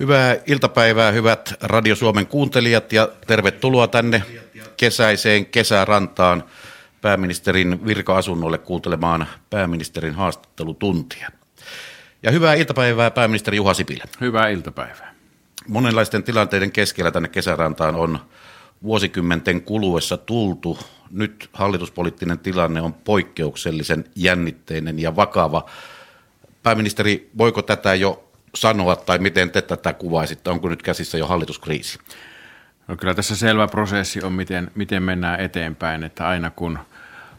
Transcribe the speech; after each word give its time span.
Hyvää 0.00 0.36
iltapäivää, 0.46 1.12
hyvät 1.12 1.54
Radio 1.62 1.96
Suomen 1.96 2.26
kuuntelijat 2.26 2.92
ja 2.92 3.08
tervetuloa 3.26 3.88
tänne 3.88 4.22
kesäiseen 4.76 5.46
kesärantaan 5.46 6.44
pääministerin 7.00 7.86
virka-asunnolle 7.86 8.58
kuuntelemaan 8.58 9.26
pääministerin 9.50 10.14
haastattelutuntia. 10.14 11.30
Ja 12.22 12.30
hyvää 12.30 12.54
iltapäivää 12.54 13.10
pääministeri 13.10 13.56
Juha 13.56 13.74
Sipilä. 13.74 14.04
Hyvää 14.20 14.48
iltapäivää. 14.48 15.14
Monenlaisten 15.68 16.22
tilanteiden 16.22 16.72
keskellä 16.72 17.10
tänne 17.10 17.28
kesärantaan 17.28 17.94
on 17.94 18.18
vuosikymmenten 18.82 19.62
kuluessa 19.62 20.16
tultu. 20.16 20.78
Nyt 21.10 21.50
hallituspoliittinen 21.52 22.38
tilanne 22.38 22.80
on 22.80 22.94
poikkeuksellisen 22.94 24.04
jännitteinen 24.16 24.98
ja 24.98 25.16
vakava. 25.16 25.70
Pääministeri, 26.62 27.30
voiko 27.38 27.62
tätä 27.62 27.94
jo 27.94 28.29
sanoa 28.54 28.96
tai 28.96 29.18
miten 29.18 29.50
te 29.50 29.62
tätä 29.62 29.92
kuvaisitte? 29.92 30.50
Onko 30.50 30.68
nyt 30.68 30.82
käsissä 30.82 31.18
jo 31.18 31.26
hallituskriisi? 31.26 31.98
No 32.88 32.96
kyllä 32.96 33.14
tässä 33.14 33.36
selvä 33.36 33.68
prosessi 33.68 34.22
on, 34.22 34.32
miten, 34.32 34.70
miten 34.74 35.02
mennään 35.02 35.40
eteenpäin, 35.40 36.04
että 36.04 36.28
aina 36.28 36.50
kun 36.50 36.78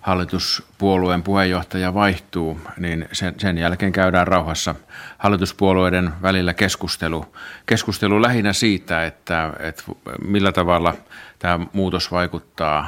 hallituspuolueen 0.01 1.23
puheenjohtaja 1.23 1.93
vaihtuu, 1.93 2.59
niin 2.77 3.07
sen, 3.11 3.33
sen 3.37 3.57
jälkeen 3.57 3.91
käydään 3.91 4.27
rauhassa 4.27 4.75
hallituspuolueiden 5.17 6.13
välillä 6.21 6.53
keskustelu. 6.53 7.35
Keskustelu 7.65 8.21
lähinnä 8.21 8.53
siitä, 8.53 9.05
että, 9.05 9.53
että 9.59 9.83
millä 10.25 10.51
tavalla 10.51 10.93
tämä 11.39 11.65
muutos 11.73 12.11
vaikuttaa 12.11 12.87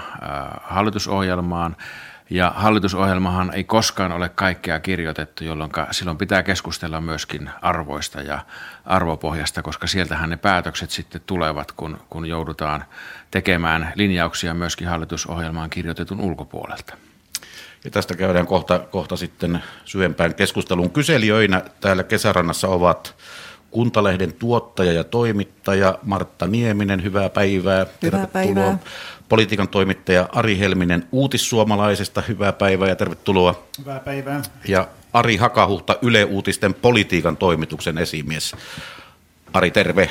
hallitusohjelmaan, 0.63 1.75
ja 2.33 2.53
hallitusohjelmahan 2.55 3.53
ei 3.53 3.63
koskaan 3.63 4.11
ole 4.11 4.29
kaikkea 4.29 4.79
kirjoitettu, 4.79 5.43
jolloin 5.43 5.71
silloin 5.91 6.17
pitää 6.17 6.43
keskustella 6.43 7.01
myöskin 7.01 7.49
arvoista 7.61 8.21
ja 8.21 8.39
arvopohjasta, 8.85 9.61
koska 9.61 9.87
sieltähän 9.87 10.29
ne 10.29 10.37
päätökset 10.37 10.89
sitten 10.89 11.21
tulevat, 11.25 11.71
kun, 11.71 11.99
kun 12.09 12.25
joudutaan 12.25 12.85
tekemään 13.31 13.93
linjauksia 13.95 14.53
myöskin 14.53 14.87
hallitusohjelmaan 14.87 15.69
kirjoitetun 15.69 16.21
ulkopuolelta. 16.21 16.97
Ja 17.83 17.91
tästä 17.91 18.15
käydään 18.15 18.47
kohta, 18.47 18.79
kohta 18.79 19.15
sitten 19.15 19.63
syvempään 19.85 20.35
keskusteluun. 20.35 20.91
Kyselijöinä 20.91 21.61
täällä 21.81 22.03
kesärannassa 22.03 22.67
ovat 22.67 23.15
Kuntalehden 23.73 24.33
tuottaja 24.33 24.91
ja 24.91 25.03
toimittaja 25.03 25.99
Martta 26.03 26.47
Nieminen, 26.47 27.03
hyvää 27.03 27.29
päivää. 27.29 27.85
Hyvää 28.03 28.27
päivää 28.27 28.77
politiikan 29.29 29.67
toimittaja 29.67 30.29
Ari 30.31 30.59
Helminen 30.59 31.07
Uutissuomalaisesta. 31.11 32.23
Hyvää 32.27 32.53
päivää 32.53 32.87
ja 32.87 32.95
tervetuloa. 32.95 33.63
Hyvää 33.79 33.99
päivää. 33.99 34.41
Ja 34.67 34.87
Ari 35.13 35.37
Hakahuhta 35.37 35.97
Yle 36.01 36.23
Uutisten 36.25 36.73
politiikan 36.73 37.37
toimituksen 37.37 37.97
esimies. 37.97 38.55
Ari, 39.53 39.71
terve. 39.71 40.09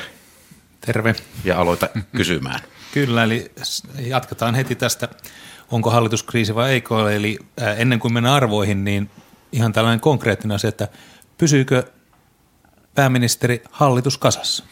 Terve. 0.85 1.15
Ja 1.43 1.59
aloita 1.59 1.89
kysymään. 2.15 2.59
Kyllä, 2.93 3.23
eli 3.23 3.51
jatketaan 3.99 4.55
heti 4.55 4.75
tästä, 4.75 5.09
onko 5.71 5.89
hallituskriisi 5.89 6.55
vai 6.55 6.71
eikö 6.71 6.95
ole. 6.95 7.15
Eli 7.15 7.39
ennen 7.77 7.99
kuin 7.99 8.13
mennään 8.13 8.35
arvoihin, 8.35 8.83
niin 8.83 9.09
ihan 9.51 9.73
tällainen 9.73 9.99
konkreettinen 9.99 10.55
asia, 10.55 10.67
että 10.67 10.87
pysyykö 11.37 11.83
pääministeri 12.95 13.61
hallitus 13.71 14.17
kasassa? 14.17 14.63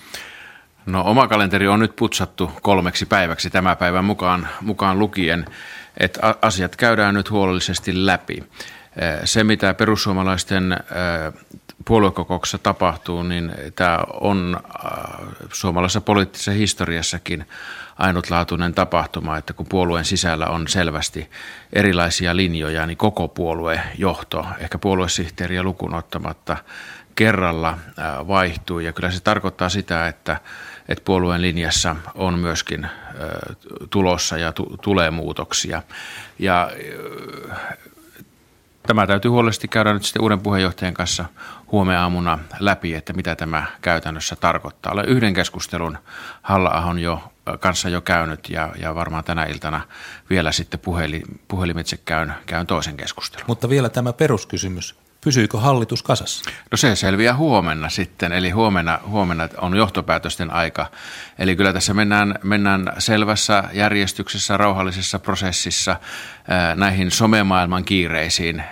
No 0.85 1.03
oma 1.05 1.27
kalenteri 1.27 1.67
on 1.67 1.79
nyt 1.79 1.95
putsattu 1.95 2.51
kolmeksi 2.61 3.05
päiväksi 3.05 3.49
tämä 3.49 3.75
päivän 3.75 4.05
mukaan, 4.05 4.47
mukaan 4.61 4.99
lukien, 4.99 5.45
että 5.97 6.35
asiat 6.41 6.75
käydään 6.75 7.13
nyt 7.13 7.31
huolellisesti 7.31 8.05
läpi. 8.05 8.43
Se, 9.25 9.43
mitä 9.43 9.73
perussuomalaisten 9.73 10.77
puoluekokouksessa 11.85 12.57
tapahtuu, 12.57 13.23
niin 13.23 13.51
tämä 13.75 13.99
on 14.13 14.59
suomalaisessa 15.53 16.01
poliittisessa 16.01 16.51
historiassakin 16.51 17.45
ainutlaatuinen 17.97 18.73
tapahtuma, 18.73 19.37
että 19.37 19.53
kun 19.53 19.65
puolueen 19.69 20.05
sisällä 20.05 20.47
on 20.47 20.67
selvästi 20.67 21.29
erilaisia 21.73 22.35
linjoja, 22.35 22.85
niin 22.85 22.97
koko 22.97 23.27
puoluejohto, 23.27 24.45
ehkä 24.59 24.77
puoluesihteeriä 24.77 25.63
lukuun 25.63 25.95
ottamatta, 25.95 26.57
kerralla 27.15 27.77
vaihtuu. 28.27 28.79
Ja 28.79 28.93
kyllä 28.93 29.11
se 29.11 29.23
tarkoittaa 29.23 29.69
sitä, 29.69 30.07
että 30.07 30.37
että 30.89 31.03
puolueen 31.05 31.41
linjassa 31.41 31.95
on 32.15 32.39
myöskin 32.39 32.87
tulossa 33.89 34.37
ja 34.37 34.53
tulee 34.81 35.11
muutoksia. 35.11 35.83
Ja 36.39 36.71
tämä 38.87 39.07
täytyy 39.07 39.31
huolellisesti 39.31 39.67
käydä 39.67 39.93
nyt 39.93 40.03
sitten 40.03 40.21
uuden 40.21 40.39
puheenjohtajan 40.39 40.93
kanssa 40.93 41.25
huomenna 41.71 42.01
aamuna 42.01 42.39
läpi, 42.59 42.93
että 42.93 43.13
mitä 43.13 43.35
tämä 43.35 43.63
käytännössä 43.81 44.35
tarkoittaa. 44.35 44.93
Olen 44.93 45.05
yhden 45.05 45.33
keskustelun 45.33 45.97
halla 46.41 46.95
jo 47.01 47.31
kanssa 47.59 47.89
jo 47.89 48.01
käynyt 48.01 48.49
ja, 48.49 48.73
ja 48.79 48.95
varmaan 48.95 49.23
tänä 49.23 49.45
iltana 49.45 49.81
vielä 50.29 50.51
sitten 50.51 50.79
puheli, 50.79 51.21
puhelimitse 51.47 51.97
käyn, 51.97 52.33
käyn 52.45 52.67
toisen 52.67 52.97
keskustelun. 52.97 53.45
Mutta 53.47 53.69
vielä 53.69 53.89
tämä 53.89 54.13
peruskysymys. 54.13 54.95
Pysyykö 55.23 55.57
hallitus 55.57 56.03
kasassa? 56.03 56.51
No 56.71 56.77
se 56.77 56.95
selviää 56.95 57.35
huomenna 57.35 57.89
sitten, 57.89 58.31
eli 58.31 58.49
huomenna, 58.49 58.99
huomenna 59.07 59.49
on 59.57 59.75
johtopäätösten 59.75 60.53
aika. 60.53 60.85
Eli 61.39 61.55
kyllä 61.55 61.73
tässä 61.73 61.93
mennään, 61.93 62.39
mennään 62.43 62.93
selvässä 62.97 63.63
järjestyksessä, 63.73 64.57
rauhallisessa 64.57 65.19
prosessissa 65.19 65.95
näihin 66.75 67.11
somemaailman 67.11 67.83
kiireisiin 67.83 68.63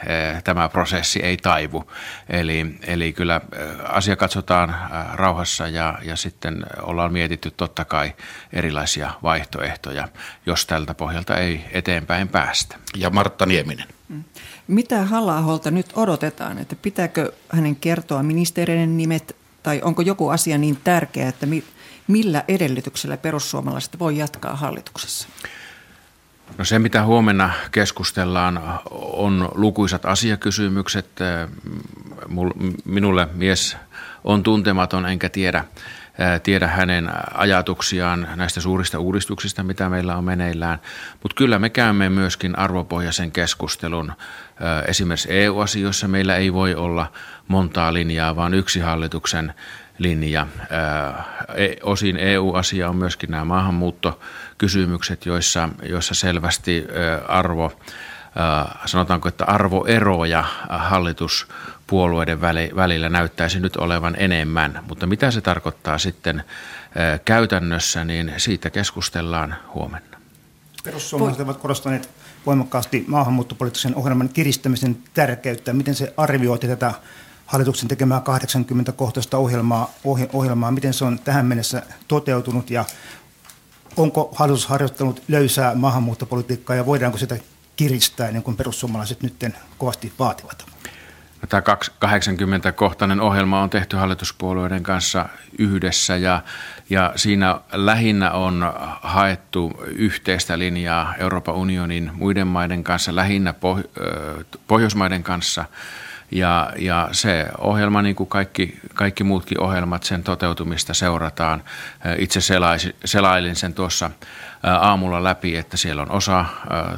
tämä 0.44 0.70
prosessi 0.70 1.20
ei 1.20 1.38
taivu. 1.38 1.92
Eli, 2.30 2.76
eli 2.82 3.14
kyllä 3.14 3.42
asia 3.84 4.16
katsotaan 4.16 4.76
rauhassa 5.14 5.68
ja, 5.68 6.00
ja 6.02 6.16
sitten 6.16 6.66
ollaan 6.82 7.14
mietitty 7.14 7.52
totta 7.52 7.86
kai 7.86 8.14
erilaisia 8.54 9.12
vaihtoehtoja, 9.24 10.08
jos 10.46 10.66
tältä 10.66 10.94
pohjalta 10.94 11.38
ei 11.38 11.66
eteenpäin 11.72 12.28
päästä. 12.28 12.76
Ja 12.96 13.10
Martta 13.10 13.46
Nieminen. 13.46 13.99
Mitä 14.70 15.04
halla 15.04 15.44
nyt 15.72 15.86
odotetaan? 15.96 16.58
Että 16.58 16.76
pitääkö 16.76 17.32
hänen 17.50 17.76
kertoa 17.76 18.24
ministeriöiden 18.24 18.98
nimet 18.98 19.36
tai 19.64 19.82
onko 19.84 20.02
joku 20.02 20.30
asia 20.30 20.58
niin 20.58 20.78
tärkeä, 20.84 21.30
että 21.30 21.48
millä 22.08 22.44
edellytyksellä 22.48 23.18
perussuomalaiset 23.18 24.00
voi 24.00 24.18
jatkaa 24.18 24.56
hallituksessa? 24.56 25.28
No 26.58 26.66
se, 26.66 26.80
mitä 26.80 27.04
huomenna 27.04 27.50
keskustellaan, 27.72 28.80
on 28.92 29.50
lukuisat 29.56 30.06
asiakysymykset. 30.06 31.10
Minulle 32.86 33.28
mies 33.34 33.78
on 34.24 34.44
tuntematon, 34.44 35.06
enkä 35.06 35.30
tiedä 35.30 35.66
tiedä 36.44 36.68
hänen 36.68 37.12
ajatuksiaan 37.34 38.28
näistä 38.36 38.62
suurista 38.62 39.00
uudistuksista, 39.00 39.64
mitä 39.64 39.90
meillä 39.90 40.16
on 40.16 40.24
meneillään. 40.24 40.80
Mutta 41.24 41.36
kyllä 41.36 41.60
me 41.60 41.70
käymme 41.70 42.10
myöskin 42.10 42.60
arvopohjaisen 42.60 43.32
keskustelun. 43.32 44.14
Esimerkiksi 44.88 45.30
EU-asioissa 45.32 46.08
meillä 46.08 46.36
ei 46.36 46.54
voi 46.54 46.76
olla 46.76 47.12
montaa 47.48 47.94
linjaa, 47.94 48.36
vaan 48.36 48.54
yksi 48.54 48.80
hallituksen 48.80 49.54
linja. 49.98 50.48
E, 51.56 51.68
osin 51.84 52.18
EU-asia 52.18 52.90
on 52.90 52.96
myöskin 52.96 53.32
nämä 53.32 53.46
maahanmuuttokysymykset, 53.46 55.26
joissa, 55.26 55.70
joissa 55.84 56.16
selvästi 56.16 56.88
arvo 57.28 57.72
sanotaanko, 58.86 59.30
että 59.30 59.46
arvoeroja 59.46 60.44
hallituspuolueiden 60.70 62.42
välillä 62.76 63.10
näyttäisi 63.10 63.60
nyt 63.60 63.76
olevan 63.76 64.16
enemmän. 64.20 64.84
Mutta 64.88 65.08
mitä 65.08 65.32
se 65.32 65.42
tarkoittaa 65.42 65.98
sitten 65.98 66.44
käytännössä, 67.26 68.06
niin 68.06 68.34
siitä 68.38 68.70
keskustellaan 68.70 69.56
huomenna. 69.74 70.18
Perussuomalaiset 70.84 71.42
ovat 71.42 71.58
korostaneet 71.58 72.10
voimakkaasti 72.46 73.06
maahanmuuttopoliittisen 73.08 73.96
ohjelman 73.96 74.30
kiristämisen 74.30 74.98
tärkeyttä. 75.14 75.74
Miten 75.74 75.96
se 75.96 76.14
arvioiti 76.18 76.68
tätä 76.68 76.94
hallituksen 77.46 77.88
tekemää 77.88 78.20
80-kohtaista 78.20 79.38
ohjelmaa, 79.38 79.92
ohjelmaa, 80.34 80.72
miten 80.72 80.94
se 80.94 81.06
on 81.06 81.20
tähän 81.20 81.46
mennessä 81.46 81.84
toteutunut 82.08 82.70
ja 82.70 82.86
onko 83.98 84.30
hallitus 84.36 84.66
harjoittanut 84.66 85.24
löysää 85.28 85.76
maahanmuuttopolitiikkaa 85.76 86.76
ja 86.76 86.86
voidaanko 86.86 87.18
sitä 87.18 87.38
kiristää, 87.80 88.32
niin 88.32 88.44
kuin 88.44 88.58
perussuomalaiset 88.58 89.24
nyt 89.24 89.46
kovasti 89.78 90.14
vaativat? 90.20 90.66
No, 91.42 91.48
tämä 91.48 91.62
80-kohtainen 92.06 93.22
ohjelma 93.22 93.62
on 93.62 93.70
tehty 93.70 93.98
hallituspuolueiden 93.98 94.84
kanssa 94.84 95.26
yhdessä 95.60 96.16
ja, 96.16 96.42
ja 96.90 97.14
siinä 97.16 97.62
lähinnä 97.72 98.32
on 98.32 98.74
haettu 99.02 99.72
yhteistä 99.86 100.60
linjaa 100.60 101.16
Euroopan 101.16 101.56
unionin 101.56 102.12
muiden 102.14 102.48
maiden 102.48 102.84
kanssa, 102.84 103.16
lähinnä 103.16 103.54
Pohjoismaiden 104.68 105.24
kanssa– 105.24 105.66
ja, 106.32 106.74
ja 106.78 107.10
se 107.12 107.46
ohjelma, 107.58 108.02
niin 108.02 108.16
kuin 108.16 108.30
kaikki, 108.30 108.80
kaikki 108.94 109.24
muutkin 109.24 109.62
ohjelmat, 109.62 110.04
sen 110.04 110.24
toteutumista 110.24 110.94
seurataan. 110.94 111.64
Itse 112.18 112.40
selailin 113.06 113.56
sen 113.56 113.74
tuossa 113.74 114.12
aamulla 114.64 115.24
läpi, 115.24 115.58
että 115.58 115.78
siellä 115.78 116.02
on 116.02 116.12
osa 116.12 116.46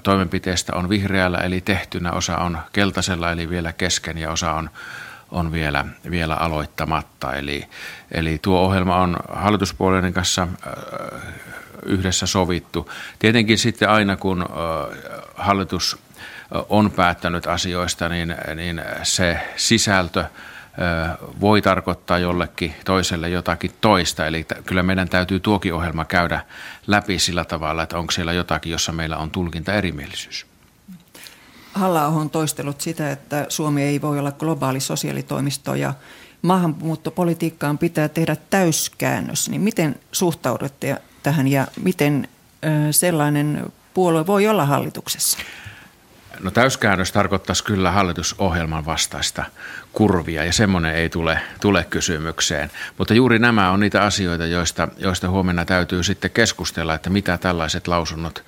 toimenpiteistä 0.04 0.76
on 0.76 0.90
vihreällä 0.90 1.38
eli 1.38 1.62
tehtynä, 1.62 2.12
osa 2.12 2.38
on 2.38 2.58
keltaisella 2.74 3.32
eli 3.32 3.50
vielä 3.50 3.74
kesken 3.74 4.18
ja 4.18 4.32
osa 4.32 4.52
on, 4.52 4.70
on 5.32 5.52
vielä, 5.52 5.86
vielä 6.12 6.36
aloittamatta. 6.36 7.34
Eli, 7.34 7.68
eli 8.12 8.40
tuo 8.42 8.60
ohjelma 8.60 8.96
on 8.96 9.18
hallituspuolueiden 9.34 10.14
kanssa 10.14 10.48
yhdessä 11.86 12.26
sovittu. 12.26 12.92
Tietenkin 13.20 13.58
sitten 13.58 13.90
aina 13.90 14.18
kun 14.18 14.46
hallitus 15.36 15.98
on 16.70 16.92
päättänyt 16.92 17.48
asioista, 17.48 18.10
niin, 18.10 18.36
niin 18.56 18.82
se 19.04 19.40
sisältö 19.56 20.26
voi 21.42 21.62
tarkoittaa 21.62 22.20
jollekin 22.20 22.76
toiselle 22.86 23.30
jotakin 23.30 23.72
toista. 23.82 24.26
Eli 24.26 24.46
kyllä 24.66 24.84
meidän 24.84 25.10
täytyy 25.10 25.40
tuokin 25.40 25.74
ohjelma 25.74 26.06
käydä 26.06 26.46
läpi 26.88 27.20
sillä 27.20 27.46
tavalla, 27.46 27.84
että 27.84 27.98
onko 27.98 28.12
siellä 28.12 28.34
jotakin, 28.34 28.72
jossa 28.72 28.92
meillä 28.92 29.18
on 29.18 29.32
tulkinta 29.32 29.74
erimielisyys. 29.74 30.46
halla 31.74 32.08
on 32.08 32.30
toistellut 32.30 32.82
sitä, 32.82 33.12
että 33.12 33.46
Suomi 33.50 33.84
ei 33.84 34.02
voi 34.02 34.20
olla 34.20 34.32
globaali 34.32 34.80
sosiaalitoimisto 34.80 35.76
ja 35.76 35.94
maahanmuuttopolitiikkaan 36.42 37.78
pitää 37.78 38.10
tehdä 38.10 38.36
täyskäännös. 38.50 39.50
Niin 39.50 39.62
miten 39.62 39.96
suhtaudutte 40.12 41.02
tähän 41.24 41.48
ja 41.48 41.68
miten 41.84 42.28
sellainen 42.92 43.72
puolue 43.94 44.28
voi 44.28 44.48
olla 44.48 44.66
hallituksessa? 44.66 45.38
No 46.40 46.52
täyskäännös 46.52 47.12
tarkoittaisi 47.12 47.64
kyllä 47.64 47.92
hallitusohjelman 47.92 48.86
vastaista 48.86 49.46
kurvia 49.94 50.44
ja 50.46 50.54
semmoinen 50.54 50.96
ei 50.96 51.10
tule, 51.10 51.42
tule 51.62 51.86
kysymykseen. 51.90 52.72
Mutta 52.98 53.14
juuri 53.14 53.40
nämä 53.40 53.72
on 53.72 53.80
niitä 53.80 54.02
asioita, 54.02 54.46
joista, 54.46 54.88
joista 54.98 55.30
huomenna 55.30 55.66
täytyy 55.66 56.04
sitten 56.04 56.32
keskustella, 56.32 56.94
että 56.94 57.10
mitä 57.10 57.38
tällaiset 57.38 57.88
lausunnot 57.88 58.44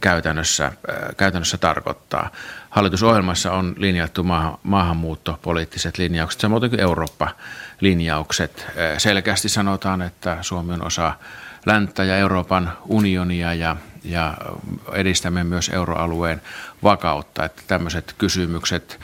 käytännössä, 0.00 0.64
äh, 0.64 0.72
käytännössä 1.16 1.58
tarkoittaa. 1.58 2.30
Hallitusohjelmassa 2.70 3.52
on 3.52 3.74
linjattu 3.78 4.22
maahan, 4.22 4.58
maahanmuuttopoliittiset 4.62 5.98
linjaukset, 5.98 6.40
samoin 6.40 6.70
kuin 6.70 6.80
Eurooppa-linjaukset. 6.80 8.66
Äh, 8.68 8.74
selkeästi 8.98 9.48
sanotaan, 9.48 10.02
että 10.02 10.38
Suomi 10.40 10.72
on 10.72 10.86
osa 10.86 11.12
länttä 11.66 12.04
ja 12.04 12.16
Euroopan 12.16 12.72
unionia 12.84 13.54
ja, 13.54 13.76
ja 14.06 14.34
edistämme 14.92 15.44
myös 15.44 15.68
euroalueen 15.68 16.42
vakautta. 16.82 17.44
Että 17.44 17.62
tämmöiset 17.66 18.14
kysymykset 18.18 19.00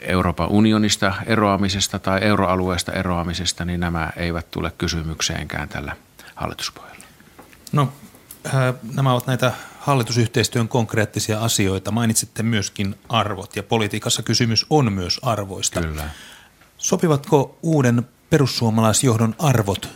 Euroopan 0.00 0.48
unionista 0.48 1.14
eroamisesta 1.26 1.98
tai 1.98 2.22
euroalueesta 2.22 2.92
eroamisesta, 2.92 3.64
niin 3.64 3.80
nämä 3.80 4.10
eivät 4.16 4.50
tule 4.50 4.72
kysymykseenkään 4.78 5.68
tällä 5.68 5.96
hallituspohjalla. 6.34 7.06
No, 7.72 7.92
nämä 8.94 9.12
ovat 9.12 9.26
näitä 9.26 9.52
hallitusyhteistyön 9.80 10.68
konkreettisia 10.68 11.40
asioita. 11.40 11.90
Mainitsitte 11.90 12.42
myöskin 12.42 12.94
arvot 13.08 13.56
ja 13.56 13.62
politiikassa 13.62 14.22
kysymys 14.22 14.66
on 14.70 14.92
myös 14.92 15.20
arvoista. 15.22 15.80
Kyllä. 15.80 16.04
Sopivatko 16.78 17.58
uuden 17.62 18.08
perussuomalaisjohdon 18.30 19.34
arvot 19.38 19.88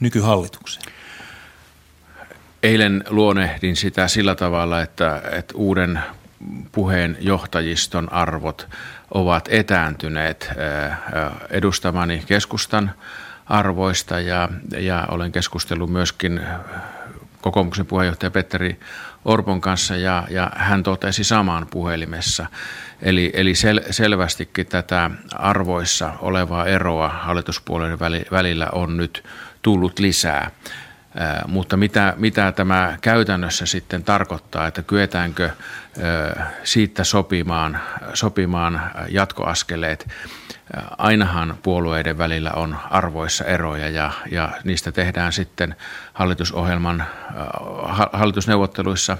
nykyhallitukseen? 0.00 0.86
Eilen 2.64 3.04
luonehdin 3.08 3.76
sitä 3.76 4.08
sillä 4.08 4.34
tavalla, 4.34 4.82
että, 4.82 5.22
että 5.32 5.54
uuden 5.56 6.00
puheenjohtajiston 6.72 8.12
arvot 8.12 8.68
ovat 9.14 9.48
etääntyneet 9.50 10.50
edustamani 11.50 12.22
keskustan 12.26 12.90
arvoista 13.46 14.20
ja, 14.20 14.48
ja 14.78 15.06
olen 15.10 15.32
keskustellut 15.32 15.90
myöskin 15.90 16.40
kokoomuksen 17.40 17.86
puheenjohtaja 17.86 18.30
Petteri 18.30 18.80
Orpon 19.24 19.60
kanssa 19.60 19.96
ja, 19.96 20.26
ja 20.30 20.50
hän 20.56 20.82
totesi 20.82 21.24
samaan 21.24 21.66
puhelimessa. 21.70 22.46
Eli, 23.02 23.30
eli 23.34 23.54
sel, 23.54 23.80
selvästikin 23.90 24.66
tätä 24.66 25.10
arvoissa 25.34 26.12
olevaa 26.20 26.66
eroa 26.66 27.08
hallituspuolueiden 27.08 27.98
välillä 28.30 28.68
on 28.72 28.96
nyt 28.96 29.24
tullut 29.62 29.98
lisää. 29.98 30.50
Mutta 31.48 31.76
mitä, 31.76 32.14
mitä 32.16 32.52
tämä 32.52 32.96
käytännössä 33.00 33.66
sitten 33.66 34.04
tarkoittaa, 34.04 34.66
että 34.66 34.82
kyetäänkö 34.82 35.50
siitä 36.64 37.04
sopimaan, 37.04 37.80
sopimaan 38.14 38.90
jatkoaskeleet, 39.08 40.08
ainahan 40.98 41.58
puolueiden 41.62 42.18
välillä 42.18 42.50
on 42.50 42.76
arvoissa 42.90 43.44
eroja 43.44 43.88
ja, 43.88 44.10
ja 44.30 44.50
niistä 44.64 44.92
tehdään 44.92 45.32
sitten 45.32 45.76
hallitusohjelman, 46.12 47.04
hallitusneuvotteluissa 48.12 49.18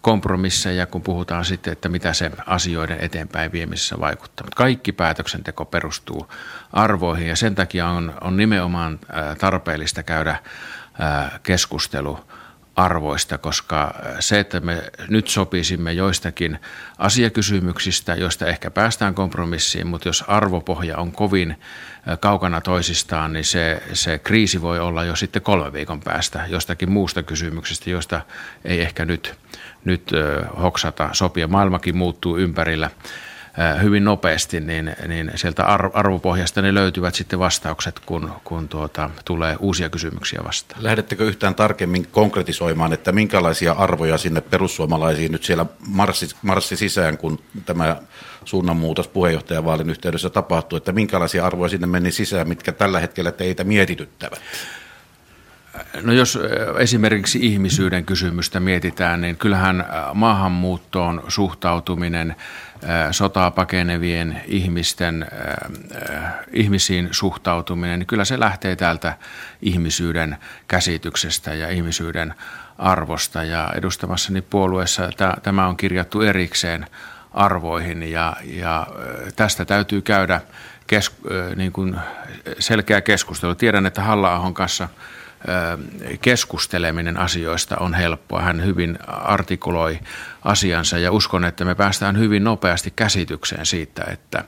kompromisseja, 0.00 0.86
kun 0.86 1.02
puhutaan 1.02 1.44
sitten, 1.44 1.72
että 1.72 1.88
mitä 1.88 2.12
se 2.12 2.30
asioiden 2.46 2.98
eteenpäin 3.00 3.52
viemisessä 3.52 4.00
vaikuttaa. 4.00 4.46
Kaikki 4.56 4.92
päätöksenteko 4.92 5.64
perustuu 5.64 6.28
arvoihin 6.72 7.28
ja 7.28 7.36
sen 7.36 7.54
takia 7.54 7.88
on, 7.88 8.14
on 8.20 8.36
nimenomaan 8.36 8.98
tarpeellista 9.38 10.02
käydä 10.02 10.36
keskustelu 11.42 12.18
arvoista, 12.76 13.38
koska 13.38 13.94
se, 14.20 14.40
että 14.40 14.60
me 14.60 14.82
nyt 15.08 15.28
sopisimme 15.28 15.92
joistakin 15.92 16.58
asiakysymyksistä, 16.98 18.14
joista 18.14 18.46
ehkä 18.46 18.70
päästään 18.70 19.14
kompromissiin, 19.14 19.86
mutta 19.86 20.08
jos 20.08 20.24
arvopohja 20.28 20.96
on 20.96 21.12
kovin 21.12 21.56
kaukana 22.20 22.60
toisistaan, 22.60 23.32
niin 23.32 23.44
se, 23.44 23.82
se 23.92 24.18
kriisi 24.18 24.62
voi 24.62 24.78
olla 24.78 25.04
jo 25.04 25.16
sitten 25.16 25.42
kolme 25.42 25.72
viikon 25.72 26.00
päästä 26.00 26.46
jostakin 26.48 26.90
muusta 26.90 27.22
kysymyksestä, 27.22 27.90
josta 27.90 28.20
ei 28.64 28.80
ehkä 28.80 29.04
nyt, 29.04 29.34
nyt 29.84 30.10
hoksata 30.62 31.08
sopia. 31.12 31.48
Maailmakin 31.48 31.96
muuttuu 31.96 32.38
ympärillä 32.38 32.90
hyvin 33.82 34.04
nopeasti, 34.04 34.60
niin, 34.60 34.96
niin 35.08 35.30
sieltä 35.34 35.64
arvopohjasta 35.94 36.62
ne 36.62 36.74
löytyvät 36.74 37.14
sitten 37.14 37.38
vastaukset, 37.38 38.00
kun, 38.06 38.32
kun 38.44 38.68
tuota, 38.68 39.10
tulee 39.24 39.56
uusia 39.60 39.88
kysymyksiä 39.88 40.40
vastaan. 40.44 40.84
Lähdettekö 40.84 41.24
yhtään 41.24 41.54
tarkemmin 41.54 42.06
konkretisoimaan, 42.06 42.92
että 42.92 43.12
minkälaisia 43.12 43.72
arvoja 43.72 44.18
sinne 44.18 44.40
perussuomalaisiin 44.40 45.32
nyt 45.32 45.44
siellä 45.44 45.66
marssi, 45.88 46.28
marssi 46.42 46.76
sisään, 46.76 47.18
kun 47.18 47.38
tämä 47.66 47.96
suunnanmuutos 48.44 49.08
puheenjohtajavaalin 49.08 49.90
yhteydessä 49.90 50.30
tapahtuu, 50.30 50.76
että 50.76 50.92
minkälaisia 50.92 51.46
arvoja 51.46 51.68
sinne 51.68 51.86
meni 51.86 52.10
sisään, 52.10 52.48
mitkä 52.48 52.72
tällä 52.72 53.00
hetkellä 53.00 53.32
teitä 53.32 53.64
mietityttävät? 53.64 54.40
No 56.02 56.12
jos 56.12 56.38
esimerkiksi 56.78 57.38
ihmisyyden 57.42 58.04
kysymystä 58.04 58.60
mietitään, 58.60 59.20
niin 59.20 59.36
kyllähän 59.36 59.86
maahanmuuttoon 60.14 61.22
suhtautuminen, 61.28 62.36
sotaa 63.10 63.50
pakenevien 63.50 64.42
ihmisten, 64.46 65.26
ihmisiin 66.52 67.08
suhtautuminen, 67.10 67.98
niin 67.98 68.06
kyllä 68.06 68.24
se 68.24 68.40
lähtee 68.40 68.76
täältä 68.76 69.16
ihmisyyden 69.62 70.36
käsityksestä 70.68 71.54
ja 71.54 71.70
ihmisyyden 71.70 72.34
arvosta. 72.78 73.44
Ja 73.44 73.72
edustamassani 73.76 74.42
puolueessa 74.42 75.10
tämä 75.42 75.66
on 75.66 75.76
kirjattu 75.76 76.20
erikseen 76.20 76.86
arvoihin 77.32 78.02
ja, 78.02 78.36
ja 78.44 78.86
tästä 79.36 79.64
täytyy 79.64 80.02
käydä 80.02 80.40
kes, 80.86 81.16
niin 81.56 81.72
kuin 81.72 81.96
selkeä 82.58 83.00
keskustelu. 83.00 83.54
Tiedän, 83.54 83.86
että 83.86 84.02
halla 84.02 84.34
kanssa– 84.54 84.88
keskusteleminen 86.20 87.16
asioista 87.16 87.76
on 87.76 87.94
helppoa. 87.94 88.40
Hän 88.40 88.64
hyvin 88.64 88.98
artikuloi 89.06 89.98
asiansa 90.44 90.98
ja 90.98 91.12
uskon, 91.12 91.44
että 91.44 91.64
me 91.64 91.74
päästään 91.74 92.18
hyvin 92.18 92.44
nopeasti 92.44 92.92
käsitykseen 92.96 93.66
siitä, 93.66 94.04
että, 94.12 94.44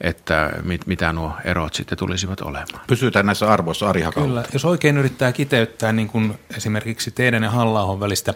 että 0.00 0.50
mit, 0.62 0.86
mitä 0.86 1.12
nuo 1.12 1.32
erot 1.44 1.74
sitten 1.74 1.98
tulisivat 1.98 2.40
olemaan. 2.40 2.84
Pysytään 2.86 3.26
näissä 3.26 3.52
arvoissa, 3.52 3.88
Ari 3.88 4.04
Kyllä, 4.14 4.44
jos 4.52 4.64
oikein 4.64 4.98
yrittää 4.98 5.32
kiteyttää 5.32 5.92
niin 5.92 6.08
kuin 6.08 6.38
esimerkiksi 6.56 7.10
teidän 7.10 7.42
ja 7.42 7.50
halla 7.50 8.00
välistä 8.00 8.34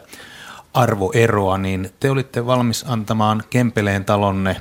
arvoeroa, 0.75 1.59
niin 1.59 1.91
te 2.01 2.11
olitte 2.11 2.47
valmis 2.47 2.85
antamaan 2.89 3.43
Kempeleen 3.51 4.05
talonne 4.05 4.57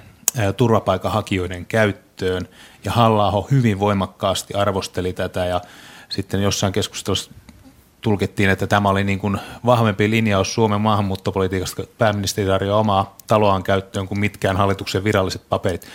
turvapaikanhakijoiden 0.58 1.66
käyttöön 1.66 2.48
ja 2.84 2.92
halla 2.92 3.48
hyvin 3.52 3.80
voimakkaasti 3.80 4.54
arvosteli 4.54 5.14
tätä 5.14 5.46
ja 5.46 5.62
sitten 6.10 6.42
jossain 6.42 6.74
keskustelussa 6.74 7.32
tulkittiin, 8.02 8.50
että 8.50 8.68
tämä 8.68 8.90
oli 8.90 9.04
niin 9.04 9.20
kuin 9.20 9.40
vahvempi 9.66 10.10
linjaus 10.10 10.54
Suomen 10.54 10.82
maahanmuuttopolitiikasta, 10.82 11.76
kun 11.76 11.86
pääministeri 11.98 12.48
tarjoaa 12.48 12.80
omaa 12.80 13.16
taloaan 13.28 13.64
käyttöön 13.64 14.08
kuin 14.08 14.20
mitkään 14.20 14.58
hallituksen 14.58 15.04
viralliset 15.04 15.50
paperit. 15.50 15.88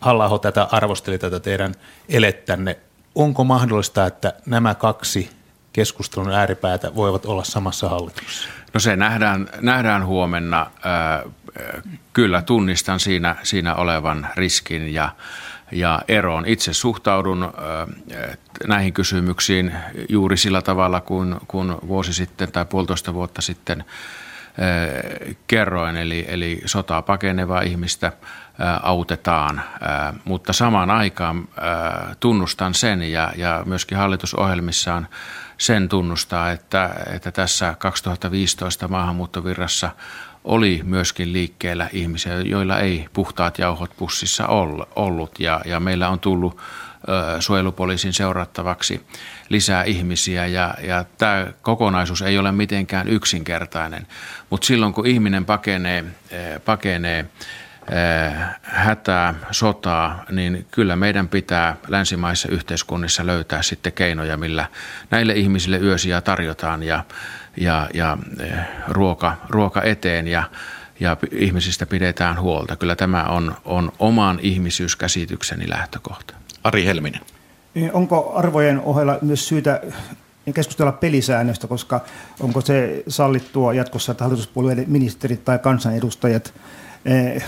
halla 0.00 0.38
tätä 0.38 0.68
arvosteli 0.72 1.18
tätä 1.18 1.40
teidän 1.40 1.74
elettänne. 2.08 2.76
Onko 3.14 3.44
mahdollista, 3.44 4.06
että 4.06 4.32
nämä 4.46 4.74
kaksi 4.74 5.30
keskustelun 5.72 6.32
ääripäätä 6.32 6.94
voivat 6.94 7.26
olla 7.26 7.44
samassa 7.44 7.88
hallituksessa? 7.88 8.48
No 8.74 8.80
se 8.80 8.96
nähdään, 8.96 9.48
nähdään 9.60 10.06
huomenna. 10.06 10.66
Kyllä 12.12 12.42
tunnistan 12.42 13.00
siinä, 13.00 13.36
siinä 13.42 13.74
olevan 13.74 14.28
riskin 14.36 14.94
ja 14.94 15.10
ja 15.72 16.00
eroon. 16.08 16.46
Itse 16.46 16.72
suhtaudun 16.72 17.52
näihin 18.66 18.92
kysymyksiin 18.92 19.72
juuri 20.08 20.36
sillä 20.36 20.62
tavalla, 20.62 21.00
kun, 21.00 21.40
kun 21.48 21.78
vuosi 21.88 22.12
sitten 22.12 22.52
tai 22.52 22.64
puolitoista 22.64 23.14
vuotta 23.14 23.42
sitten 23.42 23.84
kerroin, 25.46 25.96
eli, 25.96 26.24
eli 26.28 26.62
sotaa 26.64 27.02
pakenevaa 27.02 27.60
ihmistä 27.60 28.12
autetaan, 28.82 29.62
mutta 30.24 30.52
samaan 30.52 30.90
aikaan 30.90 31.48
tunnustan 32.20 32.74
sen 32.74 33.02
ja, 33.02 33.32
ja 33.36 33.62
myöskin 33.66 33.98
hallitusohjelmissaan 33.98 35.08
sen 35.58 35.88
tunnustaa, 35.88 36.50
että, 36.50 36.90
että 37.14 37.32
tässä 37.32 37.74
2015 37.78 38.88
maahanmuuttovirrassa 38.88 39.90
oli 40.44 40.80
myöskin 40.84 41.32
liikkeellä 41.32 41.88
ihmisiä, 41.92 42.34
joilla 42.34 42.78
ei 42.78 43.08
puhtaat 43.12 43.58
jauhot 43.58 43.90
pussissa 43.96 44.46
ollut. 44.96 45.40
Ja, 45.40 45.60
ja 45.64 45.80
meillä 45.80 46.08
on 46.08 46.20
tullut 46.20 46.60
suojelupoliisin 47.40 48.12
seurattavaksi 48.12 49.06
lisää 49.48 49.84
ihmisiä. 49.84 50.46
Ja, 50.46 50.74
ja 50.82 51.04
tämä 51.18 51.46
kokonaisuus 51.62 52.22
ei 52.22 52.38
ole 52.38 52.52
mitenkään 52.52 53.08
yksinkertainen, 53.08 54.06
mutta 54.50 54.66
silloin 54.66 54.92
kun 54.92 55.06
ihminen 55.06 55.44
pakenee, 55.44 56.04
pakenee 56.64 57.26
hätää, 58.62 59.34
sotaa, 59.50 60.24
niin 60.30 60.66
kyllä 60.70 60.96
meidän 60.96 61.28
pitää 61.28 61.76
länsimaissa 61.88 62.48
yhteiskunnissa 62.48 63.26
löytää 63.26 63.62
sitten 63.62 63.92
keinoja, 63.92 64.36
millä 64.36 64.66
näille 65.10 65.32
ihmisille 65.32 65.78
yösiä 65.78 66.20
tarjotaan. 66.20 66.82
Ja, 66.82 67.04
ja, 67.60 67.88
ja 67.94 68.18
ruoka, 68.88 69.36
ruoka 69.48 69.82
eteen 69.82 70.28
ja, 70.28 70.42
ja 71.00 71.16
ihmisistä 71.32 71.86
pidetään 71.86 72.40
huolta. 72.40 72.76
Kyllä 72.76 72.96
tämä 72.96 73.24
on, 73.24 73.54
on 73.64 73.92
oman 73.98 74.38
ihmisyyskäsitykseni 74.42 75.68
lähtökohta. 75.68 76.34
Ari 76.64 76.84
Helminen. 76.84 77.20
Niin, 77.74 77.92
onko 77.92 78.32
arvojen 78.34 78.80
ohella 78.80 79.18
myös 79.22 79.48
syytä 79.48 79.80
keskustella 80.54 80.92
pelisäännöstä, 80.92 81.66
koska 81.66 82.00
onko 82.40 82.60
se 82.60 83.02
sallittua 83.08 83.74
jatkossa, 83.74 84.12
että 84.12 84.24
hallituspuolueiden 84.24 84.84
ministerit 84.88 85.44
tai 85.44 85.58
kansanedustajat 85.58 86.54
eh, 87.04 87.44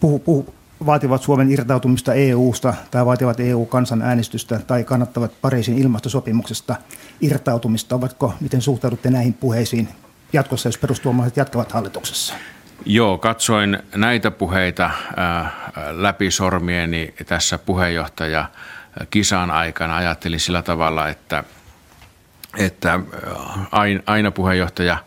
puhu, 0.00 0.18
puhu, 0.18 0.54
vaativat 0.86 1.22
Suomen 1.22 1.50
irtautumista 1.50 2.14
EU-sta 2.14 2.74
tai 2.90 3.06
vaativat 3.06 3.40
EU-kansanäänestystä 3.40 4.58
tai 4.58 4.84
kannattavat 4.84 5.32
Pariisin 5.40 5.78
ilmastosopimuksesta 5.78 6.74
irtautumista. 7.20 7.96
Ovatko, 7.96 8.34
miten 8.40 8.62
suhtaudutte 8.62 9.10
näihin 9.10 9.34
puheisiin 9.34 9.88
jatkossa, 10.32 10.68
jos 10.68 10.78
perustuomalaiset 10.78 11.36
jatkavat 11.36 11.72
hallituksessa? 11.72 12.34
Joo, 12.84 13.18
katsoin 13.18 13.78
näitä 13.94 14.30
puheita 14.30 14.84
äh, 14.84 15.52
läpi 15.90 16.30
sormieni 16.30 17.14
tässä 17.26 17.58
puheenjohtaja 17.58 18.40
äh, 18.40 19.06
kisan 19.10 19.50
aikana. 19.50 19.96
Ajattelin 19.96 20.40
sillä 20.40 20.62
tavalla, 20.62 21.08
että, 21.08 21.44
että 22.58 22.92
äh, 22.94 23.00
aina 24.06 24.30
puheenjohtaja 24.30 24.98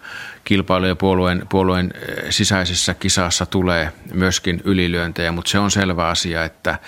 kilpailu- 0.49 0.85
ja 0.85 0.95
puolueen, 0.95 1.45
puolueen 1.49 1.93
sisäisessä 2.29 2.93
kisassa 2.93 3.45
tulee 3.45 3.91
myöskin 4.13 4.61
ylilyöntejä, 4.63 5.31
mutta 5.31 5.51
se 5.51 5.59
on 5.59 5.71
selvä 5.71 6.07
asia, 6.07 6.43
että 6.43 6.79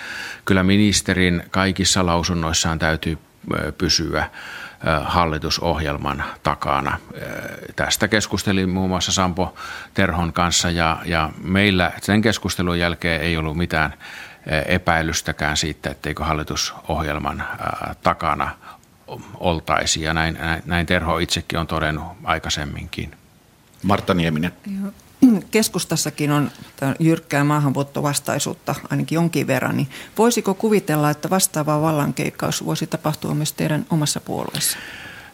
kyllä 0.44 0.62
ministerin 0.62 1.42
kaikissa 1.50 2.06
lausunnoissaan 2.06 2.78
täytyy 2.78 3.18
pysyä 3.78 4.30
hallitusohjelman 5.04 6.24
takana. 6.42 6.98
Tästä 7.76 8.08
keskustelin 8.08 8.68
muun 8.68 8.88
muassa 8.88 9.12
Sampo 9.12 9.54
Terhon 9.94 10.32
kanssa 10.32 10.70
ja, 10.70 10.98
ja 11.04 11.30
meillä 11.42 11.92
sen 12.00 12.22
keskustelun 12.22 12.78
jälkeen 12.78 13.20
ei 13.20 13.36
ollut 13.36 13.56
mitään 13.56 13.94
epäilystäkään 14.66 15.56
siitä, 15.56 15.90
etteikö 15.90 16.24
hallitusohjelman 16.24 17.44
takana 18.02 18.50
oltaisi 19.34 20.02
ja 20.02 20.14
näin, 20.14 20.38
näin 20.64 20.86
Terho 20.86 21.18
itsekin 21.18 21.58
on 21.58 21.66
todennut 21.66 22.06
aikaisemminkin. 22.24 23.21
Martta 23.82 24.14
Nieminen. 24.14 24.52
Keskustassakin 25.50 26.32
on 26.32 26.50
jyrkkää 27.00 27.44
maahanmuuttovastaisuutta 27.44 28.74
ainakin 28.90 29.16
jonkin 29.16 29.46
verran, 29.46 29.76
niin 29.76 29.88
voisiko 30.18 30.54
kuvitella, 30.54 31.10
että 31.10 31.30
vastaava 31.30 31.82
vallankeikkaus 31.82 32.64
voisi 32.64 32.86
tapahtua 32.86 33.34
myös 33.34 33.52
teidän 33.52 33.86
omassa 33.90 34.20
puolueessa? 34.20 34.78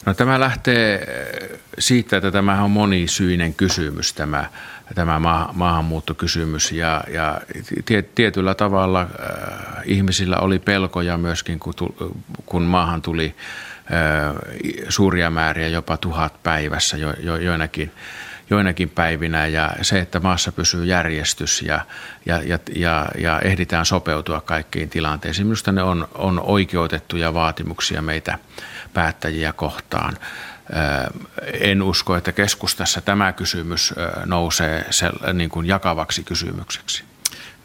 No 0.07 0.15
tämä 0.15 0.41
lähtee 0.41 0.95
eh, 0.95 1.59
siitä, 1.79 2.17
että 2.17 2.31
tämä 2.31 2.63
on 2.63 2.71
monisyinen 2.71 3.55
kysymys, 3.55 4.13
tämä, 4.13 4.45
tämä 4.95 5.19
ma- 5.19 5.51
maahanmuuttokysymys. 5.53 6.73
Ja, 6.73 7.05
ja 7.13 7.41
tietyllä 8.15 8.55
tavalla 8.55 9.01
äh, 9.01 9.09
ihmisillä 9.85 10.37
oli 10.37 10.59
pelkoja 10.59 11.17
myöskin, 11.19 11.59
kun, 11.59 11.75
tu, 11.77 12.17
kun 12.47 12.63
maahan 12.63 13.03
tuli 13.03 13.35
äh, 13.93 14.35
suuria 14.89 15.31
määriä, 15.31 15.69
jopa 15.69 15.97
tuhat 15.97 16.43
päivässä 16.43 16.97
jo, 16.97 17.13
jo, 17.21 17.37
joinakin 17.37 17.93
joinakin 18.51 18.91
päivinä 18.91 19.47
ja 19.47 19.71
se, 19.83 19.99
että 19.99 20.21
maassa 20.21 20.53
pysyy 20.53 20.85
järjestys 20.85 21.63
ja, 21.63 21.81
ja, 22.27 22.43
ja, 22.43 22.59
ja, 22.75 23.07
ja 23.19 23.41
ehditään 23.41 23.87
sopeutua 23.87 24.41
kaikkiin 24.41 24.89
tilanteisiin. 24.89 25.47
Minusta 25.47 25.73
ne 25.73 25.83
on, 25.83 26.09
on 26.15 26.41
oikeutettuja 26.41 27.35
vaatimuksia 27.35 28.03
meitä 28.03 28.39
päättäjiä 28.95 29.53
kohtaan. 29.53 30.17
En 31.61 31.83
usko, 31.83 32.17
että 32.17 32.33
keskustassa 32.33 33.01
tämä 33.01 33.33
kysymys 33.33 33.95
nousee 34.25 34.87
niin 35.33 35.51
kuin 35.51 35.67
jakavaksi 35.67 36.23
kysymykseksi. 36.23 37.05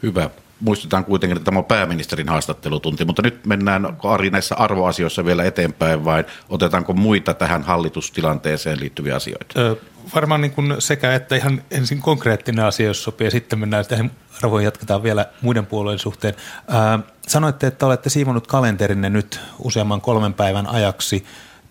Hyvä. 0.02 0.30
Muistetaan 0.64 1.04
kuitenkin, 1.04 1.36
että 1.36 1.44
tämä 1.44 1.58
on 1.58 1.64
pääministerin 1.64 2.28
haastattelutunti, 2.28 3.04
mutta 3.04 3.22
nyt 3.22 3.46
mennään 3.46 3.96
Ari 4.02 4.30
näissä 4.30 4.54
arvoasioissa 4.54 5.24
vielä 5.24 5.44
eteenpäin 5.44 6.04
vai 6.04 6.24
otetaanko 6.48 6.92
muita 6.92 7.34
tähän 7.34 7.62
hallitustilanteeseen 7.62 8.80
liittyviä 8.80 9.16
asioita? 9.16 9.60
Ö, 9.60 9.76
varmaan 10.14 10.40
niin 10.40 10.52
kuin 10.52 10.74
sekä 10.78 11.14
että 11.14 11.36
ihan 11.36 11.62
ensin 11.70 12.00
konkreettinen 12.00 12.64
asia, 12.64 12.86
jos 12.86 13.02
sopii, 13.02 13.26
ja 13.26 13.30
sitten 13.30 13.58
mennään 13.58 13.86
tähän 13.86 14.10
arvoihin 14.42 14.64
jatketaan 14.64 15.02
vielä 15.02 15.26
muiden 15.40 15.66
puolueiden 15.66 15.98
suhteen. 15.98 16.34
Ää, 16.68 16.98
sanoitte, 17.28 17.66
että 17.66 17.86
olette 17.86 18.10
siivonut 18.10 18.46
kalenterinne 18.46 19.10
nyt 19.10 19.40
useamman 19.58 20.00
kolmen 20.00 20.34
päivän 20.34 20.66
ajaksi. 20.66 21.24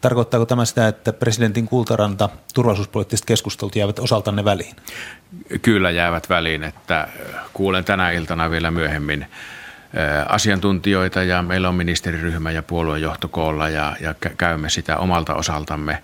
Tarkoittaako 0.03 0.45
tämä 0.45 0.65
sitä, 0.65 0.87
että 0.87 1.13
presidentin 1.13 1.67
kultaranta 1.67 2.29
turvallisuuspoliittiset 2.53 3.25
keskustelut 3.25 3.75
jäävät 3.75 3.99
osaltanne 3.99 4.45
väliin? 4.45 4.75
Kyllä 5.61 5.91
jäävät 5.91 6.29
väliin, 6.29 6.63
että 6.63 7.07
kuulen 7.53 7.85
tänä 7.85 8.11
iltana 8.11 8.49
vielä 8.49 8.71
myöhemmin 8.71 9.25
asiantuntijoita 10.29 11.23
ja 11.23 11.41
meillä 11.41 11.69
on 11.69 11.75
ministeriryhmä 11.75 12.51
ja 12.51 12.63
puoluejohto 12.63 13.27
koolla 13.27 13.69
ja, 13.69 13.95
ja 13.99 14.15
käymme 14.37 14.69
sitä 14.69 14.97
omalta 14.97 15.35
osaltamme 15.35 16.03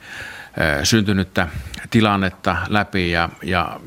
syntynyttä 0.83 1.47
tilannetta 1.89 2.57
läpi 2.69 3.11
ja, 3.11 3.29
ja 3.43 3.79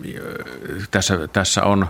tässä, 0.91 1.29
tässä 1.29 1.65
on 1.65 1.87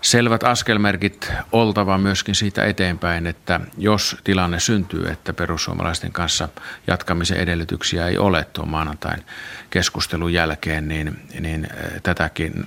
selvät 0.00 0.44
askelmerkit 0.44 1.32
oltava 1.52 1.98
myöskin 1.98 2.34
siitä 2.34 2.64
eteenpäin, 2.64 3.26
että 3.26 3.60
jos 3.78 4.16
tilanne 4.24 4.60
syntyy, 4.60 5.08
että 5.08 5.32
perussuomalaisten 5.32 6.12
kanssa 6.12 6.48
jatkamisen 6.86 7.36
edellytyksiä 7.36 8.06
ei 8.06 8.18
ole 8.18 8.46
tuon 8.52 8.68
maanantain 8.68 9.24
keskustelun 9.70 10.32
jälkeen, 10.32 10.88
niin, 10.88 11.20
niin 11.40 11.68
tätäkin 12.02 12.66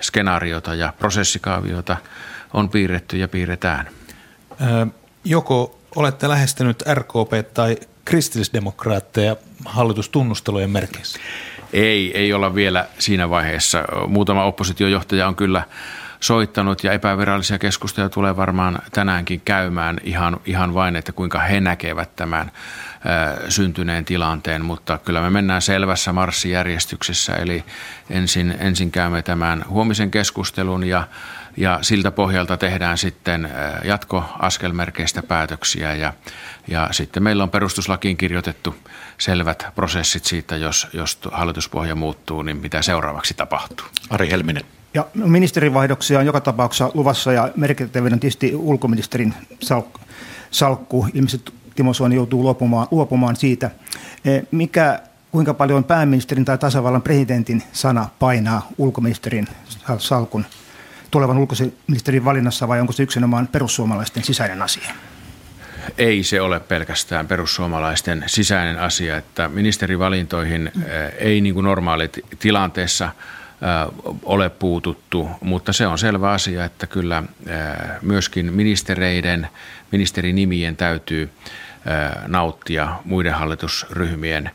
skenaariota 0.00 0.74
ja 0.74 0.92
prosessikaaviota 0.98 1.96
on 2.54 2.68
piirretty 2.68 3.16
ja 3.16 3.28
piirretään. 3.28 3.88
Joko 5.24 5.78
olette 5.96 6.28
lähestynyt 6.28 6.82
RKP 6.94 7.54
tai 7.54 7.76
kristillisdemokraatteja 8.04 9.36
hallitustunnustelujen 9.64 10.70
merkeissä? 10.70 11.20
Ei, 11.72 12.18
ei 12.18 12.32
olla 12.32 12.54
vielä 12.54 12.86
siinä 12.98 13.30
vaiheessa. 13.30 13.84
Muutama 14.06 14.44
oppositiojohtaja 14.44 15.28
on 15.28 15.36
kyllä 15.36 15.62
soittanut 16.20 16.84
ja 16.84 16.92
epävirallisia 16.92 17.58
keskusteluja 17.58 18.08
tulee 18.08 18.36
varmaan 18.36 18.78
tänäänkin 18.92 19.40
käymään 19.40 20.00
ihan, 20.04 20.40
ihan 20.44 20.74
vain, 20.74 20.96
että 20.96 21.12
kuinka 21.12 21.38
he 21.38 21.60
näkevät 21.60 22.16
tämän 22.16 22.52
syntyneen 23.48 24.04
tilanteen, 24.04 24.64
mutta 24.64 24.98
kyllä 24.98 25.20
me 25.20 25.30
mennään 25.30 25.62
selvässä 25.62 26.12
marssijärjestyksessä, 26.12 27.32
eli 27.32 27.64
ensin, 28.10 28.56
ensin 28.58 28.90
käymme 28.90 29.22
tämän 29.22 29.64
huomisen 29.68 30.10
keskustelun 30.10 30.84
ja, 30.84 31.08
ja 31.56 31.78
siltä 31.82 32.10
pohjalta 32.10 32.56
tehdään 32.56 32.98
sitten 32.98 33.50
jatkoaskelmerkeistä 33.84 35.22
päätöksiä 35.22 35.94
ja, 35.94 36.12
ja 36.68 36.88
sitten 36.90 37.22
meillä 37.22 37.42
on 37.42 37.50
perustuslakiin 37.50 38.16
kirjoitettu 38.16 38.76
selvät 39.18 39.66
prosessit 39.74 40.24
siitä, 40.24 40.56
jos, 40.56 40.88
jos 40.92 41.18
hallituspohja 41.32 41.94
muuttuu, 41.94 42.42
niin 42.42 42.56
mitä 42.56 42.82
seuraavaksi 42.82 43.34
tapahtuu. 43.34 43.86
Ari 44.10 44.30
Helminen. 44.30 44.79
Ja 44.94 45.06
ministerivaihdoksia 45.14 46.18
on 46.18 46.26
joka 46.26 46.40
tapauksessa 46.40 46.90
luvassa 46.94 47.32
ja 47.32 47.50
merkittävänä 47.56 48.16
tietysti 48.16 48.54
ulkoministerin 48.54 49.34
salkku. 49.62 50.00
salkku. 50.50 51.06
Ilmeisesti 51.14 51.52
Timo 51.74 51.94
Soini 51.94 52.14
joutuu 52.14 52.42
luopumaan, 52.42 52.86
luopumaan 52.90 53.36
siitä. 53.36 53.70
Eh, 54.24 54.42
mikä, 54.50 55.00
kuinka 55.32 55.54
paljon 55.54 55.84
pääministerin 55.84 56.44
tai 56.44 56.58
tasavallan 56.58 57.02
presidentin 57.02 57.62
sana 57.72 58.08
painaa 58.18 58.68
ulkoministerin 58.78 59.46
salkun 59.98 60.44
tulevan 61.10 61.38
ulkoministerin 61.38 62.24
valinnassa 62.24 62.68
vai 62.68 62.80
onko 62.80 62.92
se 62.92 63.02
yksinomaan 63.02 63.46
perussuomalaisten 63.46 64.24
sisäinen 64.24 64.62
asia? 64.62 64.94
Ei 65.98 66.22
se 66.22 66.40
ole 66.40 66.60
pelkästään 66.60 67.28
perussuomalaisten 67.28 68.24
sisäinen 68.26 68.78
asia, 68.78 69.16
että 69.16 69.48
ministerivalintoihin 69.48 70.66
eh, 70.66 71.12
ei 71.18 71.40
niin 71.40 71.54
kuin 71.54 71.64
normaali 71.64 72.10
tilanteessa– 72.38 73.10
ole 74.22 74.50
puututtu, 74.50 75.30
mutta 75.40 75.72
se 75.72 75.86
on 75.86 75.98
selvä 75.98 76.30
asia, 76.30 76.64
että 76.64 76.86
kyllä 76.86 77.22
myöskin 78.02 78.52
ministereiden, 78.52 79.48
ministerinimien 79.92 80.76
täytyy 80.76 81.30
nauttia 82.26 82.96
muiden 83.04 83.34
hallitusryhmien 83.34 84.50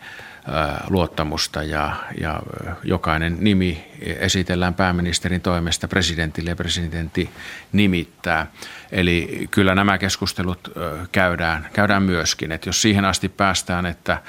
luottamusta 0.90 1.64
ja, 1.64 1.96
ja 2.22 2.40
jokainen 2.84 3.38
nimi 3.40 3.86
esitellään 4.02 4.74
pääministerin 4.74 5.42
toimesta 5.42 5.88
presidentille 5.88 6.50
ja 6.50 6.56
presidentti 6.56 7.30
nimittää. 7.72 8.48
Eli 8.92 9.48
kyllä 9.52 9.76
nämä 9.76 9.98
keskustelut 9.98 10.72
käydään, 11.12 11.70
käydään 11.74 12.04
myöskin, 12.04 12.52
että 12.52 12.70
jos 12.70 12.82
siihen 12.82 13.06
asti 13.06 13.30
päästään, 13.30 13.86
että, 13.86 14.22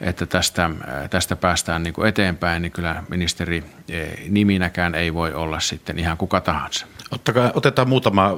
että 0.00 0.26
tästä, 0.26 0.70
tästä 1.10 1.36
päästään 1.36 1.82
niin 1.82 1.94
kuin 1.94 2.08
eteenpäin, 2.08 2.62
niin 2.62 2.72
kyllä 2.72 3.02
ministeri 3.08 3.64
e, 3.88 4.06
niminäkään 4.28 4.94
ei 4.94 5.14
voi 5.14 5.34
olla 5.34 5.60
sitten 5.60 5.98
ihan 5.98 6.16
kuka 6.16 6.40
tahansa. 6.40 6.86
Ottakaa, 7.10 7.50
otetaan 7.54 7.88
muutama 7.88 8.36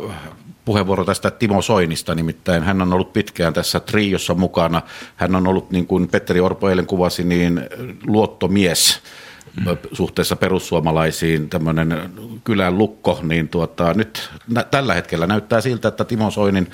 puheenvuoro 0.65 1.05
tästä 1.05 1.31
Timo 1.31 1.63
Soinista, 1.63 2.15
nimittäin 2.15 2.63
hän 2.63 2.83
on 2.83 2.93
ollut 2.93 3.13
pitkään 3.13 3.53
tässä 3.53 3.81
triossa 3.81 4.35
mukana. 4.35 4.83
Hän 5.17 5.37
on 5.37 5.47
ollut, 5.47 5.71
niin 5.71 5.87
kuin 5.87 6.09
Petteri 6.09 6.41
Orpo 6.41 6.69
eilen 6.69 6.87
kuvasi, 6.87 7.25
niin 7.25 7.61
luottomies 8.07 9.01
mm. 9.61 9.77
suhteessa 9.93 10.37
perussuomalaisiin, 10.37 11.49
tämmöinen 11.49 12.13
kylän 12.45 12.79
lukko, 12.79 13.21
niin 13.23 13.49
tuota, 13.49 13.95
nyt 13.95 14.31
nä- 14.49 14.65
tällä 14.65 14.95
hetkellä 14.95 15.27
näyttää 15.27 15.61
siltä, 15.61 15.89
että 15.89 16.05
Timo 16.05 16.31
Soinin 16.31 16.71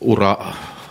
ura 0.00 0.36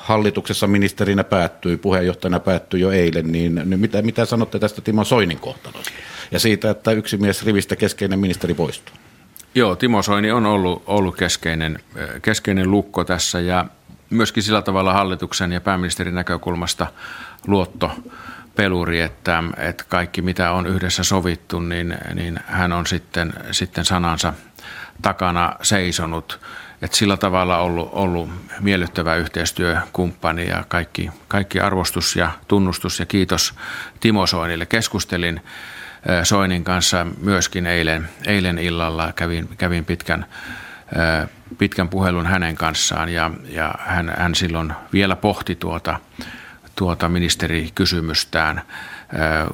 hallituksessa 0.09 0.67
ministerinä 0.67 1.23
päättyi, 1.23 1.77
puheenjohtajana 1.77 2.39
päättyi 2.39 2.81
jo 2.81 2.91
eilen, 2.91 3.31
niin, 3.31 3.61
niin 3.65 3.79
mitä, 3.79 4.01
mitä 4.01 4.25
sanotte 4.25 4.59
tästä 4.59 4.81
Timo 4.81 5.03
Soinin 5.03 5.39
kohtalosta 5.39 5.91
ja 6.31 6.39
siitä, 6.39 6.69
että 6.69 6.91
yksi 6.91 7.17
mies 7.17 7.45
rivistä 7.45 7.75
keskeinen 7.75 8.19
ministeri 8.19 8.53
poistuu? 8.53 8.95
Joo, 9.55 9.75
Timo 9.75 10.01
Soini 10.01 10.31
on 10.31 10.45
ollut, 10.45 10.83
ollut 10.87 11.17
keskeinen, 11.17 11.79
keskeinen 12.21 12.71
lukko 12.71 13.03
tässä 13.03 13.39
ja 13.39 13.65
myöskin 14.09 14.43
sillä 14.43 14.61
tavalla 14.61 14.93
hallituksen 14.93 15.51
ja 15.51 15.61
pääministerin 15.61 16.15
näkökulmasta 16.15 16.87
luotto 17.47 17.91
peluri, 18.55 19.01
että, 19.01 19.43
että 19.57 19.83
kaikki 19.89 20.21
mitä 20.21 20.51
on 20.51 20.67
yhdessä 20.67 21.03
sovittu, 21.03 21.59
niin, 21.59 21.97
niin 22.13 22.39
hän 22.45 22.73
on 22.73 22.85
sitten, 22.85 23.33
sitten 23.51 23.85
sanansa 23.85 24.33
takana 25.01 25.55
seisonut. 25.61 26.39
Että 26.81 26.97
sillä 26.97 27.17
tavalla 27.17 27.57
ollut, 27.57 27.89
ollut 27.91 28.29
miellyttävä 28.59 29.15
yhteistyökumppani 29.15 30.47
ja 30.47 30.63
kaikki, 30.67 31.09
kaikki 31.27 31.59
arvostus 31.59 32.15
ja 32.15 32.31
tunnustus 32.47 32.99
ja 32.99 33.05
kiitos 33.05 33.53
Timo 33.99 34.27
Soinille. 34.27 34.65
Keskustelin 34.65 35.41
Soinin 36.23 36.63
kanssa 36.63 37.07
myöskin 37.21 37.65
eilen, 37.65 38.09
eilen 38.27 38.57
illalla. 38.57 39.13
Kävin, 39.15 39.49
kävin 39.57 39.85
pitkän, 39.85 40.25
pitkän 41.57 41.89
puhelun 41.89 42.25
hänen 42.25 42.55
kanssaan 42.55 43.09
ja, 43.09 43.31
ja 43.49 43.73
hän, 43.79 44.13
hän 44.17 44.35
silloin 44.35 44.73
vielä 44.93 45.15
pohti 45.15 45.55
tuota, 45.55 45.99
tuota 46.75 47.09
ministerikysymystään. 47.09 48.61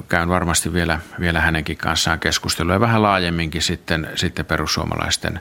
Käyn 0.08 0.28
varmasti 0.28 0.72
vielä, 0.72 0.98
vielä 1.20 1.40
hänenkin 1.40 1.76
kanssaan 1.76 2.20
keskustelua 2.20 2.72
ja 2.72 2.80
vähän 2.80 3.02
laajemminkin 3.02 3.62
sitten, 3.62 4.08
sitten 4.14 4.46
perussuomalaisten 4.46 5.40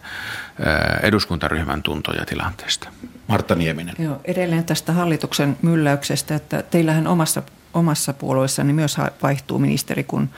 eduskuntaryhmän 1.01 1.83
tuntoja 1.83 2.25
tilanteesta. 2.25 2.89
Martta 3.27 3.55
Nieminen. 3.55 3.95
Joo, 3.99 4.21
edelleen 4.25 4.65
tästä 4.65 4.93
hallituksen 4.93 5.57
mylläyksestä, 5.61 6.35
että 6.35 6.63
teillähän 6.63 7.07
omassa, 7.07 7.43
omassa 7.73 8.13
puolueessani 8.13 8.73
myös 8.73 8.97
vaihtuu 9.23 9.59
ministeri, 9.59 10.03
kun 10.03 10.29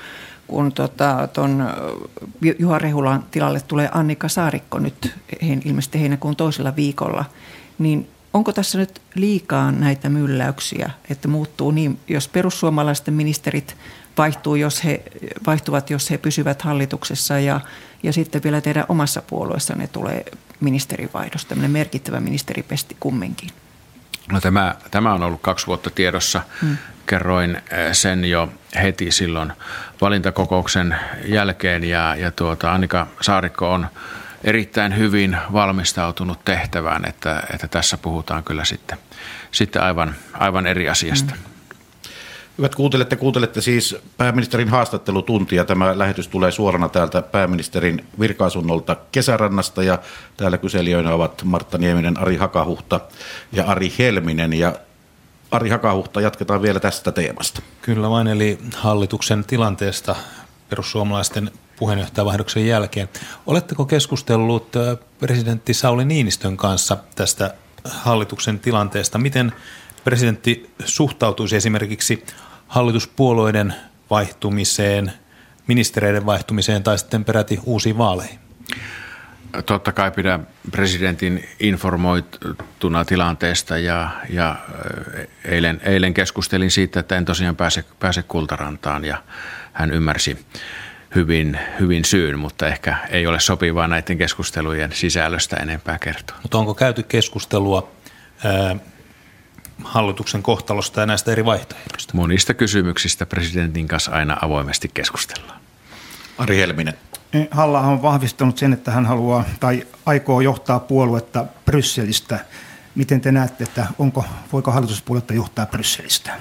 kun 0.48 0.72
tota, 0.72 1.28
ton 1.34 1.68
Juha 2.60 2.80
Rehulan 2.80 3.24
tilalle 3.32 3.62
tulee 3.68 3.90
Annika 3.94 4.30
Saarikko 4.30 4.80
nyt 4.80 5.16
ilmeisesti 5.66 6.02
heinäkuun 6.02 6.36
toisella 6.36 6.76
viikolla, 6.76 7.26
niin 7.80 8.10
onko 8.38 8.54
tässä 8.54 8.78
nyt 8.78 9.02
liikaa 9.16 9.72
näitä 9.72 10.10
mylläyksiä, 10.10 10.90
että 11.10 11.28
muuttuu 11.28 11.72
niin, 11.72 12.00
jos 12.08 12.28
perussuomalaisten 12.28 13.14
ministerit 13.14 13.78
vaihtuu, 14.18 14.56
jos 14.56 14.84
he, 14.84 15.04
vaihtuvat, 15.48 15.90
jos 15.90 16.12
he 16.12 16.18
pysyvät 16.18 16.62
hallituksessa 16.62 17.40
ja, 17.40 17.62
ja 18.04 18.14
sitten 18.14 18.44
vielä 18.44 18.62
teidän 18.62 18.86
omassa 18.90 19.22
ne 19.76 19.88
tulee 19.88 20.26
ministerivaihdos, 20.60 21.46
tämmöinen 21.46 21.72
merkittävä 21.72 22.20
ministeripesti 22.20 22.98
kumminkin. 23.00 23.50
No 24.32 24.42
tämä, 24.42 24.76
tämä 24.92 25.14
on 25.14 25.24
ollut 25.24 25.42
kaksi 25.42 25.68
vuotta 25.68 25.90
tiedossa. 25.90 26.42
Hmm. 26.62 26.78
Kerroin 27.06 27.56
eh, 27.56 27.64
sen 27.92 28.26
jo 28.26 28.50
heti 28.82 29.12
silloin 29.12 29.54
valintakokouksen 30.02 30.96
jälkeen 31.26 31.84
ja, 31.84 32.16
ja 32.16 32.32
tuota, 32.32 32.74
Annika 32.74 33.08
Saarikko 33.22 33.72
on 33.74 33.88
erittäin 34.44 34.98
hyvin 34.98 35.38
valmistautunut 35.54 36.46
tehtävään, 36.46 37.06
että, 37.06 37.44
että 37.54 37.68
tässä 37.68 37.98
puhutaan 37.98 38.44
kyllä 38.44 38.66
sitten, 38.66 38.98
sitten 39.52 39.82
aivan, 39.82 40.16
aivan 40.34 40.68
eri 40.68 40.90
asiasta. 40.90 41.34
Hmm. 41.36 41.44
Hyvät 42.58 42.76
kuuntelette, 42.76 43.16
kuuntelette 43.16 43.62
siis 43.62 43.96
pääministerin 44.18 44.70
haastattelutuntia. 44.70 45.66
Tämä 45.66 45.98
lähetys 45.98 46.28
tulee 46.28 46.52
suorana 46.52 46.90
täältä 46.90 47.22
pääministerin 47.22 48.06
virkaasunnolta 48.20 48.96
Kesärannasta 49.12 49.84
ja 49.84 50.00
täällä 50.38 50.58
kyselijöinä 50.58 51.14
ovat 51.14 51.44
Martta 51.44 51.78
Nieminen, 51.78 52.20
Ari 52.20 52.36
Hakahuhta 52.38 53.00
ja 53.52 53.66
Ari 53.66 53.94
Helminen. 54.00 54.54
Ja 54.54 54.74
Ari 55.52 55.70
Hakahuhta, 55.70 56.22
jatketaan 56.22 56.62
vielä 56.62 56.80
tästä 56.80 57.12
teemasta. 57.12 57.62
Kyllä 57.82 58.10
vain, 58.10 58.28
eli 58.28 58.60
hallituksen 58.76 59.46
tilanteesta 59.46 60.16
perussuomalaisten 60.70 61.52
puheenjohtajavaihdoksen 61.78 62.68
jälkeen. 62.68 63.10
Oletteko 63.46 63.86
keskustellut 63.86 64.72
presidentti 65.20 65.74
Sauli 65.74 66.06
Niinistön 66.06 66.58
kanssa 66.58 66.98
tästä 67.16 67.54
hallituksen 67.86 68.60
tilanteesta? 68.60 69.18
Miten 69.18 69.52
presidentti 70.04 70.70
suhtautuisi 70.86 71.56
esimerkiksi 71.56 72.24
hallituspuolueiden 72.68 73.74
vaihtumiseen, 74.10 75.12
ministereiden 75.68 76.26
vaihtumiseen 76.26 76.84
tai 76.84 76.98
sitten 76.98 77.26
peräti 77.26 77.60
uusiin 77.66 77.98
vaaleihin? 77.98 78.40
Totta 79.66 79.92
kai 79.92 80.12
pidän 80.12 80.48
presidentin 80.72 81.50
informoituna 81.60 83.06
tilanteesta 83.06 83.78
ja, 83.78 84.10
ja 84.30 84.56
eilen, 85.46 85.82
eilen 85.84 86.14
keskustelin 86.14 86.72
siitä, 86.72 87.00
että 87.00 87.18
en 87.18 87.26
tosiaan 87.26 87.56
pääse, 87.56 87.84
pääse 88.00 88.24
kultarantaan 88.24 89.06
ja 89.06 89.24
hän 89.74 89.92
ymmärsi 89.92 90.46
hyvin, 91.16 91.60
hyvin 91.80 92.06
syyn, 92.06 92.40
mutta 92.40 92.68
ehkä 92.68 92.98
ei 93.10 93.28
ole 93.28 93.40
sopivaa 93.40 93.88
näiden 93.88 94.18
keskustelujen 94.18 94.92
sisällöstä 94.94 95.56
enempää 95.56 96.00
kertoa. 96.00 96.38
Mutta 96.42 96.58
onko 96.58 96.74
käyty 96.74 97.04
keskustelua 97.04 97.92
ää, 98.44 98.76
hallituksen 99.84 100.44
kohtalosta 100.44 101.00
ja 101.00 101.06
näistä 101.06 101.32
eri 101.32 101.46
vaihtoehdoista? 101.46 102.14
Monista 102.16 102.54
kysymyksistä 102.54 103.26
presidentin 103.26 103.88
kanssa 103.88 104.12
aina 104.12 104.38
avoimesti 104.42 104.92
keskustellaan. 104.94 105.60
Ari 106.38 106.58
Helminen. 106.58 106.94
halla 107.52 107.80
on 107.80 108.02
vahvistanut 108.02 108.58
sen, 108.58 108.74
että 108.74 108.92
hän 108.92 109.06
haluaa 109.06 109.44
tai 109.60 109.88
aikoo 110.06 110.42
johtaa 110.42 110.80
puoluetta 110.80 111.46
Brysselistä. 111.66 112.40
Miten 112.96 113.22
te 113.22 113.32
näette, 113.32 113.64
että 113.64 113.88
onko, 114.00 114.26
voiko 114.54 114.72
hallituspuoluetta 114.72 115.34
johtaa 115.34 115.66
Brysselistä? 115.66 116.32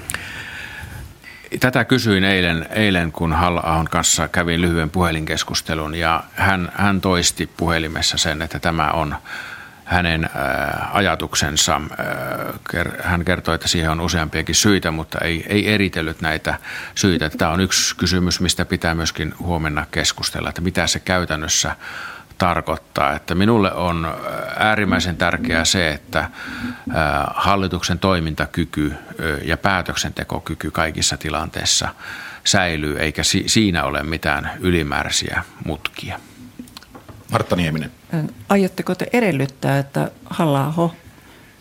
Tätä 1.61 1.85
kysyin 1.85 2.25
eilen, 2.25 2.67
eilen 2.71 3.13
kun 3.13 3.33
halla 3.33 3.85
kanssa 3.91 4.29
kävin 4.29 4.61
lyhyen 4.61 4.91
puhelinkeskustelun 4.91 5.95
ja 5.95 6.25
hän, 6.35 6.73
hän 6.75 7.01
toisti 7.01 7.51
puhelimessa 7.57 8.19
sen, 8.19 8.43
että 8.43 8.59
tämä 8.59 8.91
on 8.91 9.17
hänen 9.85 10.25
äh, 10.25 10.97
ajatuksensa. 10.97 11.77
Äh, 11.77 12.85
hän 13.03 13.25
kertoi, 13.25 13.55
että 13.55 13.69
siihen 13.69 13.91
on 13.91 14.01
useampiakin 14.01 14.55
syitä, 14.55 14.91
mutta 14.91 15.19
ei, 15.19 15.47
ei 15.49 15.75
eritellyt 15.75 16.21
näitä 16.21 16.55
syitä. 16.95 17.31
Tämä 17.31 17.51
on 17.51 17.61
yksi 17.61 17.97
kysymys, 17.97 18.41
mistä 18.41 18.65
pitää 18.65 18.95
myöskin 18.95 19.35
huomenna 19.39 19.87
keskustella, 19.91 20.49
että 20.49 20.61
mitä 20.61 20.87
se 20.87 21.01
käytännössä 21.01 21.77
tarkoittaa. 22.39 23.13
Että 23.13 23.35
minulle 23.35 23.73
on 23.73 24.05
äh, 24.05 24.13
äärimmäisen 24.57 25.17
tärkeää 25.17 25.65
se, 25.65 25.91
että 25.91 26.31
hallituksen 27.35 27.99
toimintakyky 27.99 28.95
ja 29.43 29.57
päätöksentekokyky 29.57 30.71
kaikissa 30.71 31.17
tilanteissa 31.17 31.89
säilyy, 32.45 32.99
eikä 32.99 33.23
siinä 33.47 33.85
ole 33.85 34.03
mitään 34.03 34.51
ylimääräisiä 34.61 35.43
mutkia. 35.65 36.21
Martta 37.33 37.57
Nieminen. 37.57 37.93
Aiotteko 38.49 38.95
te 38.95 39.07
edellyttää, 39.13 39.79
että 39.79 40.11
halla 40.25 40.95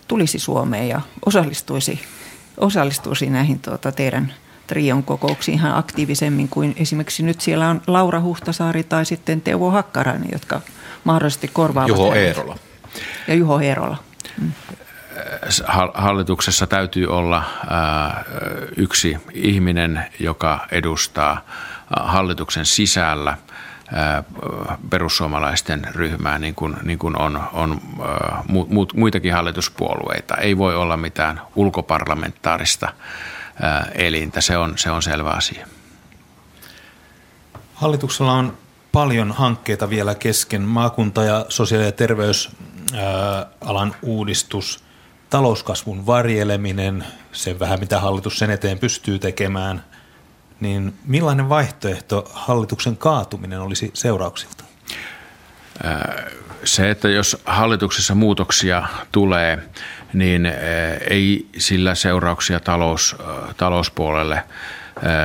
tulisi 0.08 0.40
Suomeen 0.40 0.90
ja 0.90 1.02
osallistuisi, 1.26 2.02
osallistuisi 2.58 3.30
näihin 3.30 3.60
tuota, 3.60 3.92
teidän 3.92 4.34
trion 4.68 5.04
kokouksiin 5.04 5.58
ihan 5.58 5.78
aktiivisemmin 5.78 6.50
kuin 6.50 6.74
esimerkiksi 6.78 7.24
nyt 7.24 7.42
siellä 7.42 7.70
on 7.70 7.82
Laura 7.88 8.22
Huhtasaari 8.22 8.84
tai 8.84 9.06
sitten 9.06 9.42
Teuvo 9.42 9.72
Hakkarainen, 9.72 10.30
jotka 10.32 10.62
mahdollisesti 11.04 11.48
korvaavat. 11.48 11.90
Juho 11.90 12.14
Eerola. 12.14 12.58
Ja 13.28 13.34
Juho 13.34 13.60
Eerola. 13.60 13.98
Mm. 14.42 14.52
Hallituksessa 15.94 16.68
täytyy 16.68 17.08
olla 17.08 17.44
yksi 18.78 19.18
ihminen, 19.34 20.06
joka 20.20 20.68
edustaa 20.72 21.46
hallituksen 22.00 22.66
sisällä 22.66 23.38
perussuomalaisten 24.90 25.88
ryhmää, 25.96 26.40
niin 26.40 26.56
kuin, 26.56 26.76
niin 26.84 27.00
kuin 27.00 27.22
on, 27.22 27.44
on 27.54 27.82
muitakin 28.96 29.34
hallituspuolueita. 29.34 30.36
Ei 30.36 30.58
voi 30.58 30.76
olla 30.76 30.98
mitään 30.98 31.42
ulkoparlamentaarista 31.56 32.94
elintä, 33.94 34.42
se 34.42 34.58
on, 34.58 34.78
se 34.78 34.92
on 34.92 35.02
selvä 35.02 35.30
asia. 35.30 35.68
Hallituksella 37.74 38.34
on 38.34 38.58
paljon 38.92 39.32
hankkeita 39.32 39.90
vielä 39.90 40.16
kesken. 40.16 40.62
Maakunta- 40.62 41.24
ja 41.24 41.46
sosiaali- 41.50 41.86
ja 41.86 41.92
terveysalan 41.92 43.96
uudistus, 44.02 44.84
talouskasvun 45.30 46.06
varjeleminen, 46.06 47.06
sen 47.32 47.60
vähän 47.60 47.80
mitä 47.80 48.00
hallitus 48.00 48.40
sen 48.40 48.50
eteen 48.50 48.80
pystyy 48.80 49.20
tekemään. 49.20 49.84
Niin 50.60 50.94
millainen 51.06 51.50
vaihtoehto 51.50 52.32
hallituksen 52.34 52.98
kaatuminen 52.98 53.62
olisi 53.62 53.92
seurauksilta? 53.94 54.64
Se, 56.64 56.90
että 56.90 57.10
jos 57.10 57.42
hallituksessa 57.46 58.16
muutoksia 58.16 58.84
tulee, 59.12 59.70
niin 60.14 60.46
ei 61.10 61.48
sillä 61.58 61.96
seurauksia 61.96 62.60
talous, 62.60 63.16
talouspuolelle– 63.58 64.44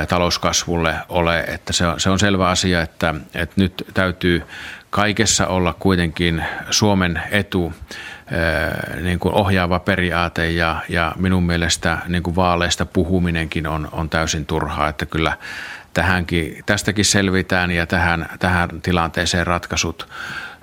talouskasvulle 0.09 0.95
ole. 1.09 1.39
Että 1.39 1.73
se, 1.73 1.87
on, 1.87 1.99
se 1.99 2.09
on 2.09 2.19
selvä 2.19 2.49
asia, 2.49 2.81
että, 2.81 3.15
että 3.35 3.55
nyt 3.57 3.83
täytyy 3.93 4.43
kaikessa 4.89 5.47
olla 5.47 5.73
kuitenkin 5.79 6.45
Suomen 6.69 7.21
etu 7.31 7.73
niin 9.01 9.19
kuin 9.19 9.35
ohjaava 9.35 9.79
periaate 9.79 10.51
ja, 10.51 10.81
ja 10.89 11.11
minun 11.15 11.43
mielestä 11.43 11.97
niin 12.07 12.23
kuin 12.23 12.35
vaaleista 12.35 12.85
puhuminenkin 12.85 13.67
on, 13.67 13.89
on 13.91 14.09
täysin 14.09 14.45
turhaa, 14.45 14.89
että 14.89 15.05
kyllä 15.05 15.37
tähänkin, 15.93 16.63
tästäkin 16.65 17.05
selvitään 17.05 17.71
ja 17.71 17.85
tähän, 17.85 18.29
tähän 18.39 18.69
tilanteeseen 18.81 19.47
ratkaisut 19.47 20.09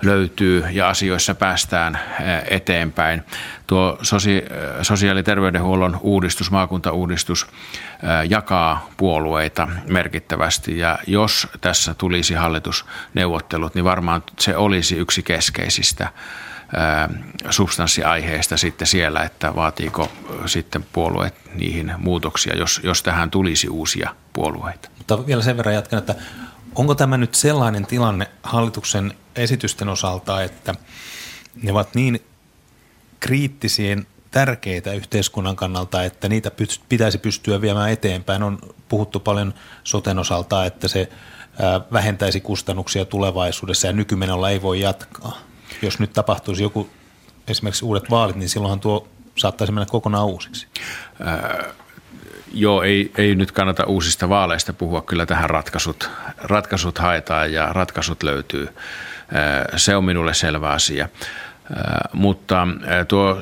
löytyy 0.03 0.65
ja 0.71 0.89
asioissa 0.89 1.35
päästään 1.35 1.99
eteenpäin. 2.49 3.23
Tuo 3.67 3.97
sosiaali- 4.81 5.19
ja 5.19 5.23
terveydenhuollon 5.23 5.99
uudistus, 6.01 6.51
maakuntauudistus 6.51 7.47
jakaa 8.29 8.89
puolueita 8.97 9.67
merkittävästi 9.87 10.77
ja 10.77 10.99
jos 11.07 11.47
tässä 11.61 11.93
tulisi 11.93 12.33
hallitusneuvottelut, 12.33 13.75
niin 13.75 13.85
varmaan 13.85 14.23
se 14.39 14.57
olisi 14.57 14.95
yksi 14.95 15.23
keskeisistä 15.23 16.07
substanssiaiheista 17.49 18.57
sitten 18.57 18.87
siellä, 18.87 19.23
että 19.23 19.55
vaatiiko 19.55 20.11
sitten 20.45 20.85
puolueet 20.93 21.35
niihin 21.55 21.93
muutoksia, 21.97 22.57
jos, 22.57 22.81
jos 22.83 23.03
tähän 23.03 23.31
tulisi 23.31 23.69
uusia 23.69 24.15
puolueita. 24.33 24.89
Mutta 24.97 25.27
vielä 25.27 25.41
sen 25.41 25.57
verran 25.57 25.75
jatkan, 25.75 25.99
että 25.99 26.15
onko 26.79 26.95
tämä 26.95 27.17
nyt 27.17 27.35
sellainen 27.35 27.85
tilanne 27.85 28.27
hallituksen 28.43 29.13
esitysten 29.35 29.89
osalta, 29.89 30.43
että 30.43 30.75
ne 31.63 31.71
ovat 31.71 31.95
niin 31.95 32.23
kriittisiin 33.19 34.07
tärkeitä 34.31 34.93
yhteiskunnan 34.93 35.55
kannalta, 35.55 36.03
että 36.03 36.29
niitä 36.29 36.51
pitäisi 36.89 37.17
pystyä 37.17 37.61
viemään 37.61 37.91
eteenpäin. 37.91 38.43
On 38.43 38.59
puhuttu 38.89 39.19
paljon 39.19 39.53
soten 39.83 40.19
osalta, 40.19 40.65
että 40.65 40.87
se 40.87 41.09
vähentäisi 41.93 42.41
kustannuksia 42.41 43.05
tulevaisuudessa 43.05 43.87
ja 43.87 43.93
nykymenolla 43.93 44.49
ei 44.49 44.61
voi 44.61 44.79
jatkaa. 44.79 45.37
Jos 45.81 45.99
nyt 45.99 46.13
tapahtuisi 46.13 46.63
joku 46.63 46.89
esimerkiksi 47.47 47.85
uudet 47.85 48.09
vaalit, 48.09 48.35
niin 48.35 48.49
silloinhan 48.49 48.79
tuo 48.79 49.07
saattaisi 49.35 49.73
mennä 49.73 49.85
kokonaan 49.85 50.25
uusiksi. 50.25 50.67
Joo, 52.53 52.83
ei, 52.83 53.11
ei 53.17 53.35
nyt 53.35 53.51
kannata 53.51 53.85
uusista 53.85 54.29
vaaleista 54.29 54.73
puhua, 54.73 55.01
kyllä 55.01 55.25
tähän 55.25 55.49
ratkaisut, 55.49 56.09
ratkaisut 56.37 56.97
haetaan 56.97 57.53
ja 57.53 57.73
ratkaisut 57.73 58.23
löytyy. 58.23 58.69
Se 59.75 59.95
on 59.95 60.03
minulle 60.03 60.33
selvä 60.33 60.69
asia. 60.69 61.09
Mutta 62.13 62.67
tuo 63.07 63.37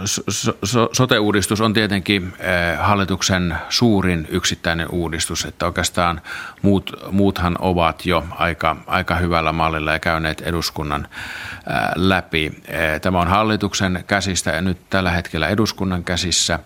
sote-uudistus 0.93 1.61
on 1.61 1.73
tietenkin 1.73 2.33
hallituksen 2.79 3.55
suurin 3.69 4.27
yksittäinen 4.29 4.87
uudistus, 4.91 5.45
että 5.45 5.65
oikeastaan 5.65 6.21
muut, 6.61 6.91
muuthan 7.11 7.55
ovat 7.59 8.05
jo 8.05 8.25
aika, 8.31 8.75
aika 8.87 9.15
hyvällä 9.15 9.51
mallilla 9.51 9.91
ja 9.91 9.99
käyneet 9.99 10.41
eduskunnan 10.41 11.07
läpi. 11.95 12.63
Tämä 13.01 13.21
on 13.21 13.27
hallituksen 13.27 14.03
käsistä 14.07 14.51
ja 14.51 14.61
nyt 14.61 14.89
tällä 14.89 15.11
hetkellä 15.11 15.47
eduskunnan 15.47 16.03
käsissä 16.03 16.59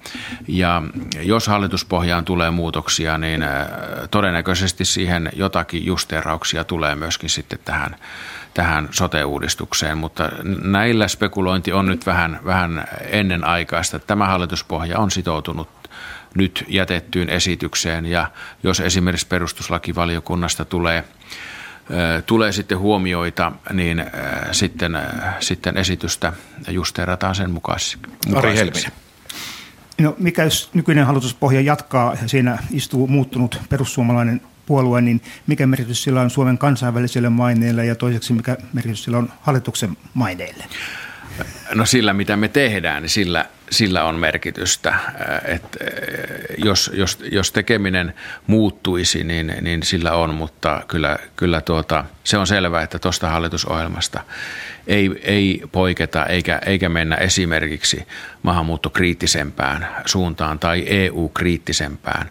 ja 0.48 0.82
jos 1.22 1.48
hallituspohjaan 1.48 2.26
tulee 2.26 2.52
muutoksia, 2.52 3.18
niin 3.18 3.46
todennäköisesti 4.12 4.86
siihen 4.86 5.30
jotakin 5.36 5.86
justeerauksia 5.86 6.64
tulee 6.64 6.96
myöskin 6.96 7.30
sitten 7.30 7.60
tähän 7.66 7.96
tähän 8.54 8.88
sote-uudistukseen, 8.92 9.98
mutta 9.98 10.30
näillä 10.64 11.08
spekulointi 11.08 11.74
on 11.74 11.86
nyt 11.86 12.06
vähän, 12.06 12.40
vähän 12.46 12.88
ennenaikaista. 13.10 14.00
Tämä 14.00 14.28
hallituspohja 14.28 15.00
on 15.00 15.12
sitoutunut 15.12 15.70
nyt 16.36 16.66
jätettyyn 16.68 17.30
esitykseen 17.30 18.06
ja 18.06 18.32
jos 18.64 18.80
esimerkiksi 18.80 19.28
perustuslakivaliokunnasta 19.28 20.66
tulee 20.66 21.04
tulee 22.26 22.52
sitten 22.52 22.80
huomioita, 22.80 23.52
niin 23.74 24.06
sitten, 24.52 24.98
sitten 25.40 25.78
esitystä 25.78 26.34
justeerataan 26.68 27.36
sen 27.36 27.52
mukaisesti. 27.52 27.98
Ari 28.36 28.56
Helminen. 28.56 28.92
No, 30.02 30.16
mikä 30.18 30.44
jos 30.44 30.70
nykyinen 30.74 31.06
hallituspohja 31.06 31.62
jatkaa 31.62 32.16
ja 32.22 32.28
siinä 32.28 32.58
istuu 32.72 33.08
muuttunut 33.08 33.62
perussuomalainen 33.70 34.42
puolue, 34.72 35.02
niin 35.02 35.22
mikä 35.48 35.68
merkitys 35.68 36.04
sillä 36.04 36.22
on 36.22 36.30
Suomen 36.30 36.58
kansainväliselle 36.58 37.30
maineelle 37.30 37.86
ja 37.86 37.96
toiseksi 37.96 38.34
mikä 38.34 38.58
merkitys 38.74 39.04
sillä 39.04 39.18
on 39.18 39.34
hallituksen 39.42 39.98
maineelle? 40.14 40.64
No 41.74 41.86
sillä, 41.86 42.14
mitä 42.14 42.38
me 42.38 42.48
tehdään, 42.48 43.02
niin 43.02 43.10
sillä, 43.10 43.46
sillä 43.72 44.04
on 44.04 44.16
merkitystä. 44.16 44.96
Et 45.46 45.78
jos, 46.58 46.92
jos, 46.94 47.20
jos 47.32 47.52
tekeminen 47.52 48.14
muuttuisi, 48.48 49.24
niin, 49.24 49.54
niin 49.62 49.84
sillä 49.84 50.14
on, 50.14 50.34
mutta 50.34 50.82
kyllä, 50.88 51.18
kyllä 51.36 51.62
tuota, 51.62 52.06
se 52.24 52.38
on 52.38 52.48
selvää, 52.48 52.84
että 52.84 53.00
tuosta 53.00 53.30
hallitusohjelmasta 53.30 54.24
ei, 54.88 55.22
ei 55.24 55.62
poiketa 55.72 56.26
eikä, 56.26 56.62
eikä 56.66 56.90
mennä 56.90 57.16
esimerkiksi 57.16 58.08
maahanmuuttokriittisempään 58.44 59.88
suuntaan 60.06 60.60
tai 60.60 60.86
EU-kriittisempään 60.88 62.30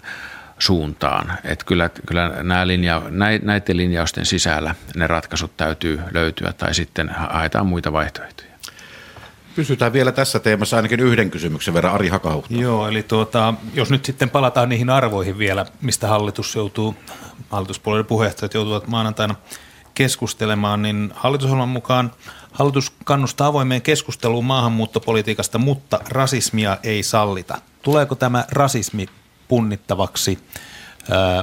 suuntaan. 0.60 1.38
Että 1.44 1.64
kyllä, 1.64 1.90
kyllä 2.06 2.28
nämä 2.42 2.66
linja, 2.66 3.02
näiden 3.42 3.76
linjausten 3.76 4.26
sisällä 4.26 4.74
ne 4.96 5.06
ratkaisut 5.06 5.56
täytyy 5.56 6.00
löytyä 6.12 6.52
tai 6.52 6.74
sitten 6.74 7.08
haetaan 7.08 7.66
muita 7.66 7.92
vaihtoehtoja. 7.92 8.50
Pysytään 9.56 9.92
vielä 9.92 10.12
tässä 10.12 10.38
teemassa 10.38 10.76
ainakin 10.76 11.00
yhden 11.00 11.30
kysymyksen 11.30 11.74
verran, 11.74 11.94
Ari 11.94 12.08
Hakahuhta. 12.08 12.54
Joo, 12.54 12.88
eli 12.88 13.02
tuota, 13.02 13.54
jos 13.74 13.90
nyt 13.90 14.04
sitten 14.04 14.30
palataan 14.30 14.68
niihin 14.68 14.90
arvoihin 14.90 15.38
vielä, 15.38 15.66
mistä 15.82 16.08
hallitus 16.08 16.54
joutuu, 16.54 16.94
hallituspuolueiden 17.50 18.06
puheenjohtajat 18.06 18.54
joutuvat 18.54 18.86
maanantaina 18.86 19.34
keskustelemaan, 19.94 20.82
niin 20.82 21.12
hallitusohjelman 21.14 21.68
mukaan 21.68 22.12
hallitus 22.52 22.92
kannustaa 23.04 23.46
avoimeen 23.46 23.82
keskusteluun 23.82 24.44
maahanmuuttopolitiikasta, 24.44 25.58
mutta 25.58 26.00
rasismia 26.08 26.78
ei 26.82 27.02
sallita. 27.02 27.58
Tuleeko 27.82 28.14
tämä 28.14 28.44
rasismi 28.52 29.06
punnittavaksi 29.50 30.38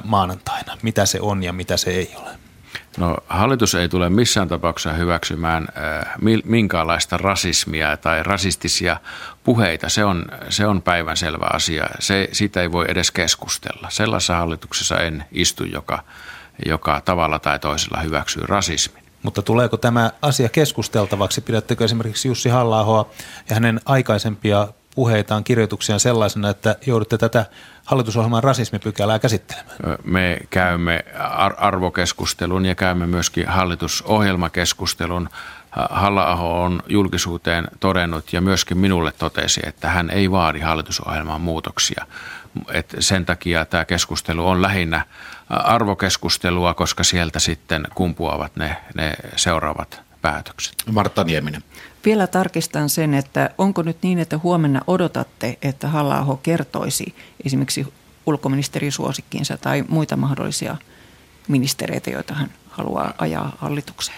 maanantaina, 0.03 0.77
mitä 0.81 1.05
se 1.05 1.19
on 1.21 1.43
ja 1.43 1.53
mitä 1.53 1.77
se 1.77 1.89
ei 1.89 2.15
ole? 2.15 2.29
No 2.97 3.17
hallitus 3.27 3.75
ei 3.75 3.89
tule 3.89 4.09
missään 4.09 4.47
tapauksessa 4.47 4.93
hyväksymään 4.93 5.67
minkäänlaista 6.43 7.17
rasismia 7.17 7.97
tai 7.97 8.23
rasistisia 8.23 8.97
puheita. 9.43 9.89
Se 9.89 10.05
on, 10.05 10.25
se 10.49 10.67
on 10.67 10.81
päivänselvä 10.81 11.45
asia. 11.53 11.85
Se, 11.99 12.29
siitä 12.31 12.61
ei 12.61 12.71
voi 12.71 12.85
edes 12.87 13.11
keskustella. 13.11 13.87
Sellaisessa 13.89 14.35
hallituksessa 14.35 14.99
en 14.99 15.25
istu, 15.31 15.63
joka, 15.63 16.03
joka 16.65 17.01
tavalla 17.01 17.39
tai 17.39 17.59
toisella 17.59 18.01
hyväksyy 18.01 18.43
rasismin. 18.45 19.03
Mutta 19.23 19.41
tuleeko 19.41 19.77
tämä 19.77 20.11
asia 20.21 20.49
keskusteltavaksi? 20.49 21.41
Pidättekö 21.41 21.85
esimerkiksi 21.85 22.27
Jussi 22.27 22.49
halla 22.49 23.07
ja 23.49 23.55
hänen 23.55 23.81
aikaisempia 23.85 24.67
puheitaan, 24.97 25.43
kirjoituksiaan 25.43 25.99
sellaisena, 25.99 26.49
että 26.49 26.75
joudutte 26.85 27.17
tätä 27.17 27.45
hallitusohjelman 27.85 28.43
rasismipykälää 28.43 29.19
käsittelemään? 29.19 29.77
Me 30.03 30.37
käymme 30.49 31.05
arvokeskustelun 31.57 32.65
ja 32.65 32.75
käymme 32.75 33.07
myöskin 33.07 33.47
hallitusohjelmakeskustelun. 33.47 35.29
halla 35.89 36.35
on 36.35 36.83
julkisuuteen 36.87 37.67
todennut 37.79 38.33
ja 38.33 38.41
myöskin 38.41 38.77
minulle 38.77 39.11
totesi, 39.11 39.61
että 39.63 39.89
hän 39.89 40.09
ei 40.09 40.31
vaadi 40.31 40.59
hallitusohjelman 40.59 41.41
muutoksia. 41.41 42.05
Et 42.73 42.95
sen 42.99 43.25
takia 43.25 43.65
tämä 43.65 43.85
keskustelu 43.85 44.47
on 44.47 44.61
lähinnä 44.61 45.05
arvokeskustelua, 45.49 46.73
koska 46.73 47.03
sieltä 47.03 47.39
sitten 47.39 47.87
kumpuavat 47.95 48.55
ne, 48.55 48.77
ne 48.95 49.13
seuraavat 49.35 50.01
päätökset. 50.21 50.75
Martta 50.91 51.23
Nieminen. 51.23 51.63
Vielä 52.07 52.27
tarkistan 52.27 52.89
sen, 52.89 53.13
että 53.13 53.49
onko 53.57 53.81
nyt 53.81 53.97
niin, 54.01 54.19
että 54.19 54.37
huomenna 54.37 54.81
odotatte, 54.87 55.57
että 55.61 55.87
halla 55.87 56.39
kertoisi 56.43 57.15
esimerkiksi 57.45 57.87
ulkoministerisuosikkiinsa 58.25 59.57
tai 59.57 59.83
muita 59.87 60.17
mahdollisia 60.17 60.77
ministereitä, 61.47 62.09
joita 62.09 62.33
hän 62.33 62.49
haluaa 62.69 63.13
ajaa 63.17 63.57
hallitukseen? 63.57 64.17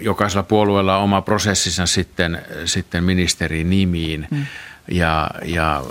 Jokaisella 0.00 0.42
puolueella 0.42 0.96
on 0.96 1.02
oma 1.02 1.22
prosessinsa 1.22 1.86
sitten, 1.86 2.42
sitten 2.64 3.04
ministerin 3.04 3.70
nimiin 3.70 4.26
hmm. 4.30 4.46
ja, 4.90 5.30
ja 5.44 5.84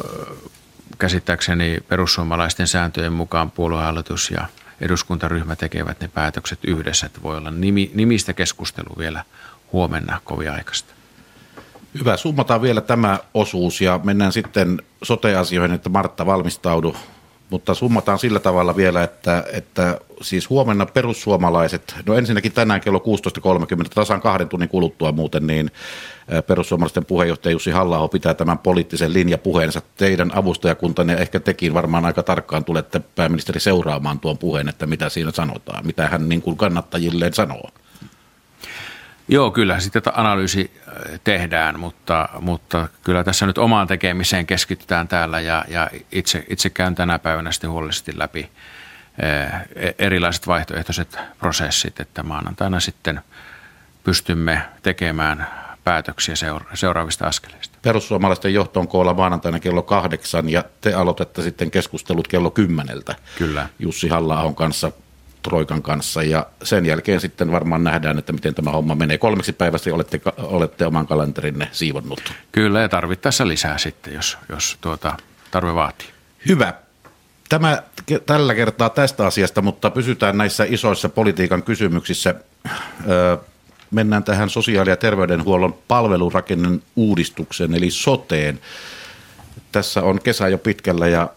käsittääkseni 0.98 1.78
perussuomalaisten 1.88 2.68
sääntöjen 2.68 3.14
mukaan 3.14 3.52
puoluehallitus 3.52 4.32
ja 4.32 4.46
eduskuntaryhmä 4.82 5.56
tekevät 5.56 6.02
ne 6.02 6.08
päätökset 6.08 6.60
yhdessä, 6.64 7.06
että 7.06 7.22
voi 7.24 7.38
olla 7.38 7.52
nimi, 7.52 7.92
nimistä 7.94 8.34
keskustelu 8.34 8.98
vielä 8.98 9.26
huomenna 9.74 10.22
kovin 10.24 10.52
aikaista. 10.52 10.94
Hyvä, 12.00 12.18
summataan 12.18 12.62
vielä 12.62 12.82
tämä 12.82 13.20
osuus 13.34 13.82
ja 13.82 14.00
mennään 14.04 14.32
sitten 14.32 14.82
sote-asioihin, 15.04 15.76
että 15.76 15.90
Martta 15.90 16.26
valmistaudu. 16.26 16.96
Mutta 17.50 17.74
summataan 17.74 18.20
sillä 18.20 18.40
tavalla 18.40 18.76
vielä, 18.76 19.04
että, 19.04 19.44
että 19.52 20.00
siis 20.22 20.50
huomenna 20.50 20.86
perussuomalaiset, 20.86 21.96
no 22.06 22.14
ensinnäkin 22.14 22.52
tänään 22.52 22.82
kello 22.82 23.04
16.30, 23.80 23.90
tasan 23.96 24.22
kahden 24.22 24.50
tunnin 24.50 24.70
kuluttua 24.70 25.12
muuten, 25.12 25.48
niin 25.48 25.72
perussuomalaisten 26.48 27.06
puheenjohtaja 27.06 27.52
Jussi 27.52 27.72
halla 27.72 28.08
pitää 28.08 28.34
tämän 28.34 28.58
poliittisen 28.58 29.14
linjapuheensa. 29.14 29.82
Teidän 29.98 30.32
avustajakuntanne 30.36 31.14
ehkä 31.14 31.40
tekin 31.40 31.74
varmaan 31.74 32.06
aika 32.06 32.24
tarkkaan 32.24 32.66
tulette 32.66 33.00
pääministeri 33.00 33.60
seuraamaan 33.60 34.20
tuon 34.20 34.38
puheen, 34.38 34.70
että 34.70 34.86
mitä 34.86 35.10
siinä 35.10 35.32
sanotaan, 35.32 35.86
mitä 35.86 36.10
hän 36.10 36.30
niin 36.30 36.42
kuin 36.42 36.58
kannattajilleen 36.58 37.34
sanoo. 37.34 37.70
Joo, 39.28 39.52
kyllä 39.52 39.80
sitten 39.80 40.02
analyysi 40.14 40.72
äh, 40.88 41.20
tehdään, 41.24 41.80
mutta, 41.80 42.30
mutta 42.40 42.88
kyllä 43.04 43.24
tässä 43.24 43.46
nyt 43.46 43.58
omaan 43.58 43.88
tekemiseen 43.88 44.48
keskitytään 44.48 45.08
täällä 45.08 45.40
ja, 45.40 45.66
ja 45.68 45.90
itse, 46.12 46.46
itse 46.50 46.70
käyn 46.70 46.96
tänä 46.96 47.20
päivänä 47.20 47.52
sitten 47.52 47.70
huolellisesti 47.70 48.20
läpi 48.20 48.50
äh, 49.24 49.62
e, 49.76 49.92
erilaiset 50.00 50.48
vaihtoehtoiset 50.48 51.20
prosessit, 51.40 52.00
että 52.00 52.24
maanantaina 52.24 52.80
sitten 52.80 53.22
pystymme 54.04 54.62
tekemään 54.82 55.48
päätöksiä 55.84 56.36
seura- 56.36 56.66
seuraavista 56.74 57.28
askeleista. 57.28 57.78
Perussuomalaisten 57.82 58.54
johto 58.54 58.80
on 58.80 58.88
koolla 58.88 59.14
maanantaina 59.14 59.60
kello 59.60 59.82
kahdeksan 59.82 60.50
ja 60.50 60.64
te 60.82 60.94
aloitatte 60.94 61.42
sitten 61.42 61.72
keskustelut 61.72 62.28
kello 62.28 62.52
kymmeneltä. 62.52 63.16
Kyllä. 63.38 63.70
Jussi 63.80 64.08
halla 64.08 64.54
kanssa 64.56 64.92
Troikan 65.44 65.82
kanssa 65.82 66.24
ja 66.24 66.48
sen 66.64 66.86
jälkeen 66.86 67.22
sitten 67.22 67.52
varmaan 67.52 67.84
nähdään, 67.84 68.20
että 68.20 68.34
miten 68.34 68.56
tämä 68.56 68.72
homma 68.72 68.96
menee. 68.96 69.18
Kolmeksi 69.18 69.54
päivästi 69.54 69.92
olette, 69.92 70.22
olette 70.38 70.86
oman 70.86 71.08
kalenterinne 71.08 71.70
siivonnut. 71.72 72.34
Kyllä 72.52 72.82
ja 72.82 72.90
tarvittaessa 72.90 73.48
lisää 73.48 73.78
sitten, 73.78 74.14
jos, 74.14 74.38
jos 74.50 74.78
tuota, 74.82 75.18
tarve 75.52 75.76
vaatii. 75.76 76.08
Hyvä. 76.48 76.74
Tämä 77.50 77.84
tällä 78.26 78.56
kertaa 78.56 78.90
tästä 78.90 79.26
asiasta, 79.26 79.62
mutta 79.62 79.90
pysytään 79.90 80.38
näissä 80.38 80.66
isoissa 80.70 81.10
politiikan 81.10 81.64
kysymyksissä. 81.64 82.36
Öö, 83.10 83.38
mennään 83.92 84.24
tähän 84.24 84.50
sosiaali- 84.50 84.90
ja 84.90 84.98
terveydenhuollon 84.98 85.76
palvelurakennen 85.88 86.84
uudistukseen, 86.96 87.74
eli 87.74 87.92
soteen. 87.92 88.60
Tässä 89.72 90.04
on 90.04 90.20
kesä 90.24 90.48
jo 90.48 90.58
pitkällä 90.58 91.08
ja 91.08 91.30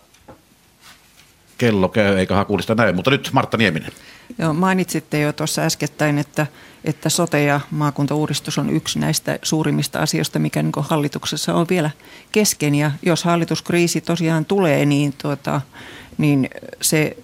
kello 1.58 1.88
käy 1.88 2.18
eikä 2.18 2.34
hakulista 2.34 2.74
näin, 2.74 2.94
mutta 2.94 3.10
nyt 3.10 3.30
Martta 3.32 3.56
Nieminen. 3.56 3.92
Joo, 4.38 4.54
mainitsitte 4.54 5.20
jo 5.20 5.32
tuossa 5.32 5.62
äskettäin, 5.62 6.18
että, 6.18 6.46
että 6.84 7.08
sote- 7.08 7.44
ja 7.44 7.60
maakuntauudistus 7.70 8.58
on 8.58 8.70
yksi 8.70 8.98
näistä 8.98 9.38
suurimmista 9.42 9.98
asioista, 9.98 10.38
mikä 10.38 10.62
niin 10.62 10.72
hallituksessa 10.78 11.54
on 11.54 11.66
vielä 11.70 11.90
kesken. 12.32 12.74
Ja 12.74 12.90
jos 13.02 13.24
hallituskriisi 13.24 14.00
tosiaan 14.00 14.44
tulee, 14.44 14.86
niin, 14.86 15.14
tuota, 15.22 15.60
niin 16.18 16.50
se 16.80 17.16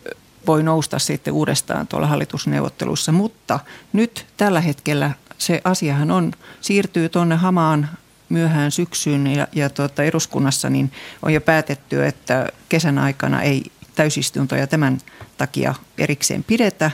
voi 0.47 0.63
nousta 0.63 0.99
sitten 0.99 1.35
uudestaan 1.35 1.87
tuolla 1.87 2.07
hallitusneuvottelussa. 2.07 3.13
Mutta 3.13 3.61
nyt 3.93 4.27
tällä 4.37 4.61
hetkellä 4.61 5.11
se 5.39 5.61
asiahan 5.65 6.11
on, 6.11 6.33
siirtyy 6.61 7.09
tuonne 7.09 7.37
hamaan 7.37 7.89
myöhään 8.29 8.71
syksyyn 8.71 9.27
ja, 9.27 9.49
ja 9.53 9.71
tuota, 9.71 10.03
eduskunnassa 10.03 10.71
niin 10.71 10.93
on 11.23 11.33
jo 11.35 11.41
päätetty, 11.41 12.07
että 12.07 12.49
kesän 12.69 12.99
aikana 12.99 13.43
ei 13.43 13.65
täysistuntoja 13.95 14.67
tämän 14.67 14.99
takia 15.39 15.75
erikseen 15.99 16.45
pidetä. 16.45 16.91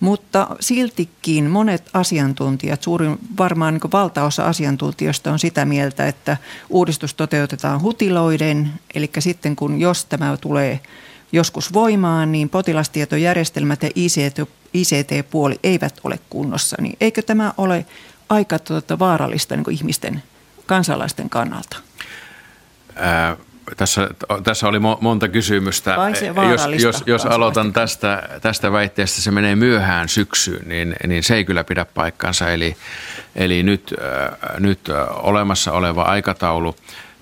Mutta 0.00 0.56
siltikin 0.60 1.50
monet 1.50 1.90
asiantuntijat, 1.92 2.82
suurin 2.82 3.18
varmaan 3.38 3.74
niin 3.74 3.92
valtaosa 3.92 4.44
asiantuntijoista 4.44 5.32
on 5.32 5.38
sitä 5.38 5.64
mieltä, 5.64 6.06
että 6.06 6.36
uudistus 6.68 7.14
toteutetaan 7.14 7.82
hutiloiden, 7.82 8.72
eli 8.94 9.10
sitten 9.18 9.56
kun 9.56 9.80
jos 9.80 10.04
tämä 10.04 10.36
tulee 10.40 10.80
joskus 11.32 11.72
voimaan, 11.72 12.32
niin 12.32 12.48
potilastietojärjestelmät 12.48 13.82
ja 13.82 13.90
ICT-puoli 14.74 15.60
eivät 15.62 16.00
ole 16.04 16.18
kunnossa. 16.30 16.76
Niin 16.80 16.96
eikö 17.00 17.22
tämä 17.22 17.54
ole 17.56 17.86
aika 18.28 18.58
tuota, 18.58 18.98
vaarallista 18.98 19.56
niin 19.56 19.70
ihmisten, 19.70 20.22
kansalaisten 20.66 21.30
kannalta? 21.30 21.76
Ää 22.96 23.36
tässä, 23.76 24.08
tässä 24.42 24.68
oli 24.68 24.78
monta 25.00 25.28
kysymystä. 25.28 25.96
Jos, 26.50 26.82
jos, 26.82 27.02
jos 27.06 27.26
aloitan 27.26 27.72
tästä, 27.72 28.28
tästä 28.40 28.72
väitteestä, 28.72 29.20
se 29.20 29.30
menee 29.30 29.56
myöhään 29.56 30.08
syksyyn, 30.08 30.68
niin, 30.68 30.96
niin 31.06 31.22
se 31.22 31.34
ei 31.34 31.44
kyllä 31.44 31.64
pidä 31.64 31.84
paikkansa. 31.94 32.50
Eli, 32.50 32.76
eli 33.36 33.62
nyt, 33.62 33.94
äh, 34.02 34.60
nyt 34.60 34.80
äh, 34.88 34.96
olemassa 35.26 35.72
oleva 35.72 36.02
aikataulu, 36.02 36.76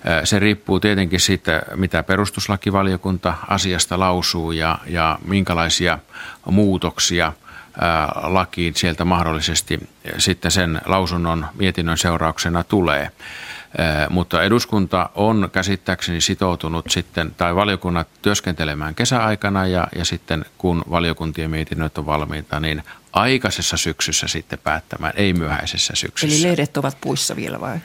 äh, 0.07 0.21
se 0.23 0.39
riippuu 0.39 0.79
tietenkin 0.79 1.19
siitä, 1.19 1.61
mitä 1.75 2.03
perustuslakivaliokunta 2.03 3.33
asiasta 3.47 3.99
lausuu 3.99 4.51
ja, 4.51 4.77
ja 4.87 5.19
minkälaisia 5.25 5.99
muutoksia 6.45 7.33
lakiin 8.23 8.75
sieltä 8.75 9.05
mahdollisesti 9.05 9.89
sitten 10.17 10.51
sen 10.51 10.81
lausunnon 10.85 11.45
mietinnön 11.53 11.97
seurauksena 11.97 12.63
tulee. 12.63 13.11
Mutta 14.09 14.43
eduskunta 14.43 15.09
on 15.15 15.49
käsittääkseni 15.51 16.21
sitoutunut 16.21 16.85
sitten, 16.89 17.31
tai 17.37 17.55
valiokunnat 17.55 18.07
työskentelemään 18.21 18.95
kesäaikana 18.95 19.67
ja, 19.67 19.87
ja 19.95 20.05
sitten 20.05 20.45
kun 20.57 20.83
valiokuntien 20.89 21.51
mietinnöt 21.51 21.97
on 21.97 22.05
valmiita, 22.05 22.59
niin 22.59 22.83
aikaisessa 23.13 23.77
syksyssä 23.77 24.27
sitten 24.27 24.59
päättämään, 24.59 25.13
ei 25.15 25.33
myöhäisessä 25.33 25.93
syksyssä. 25.95 26.37
Eli 26.37 26.51
lehdet 26.51 26.77
ovat 26.77 26.97
puissa 27.01 27.35
vielä 27.35 27.59
vai? 27.59 27.79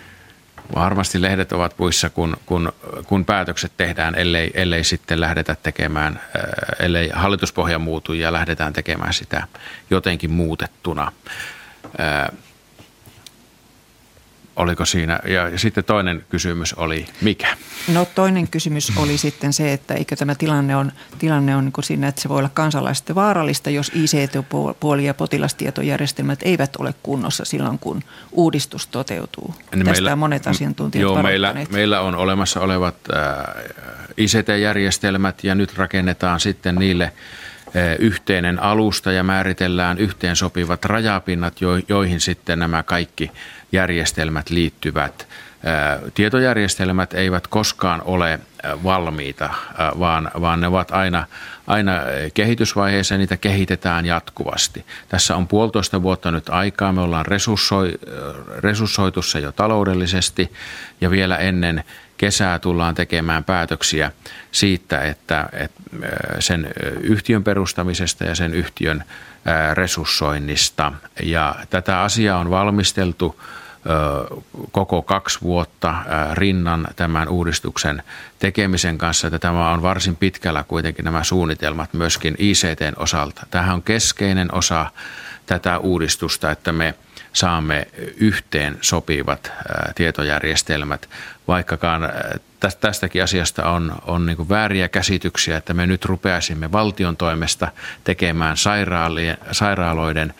Varmasti 0.74 1.22
lehdet 1.22 1.52
ovat 1.52 1.76
puissa, 1.76 2.10
kun, 2.10 2.36
kun, 2.46 2.72
kun 3.06 3.24
päätökset 3.24 3.72
tehdään, 3.76 4.14
ellei, 4.14 4.50
ellei 4.54 4.84
sitten 4.84 5.20
lähdetä 5.20 5.56
tekemään, 5.62 6.20
ellei 6.78 7.10
hallituspohja 7.14 7.78
muutu 7.78 8.12
ja 8.12 8.32
lähdetään 8.32 8.72
tekemään 8.72 9.14
sitä 9.14 9.46
jotenkin 9.90 10.30
muutettuna. 10.30 11.12
Oliko 14.56 14.84
siinä? 14.84 15.20
Ja 15.28 15.58
sitten 15.58 15.84
toinen 15.84 16.24
kysymys 16.28 16.74
oli 16.74 17.06
mikä? 17.20 17.56
No 17.92 18.06
toinen 18.14 18.48
kysymys 18.48 18.92
oli 18.96 19.18
sitten 19.26 19.52
se, 19.52 19.72
että 19.72 19.94
eikö 19.94 20.16
tämä 20.16 20.34
tilanne 20.34 20.76
on, 20.76 20.92
tilanne 21.18 21.56
on 21.56 21.64
niin 21.64 21.72
siinä, 21.80 22.08
että 22.08 22.22
se 22.22 22.28
voi 22.28 22.38
olla 22.38 22.50
kansalaisten 22.54 23.16
vaarallista, 23.16 23.70
jos 23.70 23.92
ICT-puoli 23.94 25.04
ja 25.04 25.14
potilastietojärjestelmät 25.14 26.40
eivät 26.42 26.76
ole 26.76 26.94
kunnossa 27.02 27.44
silloin, 27.44 27.78
kun 27.78 28.02
uudistus 28.32 28.86
toteutuu. 28.86 29.54
Niin 29.58 29.84
Tästä 29.84 29.92
meillä, 29.92 30.16
monet 30.16 30.46
asiantuntijat 30.46 31.02
Joo, 31.02 31.22
meillä, 31.22 31.54
meillä 31.70 32.00
on 32.00 32.14
olemassa 32.14 32.60
olevat 32.60 32.96
äh, 33.14 33.44
ICT-järjestelmät 34.16 35.44
ja 35.44 35.54
nyt 35.54 35.76
rakennetaan 35.76 36.40
sitten 36.40 36.74
niille 36.74 37.12
yhteinen 37.98 38.62
alusta 38.62 39.12
ja 39.12 39.22
määritellään 39.22 39.98
yhteen 39.98 40.36
sopivat 40.36 40.84
rajapinnat, 40.84 41.54
joihin 41.88 42.20
sitten 42.20 42.58
nämä 42.58 42.82
kaikki– 42.82 43.30
järjestelmät 43.72 44.50
liittyvät. 44.50 45.28
Tietojärjestelmät 46.14 47.14
eivät 47.14 47.46
koskaan 47.46 48.02
ole 48.04 48.40
valmiita, 48.84 49.50
vaan, 49.98 50.30
vaan 50.40 50.60
ne 50.60 50.66
ovat 50.66 50.90
aina, 50.90 51.26
aina 51.66 51.92
kehitysvaiheessa 52.34 53.14
ja 53.14 53.18
niitä 53.18 53.36
kehitetään 53.36 54.06
jatkuvasti. 54.06 54.84
Tässä 55.08 55.36
on 55.36 55.48
puolitoista 55.48 56.02
vuotta 56.02 56.30
nyt 56.30 56.48
aikaa, 56.48 56.92
me 56.92 57.00
ollaan 57.00 57.26
resurssoi, 57.26 57.92
resurssoitu 58.58 59.22
se 59.22 59.40
jo 59.40 59.52
taloudellisesti 59.52 60.52
ja 61.00 61.10
vielä 61.10 61.36
ennen 61.36 61.84
kesää 62.16 62.58
tullaan 62.58 62.94
tekemään 62.94 63.44
päätöksiä 63.44 64.12
siitä, 64.52 65.00
että, 65.00 65.48
että 65.52 65.80
sen 66.38 66.70
yhtiön 67.00 67.44
perustamisesta 67.44 68.24
ja 68.24 68.34
sen 68.34 68.54
yhtiön 68.54 69.04
resurssoinnista. 69.74 70.92
Ja 71.22 71.54
tätä 71.70 72.00
asiaa 72.00 72.38
on 72.38 72.50
valmisteltu 72.50 73.40
koko 74.72 75.02
kaksi 75.02 75.40
vuotta 75.42 75.94
rinnan 76.32 76.88
tämän 76.96 77.28
uudistuksen 77.28 78.02
tekemisen 78.38 78.98
kanssa, 78.98 79.26
että 79.26 79.38
tämä 79.38 79.70
on 79.70 79.82
varsin 79.82 80.16
pitkällä 80.16 80.64
kuitenkin 80.68 81.04
nämä 81.04 81.24
suunnitelmat 81.24 81.94
myöskin 81.94 82.34
ICTn 82.38 82.92
osalta. 82.96 83.46
Tähän 83.50 83.74
on 83.74 83.82
keskeinen 83.82 84.54
osa 84.54 84.90
tätä 85.46 85.78
uudistusta, 85.78 86.50
että 86.50 86.72
me 86.72 86.94
saamme 87.36 87.88
yhteen 88.16 88.78
sopivat 88.80 89.52
tietojärjestelmät, 89.94 91.08
vaikkakaan 91.48 92.02
tästäkin 92.80 93.22
asiasta 93.22 93.70
on, 93.70 93.92
on 94.06 94.26
niin 94.26 94.48
vääriä 94.48 94.88
käsityksiä, 94.88 95.56
että 95.56 95.74
me 95.74 95.86
nyt 95.86 96.04
rupeaisimme 96.04 96.72
valtion 96.72 97.16
toimesta 97.16 97.68
tekemään 98.04 98.56
sairaaloiden 99.52 100.34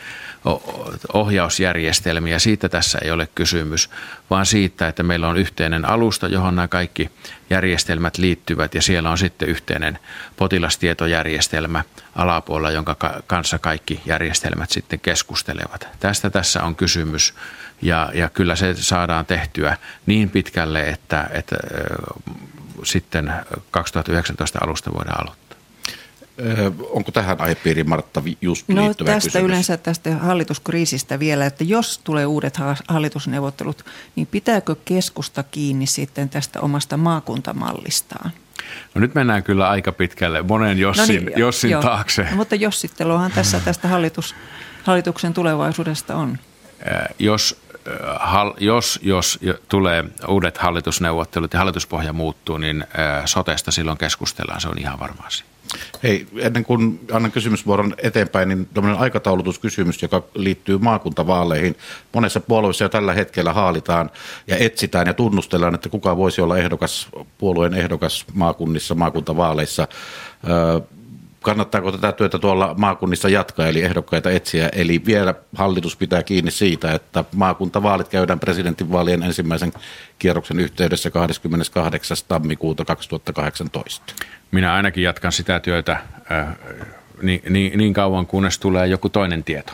ohjausjärjestelmiä. 1.13 2.39
Siitä 2.39 2.69
tässä 2.69 2.99
ei 3.03 3.11
ole 3.11 3.29
kysymys, 3.35 3.91
vaan 4.31 4.47
siitä, 4.47 4.89
että 4.89 5.03
meillä 5.03 5.29
on 5.29 5.37
yhteinen 5.37 5.85
alusta, 5.85 6.29
johon 6.29 6.57
nämä 6.57 6.69
kaikki 6.69 7.11
järjestelmät 7.51 8.19
liittyvät 8.19 8.75
ja 8.75 8.83
siellä 8.83 9.11
on 9.11 9.19
sitten 9.19 9.49
yhteinen 9.49 9.99
potilastietojärjestelmä 10.37 11.85
alapuolella, 12.17 12.71
jonka 12.71 12.97
kanssa 13.27 13.59
kaikki 13.59 14.01
järjestelmät 14.07 14.71
sitten 14.71 15.01
keskustelevat. 15.01 15.89
Tästä 16.01 16.31
tässä 16.31 16.63
on 16.63 16.77
kysymys 16.77 17.35
ja, 17.83 18.11
ja 18.15 18.29
kyllä 18.29 18.57
se 18.57 18.75
saadaan 18.75 19.27
tehtyä 19.27 19.77
niin 20.07 20.31
pitkälle, 20.31 20.89
että, 20.89 21.31
että 21.33 21.57
sitten 22.85 23.33
2019 23.71 24.59
alusta 24.63 24.93
voidaan 24.93 25.21
aloittaa. 25.21 25.46
Onko 26.91 27.13
tähän 27.13 27.41
aihepiiriin 27.41 27.89
Martta 27.89 28.23
just 28.41 28.69
no, 28.69 28.85
liittyvä 28.85 29.11
tästä 29.11 29.29
kysymys? 29.29 29.47
yleensä 29.49 29.77
tästä 29.77 30.17
hallituskriisistä 30.17 31.19
vielä, 31.19 31.47
että 31.47 31.65
jos 31.65 32.01
tulee 32.05 32.27
uudet 32.27 32.59
hallitusneuvottelut, 32.89 33.85
niin 34.17 34.27
pitääkö 34.27 34.77
keskusta 34.85 35.43
kiinni 35.43 35.87
sitten 35.87 36.29
tästä 36.29 36.61
omasta 36.61 36.97
maakuntamallistaan? 36.97 38.31
No 38.95 39.01
nyt 39.01 39.15
mennään 39.15 39.43
kyllä 39.43 39.69
aika 39.69 39.93
pitkälle 39.93 40.43
monen 40.43 40.79
Jossin, 40.79 41.25
no 41.25 41.31
niin, 41.31 41.39
Jossin 41.39 41.71
joo. 41.71 41.83
taakse. 41.83 42.27
No, 42.31 42.37
mutta 42.37 42.55
jossitteluhan 42.55 43.33
tässä 43.33 43.61
tästä 43.61 43.89
hallitus, 43.89 44.35
hallituksen 44.85 45.35
tulevaisuudesta 45.35 46.15
on. 46.15 46.39
Jos, 47.19 47.61
jos, 48.61 48.99
jos 49.03 49.39
tulee 49.69 50.05
uudet 50.29 50.59
hallitusneuvottelut 50.59 51.53
ja 51.53 51.59
hallituspohja 51.59 52.13
muuttuu, 52.13 52.59
niin 52.59 52.85
sotesta 53.25 53.71
silloin 53.71 53.99
keskustellaan, 53.99 54.61
se 54.61 54.69
on 54.69 54.79
ihan 54.79 55.01
varma 55.01 55.23
asia. 55.27 55.47
Hei, 56.03 56.27
ennen 56.39 56.65
kuin 56.65 57.01
annan 57.13 57.33
kysymysvuoron 57.33 57.95
eteenpäin, 57.99 58.49
niin 58.49 58.69
tämmöinen 58.75 59.01
aikataulutuskysymys, 59.01 60.03
joka 60.03 60.23
liittyy 60.35 60.79
maakuntavaaleihin. 60.79 61.77
Monessa 62.13 62.41
puolueessa 62.41 62.85
jo 62.85 62.89
tällä 62.89 63.15
hetkellä 63.15 63.53
haalitaan 63.53 64.11
ja 64.47 64.57
etsitään 64.57 65.07
ja 65.07 65.15
tunnustellaan, 65.15 65.75
että 65.75 65.89
kuka 65.89 66.17
voisi 66.17 66.41
olla 66.41 66.59
ehdokas, 66.59 67.09
puolueen 67.39 67.75
ehdokas 67.75 68.25
maakunnissa, 68.35 68.95
maakuntavaaleissa 68.95 69.89
kannattaako 71.47 71.93
tätä 71.93 72.13
työtä 72.13 72.39
tuolla 72.39 72.75
maakunnissa 72.79 73.29
jatkaa, 73.29 73.67
eli 73.67 73.83
ehdokkaita 73.83 74.31
etsiä. 74.31 74.69
Eli 74.73 75.03
vielä 75.07 75.35
hallitus 75.55 75.97
pitää 75.97 76.23
kiinni 76.23 76.51
siitä, 76.51 76.93
että 76.93 77.25
maakuntavaalit 77.35 78.09
käydään 78.09 78.41
presidentinvaalien 78.41 79.23
ensimmäisen 79.23 79.73
kierroksen 80.19 80.61
yhteydessä 80.61 81.11
28. 81.11 82.17
tammikuuta 82.29 82.85
2018. 82.85 84.15
Minä 84.51 84.75
ainakin 84.75 85.03
jatkan 85.03 85.33
sitä 85.33 85.61
työtä 85.61 85.93
äh, 86.33 86.47
niin, 87.23 87.43
niin, 87.51 87.79
niin 87.79 87.95
kauan, 87.95 88.27
kunnes 88.27 88.59
tulee 88.59 88.87
joku 88.87 89.09
toinen 89.09 89.45
tieto. 89.45 89.73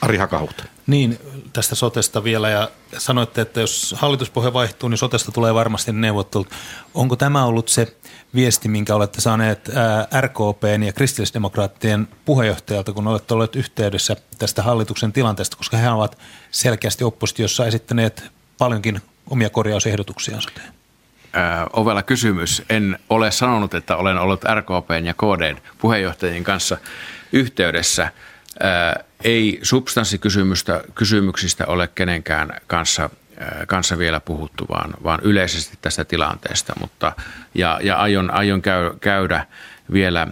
Ari 0.00 0.16
Hakahuhta. 0.16 0.64
Niin, 0.86 1.18
tästä 1.52 1.74
sotesta 1.74 2.24
vielä 2.24 2.50
ja 2.50 2.70
sanoitte, 2.98 3.40
että 3.40 3.60
jos 3.60 3.94
hallituspohja 3.98 4.52
vaihtuu, 4.52 4.88
niin 4.88 4.98
sotesta 4.98 5.32
tulee 5.32 5.54
varmasti 5.54 5.92
neuvottelut. 5.92 6.48
Onko 6.94 7.16
tämä 7.16 7.44
ollut 7.44 7.68
se 7.68 7.96
viesti, 8.34 8.68
minkä 8.68 8.94
olette 8.94 9.20
saaneet 9.20 9.70
RKPn 10.20 10.82
ja 10.86 10.92
kristillisdemokraattien 10.92 12.08
puheenjohtajalta, 12.24 12.92
kun 12.92 13.06
olette 13.06 13.34
olleet 13.34 13.56
yhteydessä 13.56 14.16
tästä 14.38 14.62
hallituksen 14.62 15.12
tilanteesta, 15.12 15.56
koska 15.56 15.76
he 15.76 15.90
ovat 15.90 16.18
selkeästi 16.50 17.04
oppositiossa 17.04 17.66
esittäneet 17.66 18.24
paljonkin 18.58 19.00
omia 19.30 19.50
korjausehdotuksia 19.50 20.40
soteen? 20.40 20.83
Ovella 21.72 22.02
kysymys. 22.02 22.62
En 22.70 22.98
ole 23.10 23.30
sanonut, 23.30 23.74
että 23.74 23.96
olen 23.96 24.18
ollut 24.18 24.44
RKPn 24.44 25.04
ja 25.04 25.14
KDn 25.14 25.56
puheenjohtajien 25.78 26.44
kanssa 26.44 26.76
yhteydessä. 27.32 28.12
Ei 29.24 29.58
substanssikysymyksistä 29.62 31.66
ole 31.66 31.88
kenenkään 31.94 32.60
kanssa 32.66 33.10
kanssa 33.66 33.98
vielä 33.98 34.20
puhuttu, 34.20 34.66
vaan, 34.68 34.94
vaan 35.04 35.20
yleisesti 35.22 35.78
tästä 35.82 36.04
tilanteesta. 36.04 36.72
Mutta, 36.80 37.12
ja, 37.54 37.80
ja 37.82 37.96
aion, 37.96 38.30
aion 38.30 38.62
käy, 38.62 38.90
käydä 39.00 39.46
vielä 39.92 40.26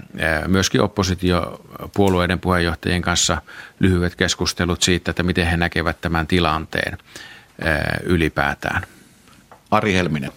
myöskin 0.46 0.80
oppositiopuolueiden 0.80 2.40
puheenjohtajien 2.40 3.02
kanssa 3.02 3.42
lyhyet 3.80 4.14
keskustelut 4.14 4.82
siitä, 4.82 5.10
että 5.10 5.22
miten 5.22 5.46
he 5.46 5.56
näkevät 5.56 6.00
tämän 6.00 6.26
tilanteen 6.26 6.98
ylipäätään. 8.02 8.82
Ari 9.70 9.94
Helminen. 9.94 10.32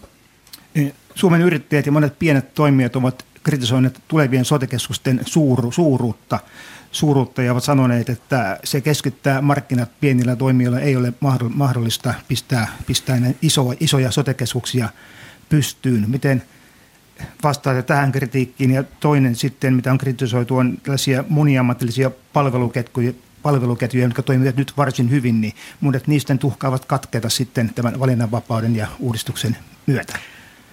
Suomen 1.15 1.41
yrittäjät 1.41 1.85
ja 1.85 1.91
monet 1.91 2.19
pienet 2.19 2.53
toimijat 2.53 2.95
ovat 2.95 3.25
kritisoineet 3.43 4.01
tulevien 4.07 4.45
sotekeskusten 4.45 5.21
suuru, 5.25 5.71
suuruutta– 5.71 6.39
suuruutta 6.95 7.41
ja 7.41 7.51
ovat 7.51 7.63
sanoneet, 7.63 8.09
että 8.09 8.59
se 8.63 8.81
keskittää 8.81 9.41
markkinat 9.41 9.89
pienillä 9.99 10.35
toimijoilla. 10.35 10.79
Ei 10.79 10.95
ole 10.95 11.13
mahdollista 11.53 12.13
pistää, 12.27 12.67
pistää 12.87 13.17
iso, 13.41 13.73
isoja 13.79 14.11
sotekeskuksia 14.11 14.89
pystyyn. 15.49 16.05
Miten 16.07 16.43
vastaatte 17.43 17.83
tähän 17.83 18.11
kritiikkiin? 18.11 18.71
Ja 18.71 18.83
toinen 18.99 19.35
sitten, 19.35 19.73
mitä 19.73 19.91
on 19.91 19.97
kritisoitu, 19.97 20.57
on 20.57 20.77
tällaisia 20.83 21.23
moniammatillisia 21.29 22.11
palveluketjuja, 22.33 23.13
palveluketjuja, 23.41 24.05
jotka 24.05 24.21
toimivat 24.21 24.57
nyt 24.57 24.73
varsin 24.77 25.09
hyvin, 25.09 25.41
niin 25.41 25.53
monet 25.81 26.07
niistä 26.07 26.37
tuhkaavat 26.37 26.85
katketa 26.85 27.29
sitten 27.29 27.73
tämän 27.73 27.99
valinnanvapauden 27.99 28.75
ja 28.75 28.87
uudistuksen 28.99 29.57
myötä. 29.87 30.19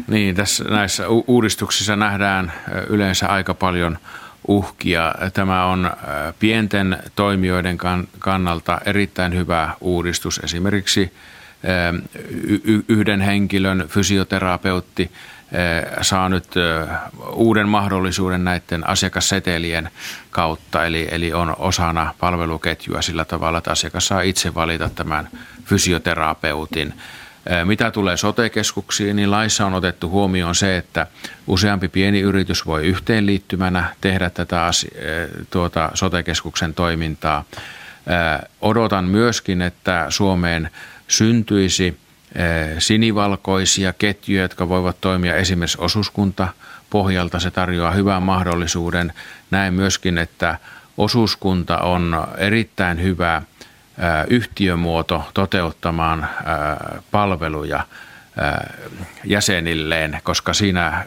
Niin, 0.06 0.34
tässä 0.34 0.64
näissä 0.64 1.08
uudistuksissa 1.08 1.96
nähdään 1.96 2.52
yleensä 2.88 3.26
aika 3.26 3.54
paljon– 3.54 3.98
uhkia. 4.48 5.14
Tämä 5.32 5.64
on 5.64 5.90
pienten 6.38 6.98
toimijoiden 7.16 7.78
kannalta 8.18 8.80
erittäin 8.84 9.34
hyvä 9.34 9.70
uudistus. 9.80 10.40
Esimerkiksi 10.44 11.12
yhden 12.88 13.20
henkilön 13.20 13.84
fysioterapeutti 13.88 15.10
saa 16.02 16.28
nyt 16.28 16.46
uuden 17.32 17.68
mahdollisuuden 17.68 18.44
näiden 18.44 18.88
asiakassetelien 18.88 19.90
kautta, 20.30 20.86
eli, 20.86 21.08
eli 21.10 21.32
on 21.32 21.56
osana 21.58 22.14
palveluketjua 22.20 23.02
sillä 23.02 23.24
tavalla, 23.24 23.58
että 23.58 23.70
asiakas 23.70 24.06
saa 24.06 24.20
itse 24.20 24.54
valita 24.54 24.90
tämän 24.94 25.28
fysioterapeutin. 25.64 26.94
Mitä 27.64 27.90
tulee 27.90 28.16
sote-keskuksiin, 28.16 29.16
niin 29.16 29.30
laissa 29.30 29.66
on 29.66 29.74
otettu 29.74 30.10
huomioon 30.10 30.54
se, 30.54 30.76
että 30.76 31.06
useampi 31.46 31.88
pieni 31.88 32.20
yritys 32.20 32.66
voi 32.66 32.86
yhteenliittymänä 32.86 33.94
tehdä 34.00 34.30
tätä 34.30 34.70
tuota 35.50 35.90
sote-keskuksen 35.94 36.74
toimintaa. 36.74 37.44
Odotan 38.60 39.04
myöskin, 39.04 39.62
että 39.62 40.06
Suomeen 40.08 40.70
syntyisi 41.08 41.98
sinivalkoisia 42.78 43.92
ketjuja, 43.92 44.42
jotka 44.42 44.68
voivat 44.68 44.96
toimia 45.00 45.36
esimerkiksi 45.36 45.78
osuuskunta 45.80 46.48
pohjalta. 46.90 47.40
Se 47.40 47.50
tarjoaa 47.50 47.90
hyvän 47.90 48.22
mahdollisuuden. 48.22 49.12
Näen 49.50 49.74
myöskin, 49.74 50.18
että 50.18 50.58
osuuskunta 50.96 51.78
on 51.78 52.26
erittäin 52.38 53.02
hyvä– 53.02 53.42
yhtiömuoto 54.28 55.24
toteuttamaan 55.34 56.28
palveluja 57.10 57.86
jäsenilleen, 59.24 60.20
koska 60.22 60.52
siinä 60.52 61.04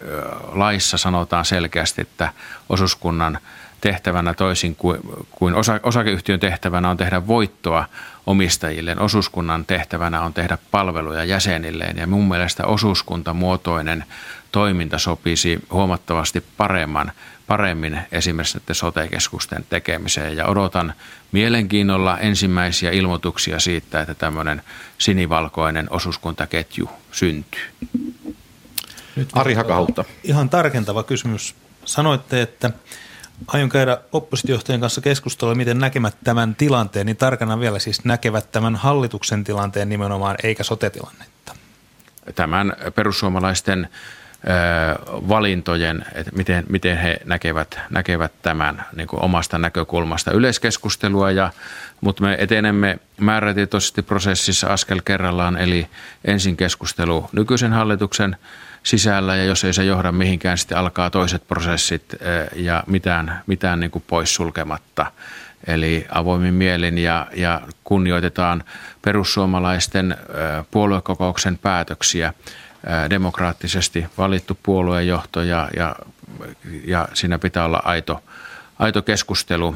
laissa 0.51 0.97
sanotaan 0.97 1.45
selkeästi, 1.45 2.01
että 2.01 2.29
osuuskunnan 2.69 3.39
tehtävänä 3.81 4.33
toisin 4.33 4.75
kuin, 4.75 4.99
kuin 5.31 5.55
osa, 5.55 5.79
osakeyhtiön 5.83 6.39
tehtävänä 6.39 6.89
on 6.89 6.97
tehdä 6.97 7.27
voittoa 7.27 7.85
omistajilleen. 8.25 8.99
Osuuskunnan 8.99 9.65
tehtävänä 9.65 10.21
on 10.21 10.33
tehdä 10.33 10.57
palveluja 10.71 11.23
jäsenilleen 11.23 11.97
ja 11.97 12.07
mun 12.07 12.27
mielestä 12.27 12.65
osuuskuntamuotoinen 12.65 14.05
toiminta 14.51 14.97
sopisi 14.97 15.59
huomattavasti 15.71 16.43
paremman 16.57 17.11
paremmin 17.47 17.99
esimerkiksi 18.11 18.57
näiden 18.57 18.75
sote-keskusten 18.75 19.65
tekemiseen. 19.69 20.37
Ja 20.37 20.45
odotan 20.45 20.93
mielenkiinnolla 21.31 22.17
ensimmäisiä 22.17 22.91
ilmoituksia 22.91 23.59
siitä, 23.59 24.01
että 24.01 24.13
tämmöinen 24.13 24.61
sinivalkoinen 24.97 25.87
osuuskuntaketju 25.89 26.89
syntyy. 27.11 27.61
Nyt 29.15 29.29
Ari 29.33 29.53
Hakautta. 29.53 30.05
Ihan 30.23 30.49
tarkentava 30.49 31.03
kysymys. 31.03 31.55
Sanoitte, 31.85 32.41
että 32.41 32.71
aion 33.47 33.69
käydä 33.69 33.97
oppositiohtajien 34.11 34.81
kanssa 34.81 35.01
keskustelua, 35.01 35.55
miten 35.55 35.79
näkevät 35.79 36.17
tämän 36.23 36.55
tilanteen, 36.55 37.05
niin 37.05 37.17
tarkana 37.17 37.59
vielä 37.59 37.79
siis 37.79 38.05
näkevät 38.05 38.51
tämän 38.51 38.75
hallituksen 38.75 39.43
tilanteen 39.43 39.89
nimenomaan, 39.89 40.35
eikä 40.43 40.63
sote-tilannetta. 40.63 41.55
Tämän 42.35 42.73
perussuomalaisten 42.95 43.89
valintojen, 45.29 46.05
että 46.13 46.31
miten, 46.35 46.63
miten 46.69 46.97
he 46.97 47.17
näkevät, 47.25 47.79
näkevät 47.89 48.31
tämän 48.41 48.85
niin 48.95 49.07
kuin 49.07 49.21
omasta 49.21 49.57
näkökulmasta 49.57 50.31
yleiskeskustelua, 50.31 51.31
ja, 51.31 51.51
mutta 52.01 52.23
me 52.23 52.37
etenemme 52.39 52.99
määrätietoisesti 53.17 54.01
prosessissa 54.01 54.67
askel 54.67 55.01
kerrallaan, 55.05 55.57
eli 55.57 55.87
ensin 56.25 56.57
keskustelu 56.57 57.29
nykyisen 57.31 57.73
hallituksen 57.73 58.37
sisällä 58.83 59.35
ja 59.35 59.43
jos 59.43 59.63
ei 59.63 59.73
se 59.73 59.83
johda 59.83 60.11
mihinkään, 60.11 60.57
sitten 60.57 60.77
alkaa 60.77 61.09
toiset 61.09 61.47
prosessit 61.47 62.15
ja 62.55 62.83
mitään, 62.87 63.41
mitään 63.47 63.79
niin 63.79 63.91
kuin 63.91 64.03
pois 64.07 64.35
sulkematta. 64.35 65.11
Eli 65.67 66.05
avoimin 66.11 66.53
mielin 66.53 66.97
ja, 66.97 67.27
ja 67.35 67.61
kunnioitetaan 67.83 68.63
perussuomalaisten 69.01 70.17
puoluekokouksen 70.71 71.57
päätöksiä 71.57 72.33
demokraattisesti 73.09 74.05
valittu 74.17 74.57
puoluejohto 74.63 75.41
ja, 75.41 75.69
ja, 75.77 75.95
ja 76.87 77.07
siinä 77.13 77.39
pitää 77.39 77.65
olla 77.65 77.81
aito, 77.85 78.23
aito 78.79 79.01
keskustelu 79.01 79.75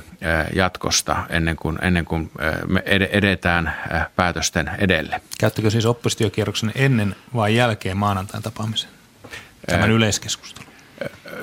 jatkosta 0.55 1.23
ennen 1.29 1.55
kuin, 1.55 1.79
ennen 1.81 2.05
kuin 2.05 2.31
me 2.67 2.83
edetään 3.11 3.75
päätösten 4.15 4.71
edelle. 4.77 5.21
Käyttikö 5.39 5.69
siis 5.69 5.85
oppositiokierroksen 5.85 6.71
ennen 6.75 7.15
vai 7.35 7.55
jälkeen 7.55 7.97
maanantain 7.97 8.43
tapaamisen? 8.43 8.89
Tämän 9.69 9.91
yleiskeskustelun? 9.91 10.69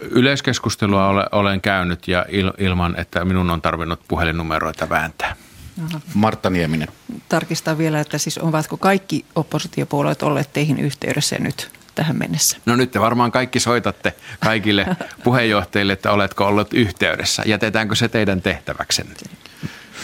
Yleiskeskustelua 0.01 1.29
olen 1.33 1.61
käynyt 1.61 2.09
ja 2.09 2.27
ilman, 2.59 2.95
että 3.01 3.25
minun 3.25 3.51
on 3.51 3.63
tarvinnut 3.63 4.01
puhelinnumeroita 4.09 4.89
vääntää. 4.89 5.37
Aha. 5.85 6.01
Martta 6.15 6.51
Nieminen. 6.51 6.89
Tarkistaa 7.29 7.79
vielä, 7.79 8.01
että 8.01 8.19
siis 8.19 8.39
ovatko 8.39 8.77
kaikki 8.77 9.25
oppositiopuolueet 9.35 10.23
olleet 10.23 10.53
teihin 10.53 10.81
yhteydessä 10.81 11.37
nyt 11.39 11.71
tähän 11.95 12.19
mennessä? 12.19 12.57
No 12.67 12.77
nyt 12.77 12.91
te 12.91 13.01
varmaan 13.01 13.33
kaikki 13.33 13.61
soitatte 13.61 14.15
kaikille 14.41 14.87
puheenjohtajille, 15.25 15.93
että 15.93 16.13
oletko 16.13 16.47
ollut 16.47 16.75
yhteydessä. 16.75 17.43
Jätetäänkö 17.47 17.95
se 17.95 18.09
teidän 18.09 18.43
tehtäväksenne? 18.43 19.15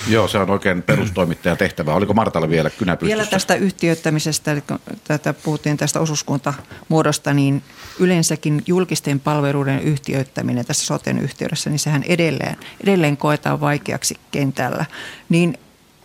Joo, 0.09 0.28
se 0.28 0.38
on 0.38 0.51
oikein 0.51 0.82
perustoimittajan 0.82 1.59
tehtävä. 1.59 1.95
Oliko 1.95 2.14
Martalla 2.14 2.51
vielä 2.51 2.70
kynä 2.70 2.97
pystyssä? 2.97 3.16
Vielä 3.16 3.30
tästä 3.30 3.55
yhtiöittämisestä, 3.55 4.62
tätä 5.05 5.32
puhuttiin 5.32 5.76
tästä 5.76 6.01
osuuskuntamuodosta, 6.01 7.34
niin 7.34 7.62
yleensäkin 7.99 8.62
julkisten 8.66 9.20
palveluiden 9.20 9.80
yhtiöittäminen 9.80 10.64
tässä 10.64 10.86
soten 10.86 11.18
yhteydessä, 11.18 11.70
niin 11.70 11.78
sehän 11.78 12.03
edelleen, 12.03 12.57
edelleen 12.82 13.16
koetaan 13.16 13.61
vaikeaksi 13.61 14.16
kentällä. 14.30 14.84
Niin 15.28 15.59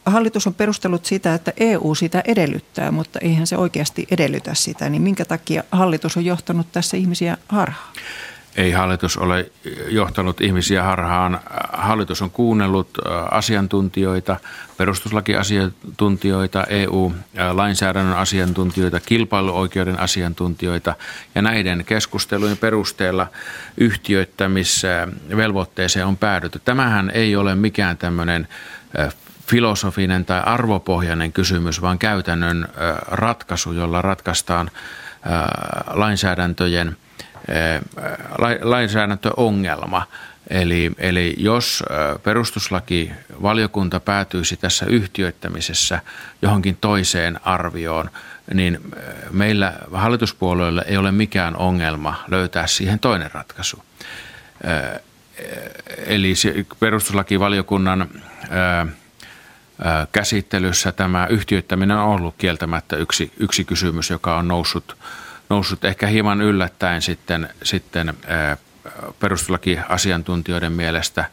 hallitus 0.05 0.47
on 0.47 0.53
perustellut 0.53 1.05
sitä, 1.05 1.33
että 1.33 1.53
EU 1.57 1.95
sitä 1.95 2.23
edellyttää, 2.25 2.91
mutta 2.91 3.19
eihän 3.19 3.47
se 3.47 3.57
oikeasti 3.57 4.07
edellytä 4.11 4.53
sitä. 4.53 4.89
Niin 4.89 5.01
minkä 5.01 5.25
takia 5.25 5.63
hallitus 5.71 6.17
on 6.17 6.25
johtanut 6.25 6.71
tässä 6.71 6.97
ihmisiä 6.97 7.37
harhaan? 7.49 7.93
Ei 8.57 8.71
hallitus 8.71 9.17
ole 9.17 9.51
johtanut 9.87 10.41
ihmisiä 10.41 10.83
harhaan. 10.83 11.39
Hallitus 11.73 12.21
on 12.21 12.31
kuunnellut 12.31 12.89
asiantuntijoita, 13.31 14.37
perustuslakiasiantuntijoita, 14.77 16.63
EU-lainsäädännön 16.63 18.17
asiantuntijoita, 18.17 18.99
kilpailuoikeuden 18.99 19.99
asiantuntijoita 19.99 20.95
ja 21.35 21.41
näiden 21.41 21.85
keskustelujen 21.85 22.57
perusteella 22.57 23.27
yhtiöittämisvelvoitteeseen 23.77 26.05
on 26.05 26.17
päädytty. 26.17 26.61
Tämähän 26.65 27.11
ei 27.13 27.35
ole 27.35 27.55
mikään 27.55 27.97
tämmöinen 27.97 28.47
filosofinen 29.47 30.25
tai 30.25 30.41
arvopohjainen 30.45 31.33
kysymys, 31.33 31.81
vaan 31.81 31.99
käytännön 31.99 32.67
ratkaisu, 33.07 33.71
jolla 33.71 34.01
ratkaistaan 34.01 34.71
lainsäädäntöjen– 35.93 36.97
lainsäädäntöongelma. 38.61 40.07
Eli, 40.49 40.91
eli 40.97 41.35
jos 41.37 41.83
perustuslaki 42.23 43.11
valiokunta 43.41 43.99
päätyisi 43.99 44.57
tässä 44.57 44.85
yhtiöittämisessä 44.85 45.99
johonkin 46.41 46.77
toiseen 46.81 47.39
arvioon, 47.43 48.09
niin 48.53 48.79
meillä 49.31 49.73
hallituspuolueilla 49.93 50.81
ei 50.81 50.97
ole 50.97 51.11
mikään 51.11 51.55
ongelma 51.55 52.23
löytää 52.27 52.67
siihen 52.67 52.99
toinen 52.99 53.31
ratkaisu. 53.31 53.83
Eli 56.05 56.33
perustuslakivaliokunnan 56.79 58.09
käsittelyssä 60.11 60.91
tämä 60.91 61.27
yhtiöittäminen 61.27 61.97
on 61.97 62.05
ollut 62.05 62.35
kieltämättä 62.37 62.95
yksi, 62.95 63.31
yksi 63.37 63.63
kysymys, 63.63 64.09
joka 64.09 64.37
on 64.37 64.47
noussut 64.47 64.97
noussut 65.49 65.85
ehkä 65.85 66.07
hieman 66.07 66.41
yllättäen 66.41 67.01
sitten, 67.01 67.49
sitten 67.63 68.13
perustuslakiasiantuntijoiden 69.19 70.71
mielestä, 70.71 71.25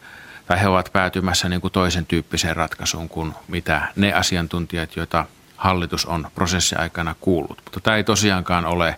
tai 0.47 0.61
he 0.61 0.69
ovat 0.69 0.91
päätymässä 0.93 1.49
niin 1.49 1.61
kuin 1.61 1.73
toisen 1.73 2.07
tyyppiseen 2.07 2.57
ratkaisuun 2.57 3.09
kuin 3.09 3.35
mitä 3.49 3.89
ne 3.97 4.13
asiantuntijat, 4.13 4.97
joita 4.97 5.27
hallitus 5.57 6.07
on 6.07 6.29
prosessin 6.35 6.81
aikana 6.81 7.15
kuullut. 7.21 7.61
Mutta 7.65 7.81
tämä 7.81 7.97
ei 7.97 8.05
tosiaankaan 8.05 8.65
ole, 8.67 8.97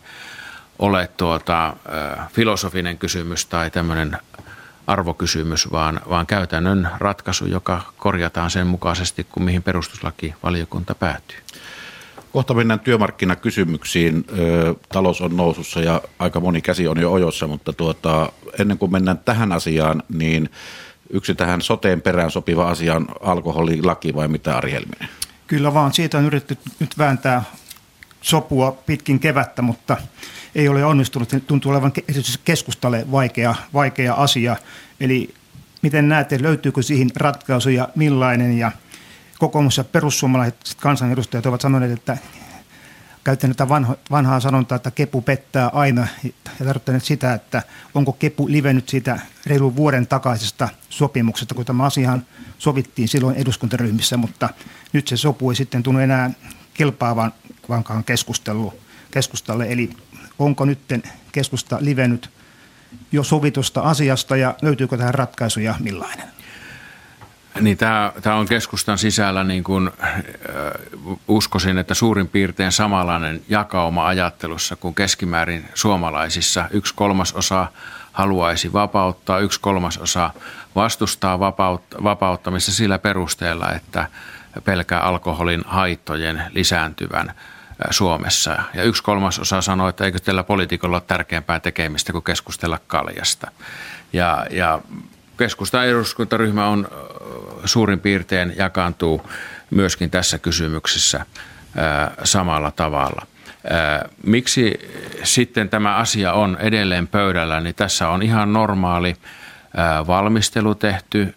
ole 0.79 1.09
tuota, 1.17 1.77
filosofinen 2.33 2.99
kysymys 2.99 3.47
tai 3.47 3.71
tämmöinen 3.71 4.19
arvokysymys, 4.87 5.73
vaan, 5.73 6.01
vaan 6.09 6.27
käytännön 6.27 6.91
ratkaisu, 6.99 7.47
joka 7.47 7.83
korjataan 7.97 8.51
sen 8.51 8.67
mukaisesti, 8.67 9.25
kuin 9.25 9.45
mihin 9.45 9.63
perustuslakivaliokunta 9.63 10.95
päätyy. 10.95 11.39
Kohta 12.37 12.55
mennään 12.55 12.81
työmarkkinakysymyksiin. 12.81 14.25
Talous 14.89 15.21
on 15.21 15.37
nousussa 15.37 15.81
ja 15.81 16.01
aika 16.19 16.41
moni 16.41 16.61
käsi 16.61 16.89
on 16.89 17.01
jo 17.01 17.13
ojossa, 17.13 17.47
mutta 17.47 17.73
tuota, 17.73 18.33
ennen 18.59 18.79
kuin 18.79 18.93
mennään 18.93 19.19
tähän 19.19 19.53
asiaan, 19.53 20.03
niin 20.15 20.51
yksi 21.11 21.35
tähän 21.35 21.63
soteen 21.63 22.03
perään 22.03 22.31
sopiva 22.31 22.69
asia 22.69 22.95
on 22.95 23.07
alkoholilaki 23.21 24.15
vai 24.15 24.29
mitä 24.29 24.57
Ari? 24.57 24.87
Kyllä 25.47 25.75
vaan, 25.75 25.93
siitä 25.93 26.19
on 26.19 26.25
yritetty 26.25 26.71
nyt 26.79 26.99
vääntää 26.99 27.43
sopua 28.21 28.73
pitkin 28.87 29.19
kevättä, 29.19 29.63
mutta 29.63 29.97
ei 30.55 30.69
ole 30.69 30.85
onnistunut. 30.85 31.29
Tuntuu 31.47 31.73
olevan 31.73 31.93
keskustalle 32.45 33.07
vaikea, 33.13 33.55
vaikea 33.75 34.15
asia. 34.15 34.57
Eli 35.01 35.35
miten 35.83 36.09
näette, 36.09 36.43
löytyykö 36.43 36.83
siihen 36.83 37.11
ratkaisuja, 37.17 37.89
millainen 37.95 38.59
ja– 38.59 38.73
kokoomus 39.39 39.77
ja 39.77 39.85
perussuomalaiset 39.85 40.75
kansanedustajat 40.81 41.47
ovat 41.47 41.61
sanoneet, 41.61 41.93
että 41.93 42.19
käyttäneet 43.25 43.57
tätä 43.57 43.69
vanho, 43.69 43.97
vanhaa 44.11 44.41
sanontaa, 44.41 44.77
että 44.77 44.91
kepu 44.91 45.23
pettää 45.23 45.69
aina 45.69 46.07
ja 46.61 46.67
tarkoittaneet 46.67 47.05
sitä, 47.05 47.35
että 47.35 47.63
onko 47.95 48.13
kepu 48.13 48.49
livennyt 48.49 48.89
siitä 48.89 49.21
reilun 49.47 49.77
vuoden 49.77 50.07
takaisesta 50.07 50.69
sopimuksesta, 50.89 51.55
kun 51.55 51.65
tämä 51.65 51.85
asiahan 51.85 52.27
sovittiin 52.59 53.09
silloin 53.09 53.37
eduskuntaryhmissä, 53.37 54.17
mutta 54.17 54.49
nyt 54.93 55.09
se 55.09 55.17
sopu 55.17 55.51
ei 55.51 55.57
sitten 55.57 55.83
tunnu 55.83 56.01
enää 56.01 56.31
kelpaavan 56.75 57.33
vankaan 57.69 58.05
keskustelu, 58.05 58.75
keskustalle. 59.11 59.67
Eli 59.69 59.91
onko 60.39 60.65
nyt 60.65 60.79
keskusta 61.33 61.79
livennyt 61.81 62.31
jo 63.13 63.23
sovitusta 63.23 63.81
asiasta 63.81 64.37
ja 64.37 64.55
löytyykö 64.63 64.97
tähän 64.97 65.15
ratkaisuja 65.15 65.75
millainen? 65.81 66.36
Niin 67.61 67.77
tämä, 67.77 68.13
tämä 68.23 68.37
on 68.37 68.47
keskustan 68.47 68.99
sisällä 68.99 69.45
niin 69.45 69.65
kuin 69.65 69.91
äh, 70.05 70.13
uskoisin, 71.29 71.79
että 71.79 71.95
suurin 71.95 72.29
piirtein 72.29 72.73
samanlainen 72.73 73.43
jakauma 73.49 74.07
ajattelussa 74.07 74.77
kuin 74.77 74.95
keskimäärin 74.95 75.69
suomalaisissa. 75.75 76.69
Yksi 76.71 76.95
kolmasosa 76.95 77.67
haluaisi 78.13 78.73
vapauttaa, 78.73 79.39
yksi 79.39 79.61
kolmasosa 79.61 80.31
vastustaa 80.75 81.39
vapaut- 81.39 82.03
vapauttamista 82.03 82.73
sillä 82.73 82.99
perusteella, 82.99 83.73
että 83.73 84.09
pelkää 84.65 85.01
alkoholin 85.01 85.63
haittojen 85.67 86.43
lisääntyvän 86.51 87.33
Suomessa. 87.91 88.63
Ja 88.75 88.83
yksi 88.83 89.03
kolmasosa 89.03 89.61
sanoi, 89.61 89.91
että 89.91 90.05
eikö 90.05 90.19
tällä 90.19 90.43
poliitikolla 90.43 90.97
ole 90.97 91.03
tärkeämpää 91.07 91.61
tekemistä 91.61 92.13
kuin 92.13 92.25
keskustella 92.25 92.79
kaljasta. 92.87 93.51
Ja, 94.13 94.47
ja 94.51 94.81
keskustan 95.39 95.87
eduskuntaryhmä 95.87 96.69
on 96.69 96.89
suurin 97.65 98.01
piirtein 98.01 98.55
jakaantuu 98.57 99.31
myöskin 99.71 100.11
tässä 100.11 100.39
kysymyksessä 100.39 101.27
samalla 102.25 102.71
tavalla. 102.71 103.27
Miksi 104.23 104.81
sitten 105.23 105.69
tämä 105.69 105.97
asia 105.97 106.33
on 106.33 106.57
edelleen 106.61 107.07
pöydällä, 107.09 107.61
niin 107.61 107.75
tässä 107.75 108.09
on 108.09 108.23
ihan 108.23 108.53
normaali 108.53 109.17
valmistelu 110.07 110.75
tehty, 110.75 111.35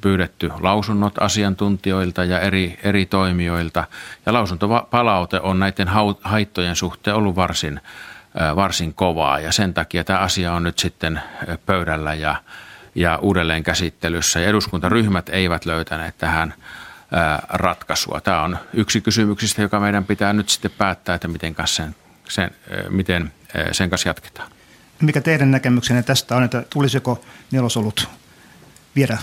pyydetty 0.00 0.50
lausunnot 0.60 1.22
asiantuntijoilta 1.22 2.24
ja 2.24 2.40
eri, 2.40 2.78
eri 2.82 3.06
toimijoilta. 3.06 3.84
Ja 4.26 4.32
lausuntopalaute 4.32 5.40
on 5.40 5.58
näiden 5.58 5.88
haittojen 6.22 6.76
suhteen 6.76 7.16
ollut 7.16 7.36
varsin, 7.36 7.80
varsin 8.56 8.94
kovaa 8.94 9.40
ja 9.40 9.52
sen 9.52 9.74
takia 9.74 10.04
tämä 10.04 10.18
asia 10.18 10.52
on 10.52 10.62
nyt 10.62 10.78
sitten 10.78 11.20
pöydällä 11.66 12.14
ja, 12.14 12.36
ja 12.94 13.18
uudelleen 13.18 13.62
käsittelyssä. 13.62 14.40
Ja 14.40 14.48
eduskuntaryhmät 14.48 15.28
eivät 15.28 15.66
löytäneet 15.66 16.18
tähän 16.18 16.54
ratkaisua. 17.48 18.20
Tämä 18.20 18.42
on 18.42 18.58
yksi 18.74 19.00
kysymyksistä, 19.00 19.62
joka 19.62 19.80
meidän 19.80 20.04
pitää 20.04 20.32
nyt 20.32 20.48
sitten 20.48 20.70
päättää, 20.78 21.14
että 21.14 21.28
miten, 21.28 21.54
sen, 21.64 21.96
sen, 22.28 22.50
miten 22.88 23.32
sen 23.72 23.90
kanssa 23.90 24.08
jatketaan. 24.08 24.50
Mikä 25.00 25.20
teidän 25.20 25.50
näkemyksenne 25.50 26.02
tästä 26.02 26.36
on, 26.36 26.42
että 26.42 26.64
tulisiko 26.70 27.24
nelosolut 27.50 28.08
viedä 28.96 29.18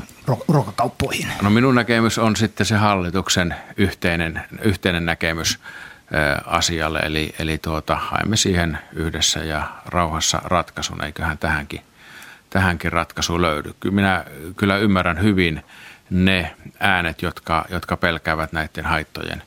ruokakauppoihin? 0.48 1.28
No 1.42 1.50
minun 1.50 1.76
näkemys 1.76 2.18
on 2.18 2.36
sitten 2.36 2.66
se 2.66 2.76
hallituksen 2.76 3.56
yhteinen, 3.78 4.42
yhteinen 4.62 5.06
näkemys 5.06 5.60
asialle. 6.46 7.00
Eli, 7.00 7.36
eli 7.40 7.58
tuota, 7.58 7.96
haemme 7.96 8.38
siihen 8.38 8.80
yhdessä 8.94 9.44
ja 9.44 9.64
rauhassa 9.86 10.42
ratkaisun, 10.44 11.04
eiköhän 11.04 11.38
tähänkin, 11.38 11.82
tähänkin 12.50 12.92
ratkaisu 12.92 13.42
löydy. 13.42 13.74
Minä 13.92 14.26
kyllä 14.58 14.78
ymmärrän 14.78 15.22
hyvin 15.22 15.64
ne 16.10 16.56
äänet, 16.80 17.22
jotka, 17.22 17.66
jotka 17.70 17.98
pelkäävät 17.98 18.52
näiden 18.52 18.86
haittojen 18.86 19.44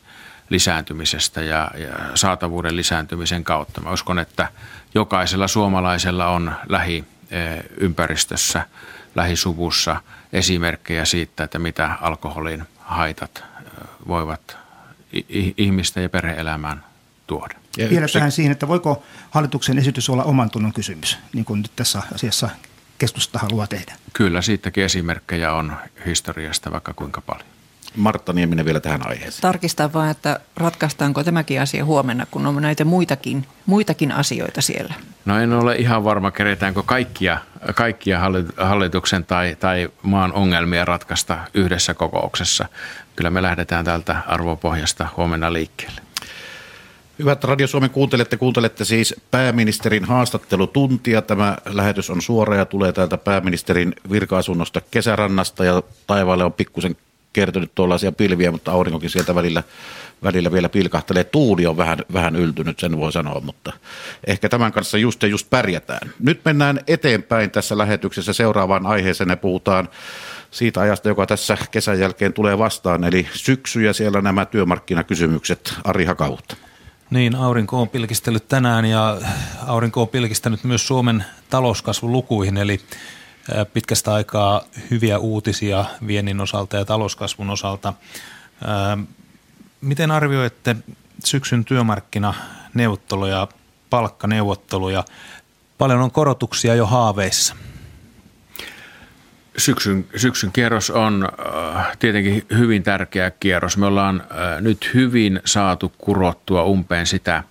lisääntymisestä 0.51 1.43
ja, 1.43 1.71
ja 1.75 1.95
saatavuuden 2.15 2.77
lisääntymisen 2.77 3.45
kautta. 3.45 3.81
Mä 3.81 3.91
uskon, 3.91 4.19
että 4.19 4.49
jokaisella 4.95 5.49
suomalaisella 5.49 6.27
on 6.27 6.53
lähiympäristössä, 6.69 8.67
lähisuvussa 9.15 9.97
esimerkkejä 10.33 11.05
siitä, 11.05 11.45
että 11.45 11.59
mitä 11.59 11.97
alkoholin 12.01 12.65
haitat 12.79 13.45
voivat 14.09 14.57
ihmisten 15.57 16.03
ja 16.03 16.09
perheelämään 16.09 16.85
tuoda. 17.27 17.55
Ja 17.77 17.91
Vielä 17.91 18.07
se... 18.07 18.13
tähän 18.13 18.33
siihen, 18.33 18.53
että 18.53 18.69
voiko 18.69 19.03
hallituksen 19.31 19.79
esitys 19.79 20.11
olla 20.11 20.25
oman 20.25 20.51
tunnon 20.51 20.73
kysymys, 20.73 21.19
niin 21.33 21.45
kuin 21.45 21.63
nyt 21.63 21.73
tässä 21.77 22.03
asiassa 22.15 22.49
keskusta 23.03 23.39
haluaa 23.39 23.67
tehdä? 23.67 23.93
Kyllä, 24.13 24.43
siitäkin 24.43 24.85
esimerkkejä 24.85 25.53
on 25.53 25.77
historiasta 26.07 26.73
vaikka 26.73 26.95
kuinka 26.95 27.21
paljon. 27.21 27.47
Martta 27.97 28.33
Nieminen 28.33 28.65
vielä 28.65 28.81
tähän 28.81 29.09
aiheeseen. 29.09 29.43
Tarkistaa 29.43 29.93
vain, 29.93 30.11
että 30.11 30.41
ratkaistaanko 30.57 31.25
tämäkin 31.25 31.61
asia 31.61 31.85
huomenna, 31.85 32.27
kun 32.31 32.47
on 32.47 32.63
näitä 32.63 32.85
muitakin, 32.85 33.47
muitakin 33.67 34.13
asioita 34.13 34.61
siellä. 34.61 34.95
No 35.25 35.39
en 35.39 35.53
ole 35.53 35.77
ihan 35.77 36.05
varma, 36.05 36.31
keretäänkö 36.31 36.83
kaikkia, 36.83 37.39
kaikkia 37.75 38.21
hallituksen 38.57 39.25
tai, 39.25 39.57
tai 39.61 39.89
maan 40.03 40.33
ongelmia 40.33 40.85
ratkaista 40.85 41.39
yhdessä 41.55 41.95
kokouksessa. 41.95 42.69
Kyllä 43.17 43.31
me 43.31 43.43
lähdetään 43.43 43.85
tältä 43.85 44.17
arvopohjasta 44.27 45.09
huomenna 45.17 45.53
liikkeelle. 45.53 46.01
Hyvät 47.23 47.45
Radio 47.45 47.67
Suomen 47.67 47.91
kuuntelette, 47.91 48.37
kuuntelette 48.37 48.85
siis 48.85 49.15
pääministerin 49.31 50.05
haastattelutuntia. 50.05 51.23
Tämä 51.23 51.57
lähetys 51.67 52.11
on 52.11 52.23
suora 52.23 52.57
ja 52.57 52.65
tulee 52.65 52.93
täältä 52.93 53.19
pääministerin 53.19 53.95
virka-asunnosta 54.11 54.81
kesärannasta 54.91 55.65
ja 55.65 55.83
taivaalle 56.07 56.45
on 56.45 56.53
pikkusen 56.53 56.97
kertynyt 57.33 57.75
tuollaisia 57.75 58.13
pilviä, 58.13 58.51
mutta 58.51 58.73
aurinkokin 58.73 59.11
sieltä 59.11 59.35
välillä, 59.35 59.63
välillä 60.23 60.53
vielä 60.53 60.69
pilkahtelee. 60.69 61.25
Tuuli 61.25 61.67
on 61.67 61.77
vähän, 61.77 61.99
vähän 62.13 62.37
yltynyt, 62.37 62.79
sen 62.79 62.99
voi 62.99 63.13
sanoa, 63.13 63.41
mutta 63.41 63.73
ehkä 64.27 64.49
tämän 64.49 64.73
kanssa 64.73 64.99
just 64.99 65.23
ja 65.23 65.29
just 65.29 65.51
pärjätään. 65.51 66.11
Nyt 66.19 66.41
mennään 66.45 66.81
eteenpäin 66.87 67.51
tässä 67.51 67.79
lähetyksessä 67.79 68.33
seuraavaan 68.33 68.87
aiheeseen 68.87 69.31
ja 69.31 69.37
puhutaan 69.37 69.89
siitä 70.51 70.81
ajasta, 70.81 71.09
joka 71.09 71.27
tässä 71.27 71.59
kesän 71.71 72.01
jälkeen 72.01 72.33
tulee 72.33 72.59
vastaan, 72.59 73.05
eli 73.05 73.29
syksy 73.35 73.83
ja 73.83 73.93
siellä 73.93 74.21
nämä 74.21 74.45
työmarkkinakysymykset. 74.45 75.75
Ari 75.85 76.05
Hakautta. 76.05 76.57
Niin, 77.13 77.35
aurinko 77.35 77.81
on 77.81 77.89
pilkistellyt 77.89 78.49
tänään 78.49 78.85
ja 78.85 79.19
aurinko 79.67 80.03
on 80.03 80.09
pilkistänyt 80.09 80.65
myös 80.65 80.87
Suomen 80.87 81.25
talouskasvulukuihin, 81.51 82.57
eli 82.57 82.81
pitkästä 83.73 84.15
aikaa 84.15 84.63
hyviä 84.91 85.19
uutisia 85.19 85.85
viennin 86.07 86.41
osalta 86.41 86.77
ja 86.77 86.85
talouskasvun 86.85 87.51
osalta. 87.51 87.93
Miten 89.81 90.11
arvioitte 90.11 90.77
syksyn 91.25 91.65
työmarkkinaneuvotteluja, 91.65 93.49
palkkaneuvotteluja? 93.91 95.05
Paljon 95.79 96.01
on 96.01 96.11
korotuksia 96.11 96.75
jo 96.75 96.87
haaveissa. 96.87 97.57
Syksyn, 99.57 100.07
syksyn 100.17 100.53
kierros 100.53 100.91
on 100.91 101.29
tietenkin 101.99 102.47
hyvin 102.59 102.83
tärkeä 102.83 103.31
kierros. 103.31 103.77
Me 103.77 103.87
ollaan 103.87 104.23
nyt 104.61 104.91
hyvin 104.95 105.41
saatu 105.45 105.93
kurottua 105.99 106.65
umpeen 106.65 107.07
sitä 107.07 107.45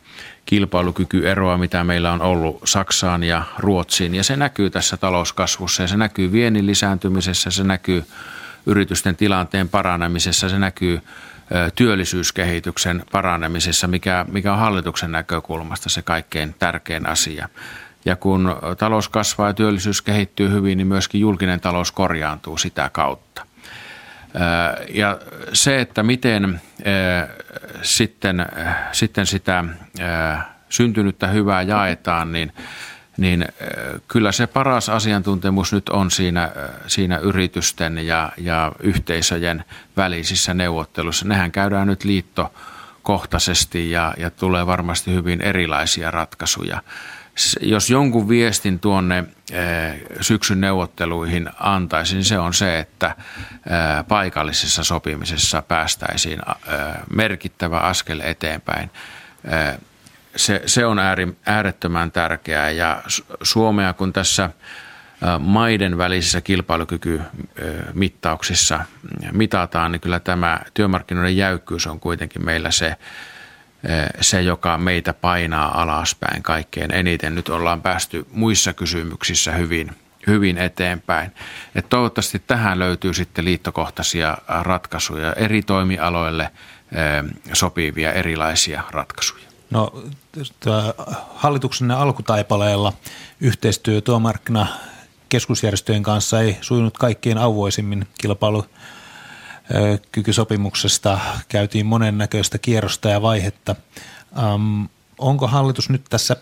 kilpailukykyeroa, 0.45 1.57
mitä 1.57 1.83
meillä 1.83 2.11
on 2.11 2.21
ollut 2.21 2.61
Saksaan 2.65 3.23
ja 3.23 3.43
Ruotsiin. 3.57 4.15
Ja 4.15 4.23
se 4.23 4.35
näkyy 4.35 4.69
tässä 4.69 4.97
talouskasvussa 4.97 5.83
ja 5.83 5.87
se 5.87 5.97
näkyy 5.97 6.31
viennin 6.31 6.65
lisääntymisessä, 6.65 7.51
se 7.51 7.63
näkyy 7.63 8.03
yritysten 8.65 9.15
tilanteen 9.15 9.69
paranemisessa, 9.69 10.49
se 10.49 10.59
näkyy 10.59 11.01
työllisyyskehityksen 11.75 13.03
paranemisessa, 13.11 13.87
mikä, 13.87 14.25
mikä 14.31 14.53
on 14.53 14.59
hallituksen 14.59 15.11
näkökulmasta 15.11 15.89
se 15.89 16.01
kaikkein 16.01 16.55
tärkein 16.59 17.07
asia. 17.07 17.49
Ja 18.05 18.15
kun 18.15 18.55
talous 18.77 19.09
kasvaa 19.09 19.47
ja 19.47 19.53
työllisyys 19.53 20.01
kehittyy 20.01 20.51
hyvin, 20.51 20.77
niin 20.77 20.87
myöskin 20.87 21.21
julkinen 21.21 21.59
talous 21.59 21.91
korjaantuu 21.91 22.57
sitä 22.57 22.89
kautta. 22.93 23.45
Ja 24.93 25.19
se, 25.53 25.81
että 25.81 26.03
miten 26.03 26.61
sitten, 27.81 28.45
sitten 28.91 29.25
sitä 29.25 29.65
syntynyttä 30.69 31.27
hyvää 31.27 31.61
jaetaan, 31.61 32.31
niin, 32.31 32.53
niin 33.17 33.45
kyllä 34.07 34.31
se 34.31 34.47
paras 34.47 34.89
asiantuntemus 34.89 35.73
nyt 35.73 35.89
on 35.89 36.11
siinä, 36.11 36.51
siinä 36.87 37.17
yritysten 37.17 38.05
ja, 38.05 38.31
ja 38.37 38.71
yhteisöjen 38.79 39.63
välisissä 39.97 40.53
neuvotteluissa. 40.53 41.27
Nehän 41.27 41.51
käydään 41.51 41.87
nyt 41.87 42.03
liittokohtaisesti 42.03 43.91
ja, 43.91 44.13
ja 44.17 44.29
tulee 44.31 44.67
varmasti 44.67 45.13
hyvin 45.13 45.41
erilaisia 45.41 46.11
ratkaisuja 46.11 46.81
jos 47.61 47.89
jonkun 47.89 48.29
viestin 48.29 48.79
tuonne 48.79 49.23
eh, 49.51 50.01
syksyn 50.21 50.61
neuvotteluihin 50.61 51.49
antaisin, 51.59 52.23
se 52.23 52.39
on 52.39 52.53
se, 52.53 52.79
että 52.79 53.07
eh, 53.07 53.15
paikallisessa 54.07 54.83
sopimisessa 54.83 55.61
päästäisiin 55.61 56.39
eh, 56.39 56.45
merkittävä 57.15 57.79
askel 57.79 58.21
eteenpäin. 58.23 58.91
Se, 60.35 60.61
se 60.65 60.85
on 60.85 60.97
äärettömän 61.45 62.11
tärkeää 62.11 62.71
ja 62.71 63.03
Suomea 63.41 63.93
kun 63.93 64.13
tässä 64.13 64.49
maiden 65.39 65.97
välisissä 65.97 66.41
kilpailukykymittauksissa 66.41 68.79
mitataan, 69.31 69.91
niin 69.91 69.99
kyllä 69.99 70.19
tämä 70.19 70.59
työmarkkinoiden 70.73 71.37
jäykkyys 71.37 71.87
on 71.87 71.99
kuitenkin 71.99 72.45
meillä 72.45 72.71
se 72.71 72.95
se, 74.21 74.41
joka 74.41 74.77
meitä 74.77 75.13
painaa 75.13 75.81
alaspäin 75.81 76.43
kaikkein 76.43 76.91
eniten. 76.91 77.35
Nyt 77.35 77.49
ollaan 77.49 77.81
päästy 77.81 78.27
muissa 78.31 78.73
kysymyksissä 78.73 79.51
hyvin, 79.51 79.91
hyvin 80.27 80.57
eteenpäin. 80.57 81.31
Et 81.75 81.89
toivottavasti 81.89 82.39
tähän 82.47 82.79
löytyy 82.79 83.13
sitten 83.13 83.45
liittokohtaisia 83.45 84.37
ratkaisuja, 84.47 85.33
eri 85.33 85.61
toimialoille 85.61 86.51
sopivia 87.53 88.13
erilaisia 88.13 88.83
ratkaisuja. 88.91 89.43
No 89.69 90.03
hallituksen 91.35 91.91
alkutaipaleella 91.91 92.93
yhteistyö 93.41 94.01
tuomarkkina 94.01 94.67
keskusjärjestöjen 95.29 96.03
kanssa 96.03 96.41
ei 96.41 96.57
sujunut 96.61 96.97
kaikkien 96.97 97.37
auvoisimmin 97.37 98.07
kilpailu 98.21 98.65
kykysopimuksesta 100.11 101.19
käytiin 101.49 101.85
monennäköistä 101.85 102.57
kierrosta 102.57 103.09
ja 103.09 103.21
vaihetta. 103.21 103.75
Um, 104.53 104.89
onko 105.17 105.47
hallitus 105.47 105.89
nyt 105.89 106.03
tässä 106.09 106.35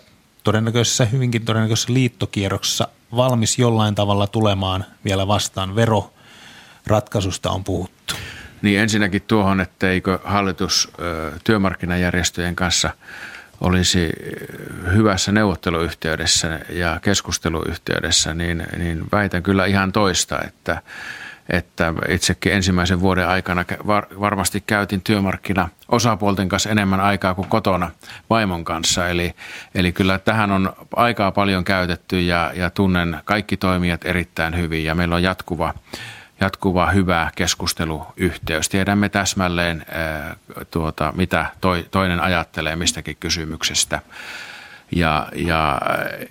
todennäköisessä, 0.43 1.05
hyvinkin 1.05 1.45
todennäköisessä 1.45 1.93
liittokierroksessa 1.93 2.87
valmis 3.15 3.59
jollain 3.59 3.95
tavalla 3.95 4.27
tulemaan 4.27 4.85
vielä 5.05 5.27
vastaan? 5.27 5.75
Veroratkaisusta 5.75 7.51
on 7.51 7.63
puhuttu. 7.63 8.15
Niin 8.61 8.79
ensinnäkin 8.79 9.21
tuohon, 9.21 9.61
etteikö 9.61 10.19
hallitus 10.23 10.91
työmarkkinajärjestöjen 11.43 12.55
kanssa 12.55 12.89
olisi 13.61 14.09
hyvässä 14.93 15.31
neuvotteluyhteydessä 15.31 16.59
ja 16.69 16.99
keskusteluyhteydessä, 17.01 18.33
niin, 18.33 18.67
niin 18.77 19.03
väitän 19.11 19.43
kyllä 19.43 19.65
ihan 19.65 19.91
toista, 19.91 20.39
että 20.47 20.81
että 21.49 21.93
itsekin 22.09 22.53
ensimmäisen 22.53 22.99
vuoden 22.99 23.27
aikana 23.27 23.65
varmasti 24.19 24.63
käytin 24.67 25.01
työmarkkina 25.01 25.69
osapuolten 25.87 26.49
kanssa 26.49 26.69
enemmän 26.69 26.99
aikaa 26.99 27.35
kuin 27.35 27.47
kotona 27.47 27.91
vaimon 28.29 28.65
kanssa. 28.65 29.07
Eli, 29.07 29.33
eli 29.75 29.91
kyllä 29.91 30.19
tähän 30.19 30.51
on 30.51 30.73
aikaa 30.95 31.31
paljon 31.31 31.63
käytetty 31.63 32.21
ja, 32.21 32.51
ja 32.55 32.69
tunnen 32.69 33.21
kaikki 33.25 33.57
toimijat 33.57 34.05
erittäin 34.05 34.57
hyvin 34.57 34.83
ja 34.83 34.95
meillä 34.95 35.15
on 35.15 35.23
jatkuva, 35.23 35.73
jatkuva 36.41 36.91
hyvä 36.91 37.31
keskusteluyhteys. 37.35 38.69
Tiedämme 38.69 39.09
täsmälleen 39.09 39.85
tuota, 40.71 41.13
mitä 41.15 41.45
toi, 41.61 41.85
toinen 41.91 42.19
ajattelee 42.19 42.75
mistäkin 42.75 43.17
kysymyksestä. 43.19 44.01
Ja, 44.91 45.27
ja 45.35 45.81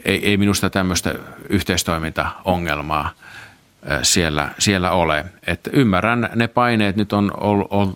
ei, 0.04 0.26
ei 0.26 0.36
minusta 0.36 0.70
tämmöistä 0.70 1.14
yhteistoimintaongelmaa– 1.48 3.10
siellä, 4.02 4.48
siellä 4.58 4.90
ole. 4.90 5.24
Et 5.46 5.68
ymmärrän, 5.72 6.30
ne 6.34 6.48
paineet 6.48 6.96
nyt 6.96 7.12
on 7.12 7.32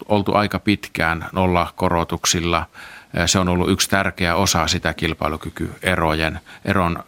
oltu 0.08 0.34
aika 0.34 0.58
pitkään 0.58 1.26
nolla 1.32 1.72
korotuksilla 1.76 2.66
Se 3.26 3.38
on 3.38 3.48
ollut 3.48 3.70
yksi 3.70 3.90
tärkeä 3.90 4.34
osa 4.34 4.66
sitä 4.66 4.94
kilpailukykyerojen 4.94 6.40
eron 6.64 7.04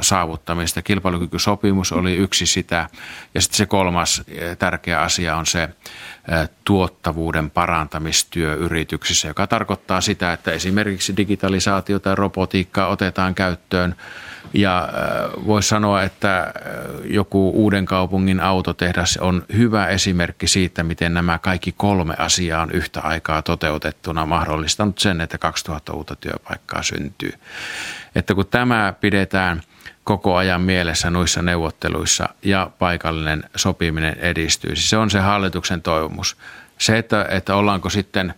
saavuttamista. 0.00 0.82
Kilpailukykysopimus 0.82 1.92
oli 1.92 2.16
yksi 2.16 2.46
sitä. 2.46 2.88
Ja 3.34 3.40
sitten 3.40 3.56
se 3.56 3.66
kolmas 3.66 4.22
tärkeä 4.58 5.00
asia 5.00 5.36
on 5.36 5.46
se 5.46 5.68
tuottavuuden 6.64 7.50
parantamistyö 7.50 8.54
yrityksissä, 8.54 9.28
joka 9.28 9.46
tarkoittaa 9.46 10.00
sitä, 10.00 10.32
että 10.32 10.52
esimerkiksi 10.52 11.16
digitalisaatio 11.16 11.98
tai 11.98 12.14
robotiikkaa 12.14 12.88
otetaan 12.88 13.34
käyttöön– 13.34 13.94
ja 14.52 14.84
äh, 14.84 15.46
voisi 15.46 15.68
sanoa, 15.68 16.02
että 16.02 16.40
äh, 16.40 16.52
joku 17.04 17.50
uuden 17.50 17.86
kaupungin 17.86 18.40
autotehdas 18.40 19.16
on 19.16 19.42
hyvä 19.56 19.86
esimerkki 19.86 20.46
siitä, 20.46 20.82
miten 20.82 21.14
nämä 21.14 21.38
kaikki 21.38 21.74
kolme 21.76 22.14
asiaa 22.18 22.62
on 22.62 22.70
yhtä 22.70 23.00
aikaa 23.00 23.42
toteutettuna 23.42 24.26
mahdollistanut 24.26 24.98
sen, 24.98 25.20
että 25.20 25.38
2000 25.38 25.92
uutta 25.92 26.16
työpaikkaa 26.16 26.82
syntyy. 26.82 27.32
Että 28.14 28.34
kun 28.34 28.46
tämä 28.46 28.94
pidetään 29.00 29.62
koko 30.04 30.36
ajan 30.36 30.60
mielessä 30.60 31.10
noissa 31.10 31.42
neuvotteluissa 31.42 32.28
ja 32.42 32.70
paikallinen 32.78 33.44
sopiminen 33.56 34.16
edistyy, 34.18 34.76
se 34.76 34.96
on 34.96 35.10
se 35.10 35.20
hallituksen 35.20 35.82
toivomus. 35.82 36.36
Se, 36.78 36.98
että, 36.98 37.26
että 37.30 37.54
ollaanko 37.54 37.90
sitten 37.90 38.30
äh, 38.30 38.36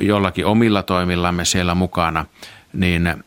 jollakin 0.00 0.46
omilla 0.46 0.82
toimillamme 0.82 1.44
siellä 1.44 1.74
mukana, 1.74 2.26
niin 2.72 3.24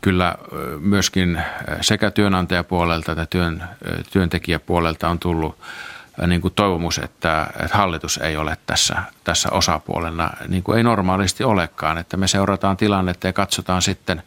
kyllä 0.00 0.28
äh, 0.28 0.36
myöskin 0.80 1.36
äh, 1.36 1.44
sekä 1.80 2.10
työnantajapuolelta 2.10 3.12
että 3.12 3.26
työn, 3.26 3.64
työntekijäpuolelta 4.12 5.08
on 5.08 5.18
tullut 5.18 5.58
niin 6.26 6.40
kuin 6.40 6.54
toivomus, 6.54 6.98
että, 6.98 7.46
että 7.64 7.76
hallitus 7.76 8.18
ei 8.18 8.36
ole 8.36 8.56
tässä, 8.66 9.02
tässä 9.24 9.48
osapuolena, 9.52 10.30
niin 10.48 10.62
kuin 10.62 10.78
ei 10.78 10.84
normaalisti 10.84 11.44
olekaan, 11.44 11.98
että 11.98 12.16
me 12.16 12.28
seurataan 12.28 12.76
tilannetta 12.76 13.26
ja 13.26 13.32
katsotaan 13.32 13.82
sitten 13.82 14.22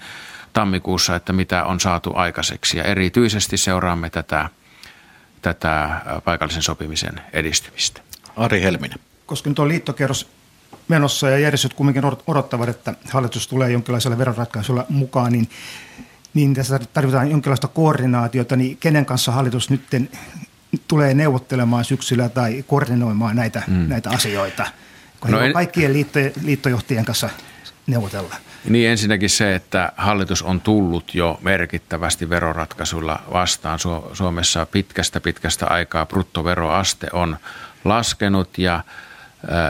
tammikuussa, 0.54 1.16
että 1.16 1.34
mitä 1.34 1.64
on 1.64 1.80
saatu 1.80 2.12
aikaiseksi 2.16 2.78
ja 2.78 2.84
erityisesti 2.84 3.58
seuraamme 3.58 4.10
tätä, 4.10 4.50
tätä 5.42 6.02
paikallisen 6.24 6.62
sopimisen 6.62 7.22
edistymistä. 7.34 8.02
Ari 8.38 8.62
Helminen. 8.62 9.00
Koska 9.26 9.50
nyt 9.50 9.60
on 9.60 9.68
liittokierros 9.68 10.30
menossa 10.88 11.30
ja 11.30 11.38
järjestöt 11.38 11.74
kumminkin 11.74 12.04
odottavat, 12.28 12.70
että 12.70 12.94
hallitus 13.10 13.48
tulee 13.48 13.72
jonkinlaisella 13.72 14.18
veroratkaisulla 14.18 14.86
mukaan, 14.90 15.32
niin, 15.32 15.50
niin 16.34 16.54
tässä 16.54 16.80
tarvitaan 16.94 17.32
jonkinlaista 17.32 17.68
koordinaatiota, 17.68 18.56
niin 18.56 18.78
kenen 18.78 19.06
kanssa 19.06 19.32
hallitus 19.32 19.70
nyt 19.70 19.82
tulee 20.88 21.14
neuvottelemaan 21.14 21.86
syksyllä 21.86 22.30
tai 22.30 22.64
koordinoimaan 22.68 23.36
näitä, 23.36 23.64
mm. 23.68 23.74
näitä 23.74 24.10
asioita? 24.10 24.66
Kun 25.20 25.32
no 25.32 25.40
en... 25.40 25.54
kaikkien 25.54 25.94
liitto, 25.94 26.20
liittojohtajien 26.44 27.06
kanssa 27.06 27.30
neuvotella. 27.88 28.36
Niin 28.70 28.90
ensinnäkin 28.90 29.30
se, 29.30 29.56
että 29.56 29.92
hallitus 29.98 30.42
on 30.42 30.62
tullut 30.62 31.16
jo 31.16 31.40
merkittävästi 31.42 32.30
veroratkaisuilla 32.30 33.20
vastaan. 33.34 33.80
Suomessa 34.14 34.66
pitkästä 34.66 35.22
pitkästä 35.22 35.68
aikaa 35.68 36.06
bruttoveroaste 36.06 37.08
on 37.14 37.38
laskenut 37.86 38.58
ja 38.58 38.84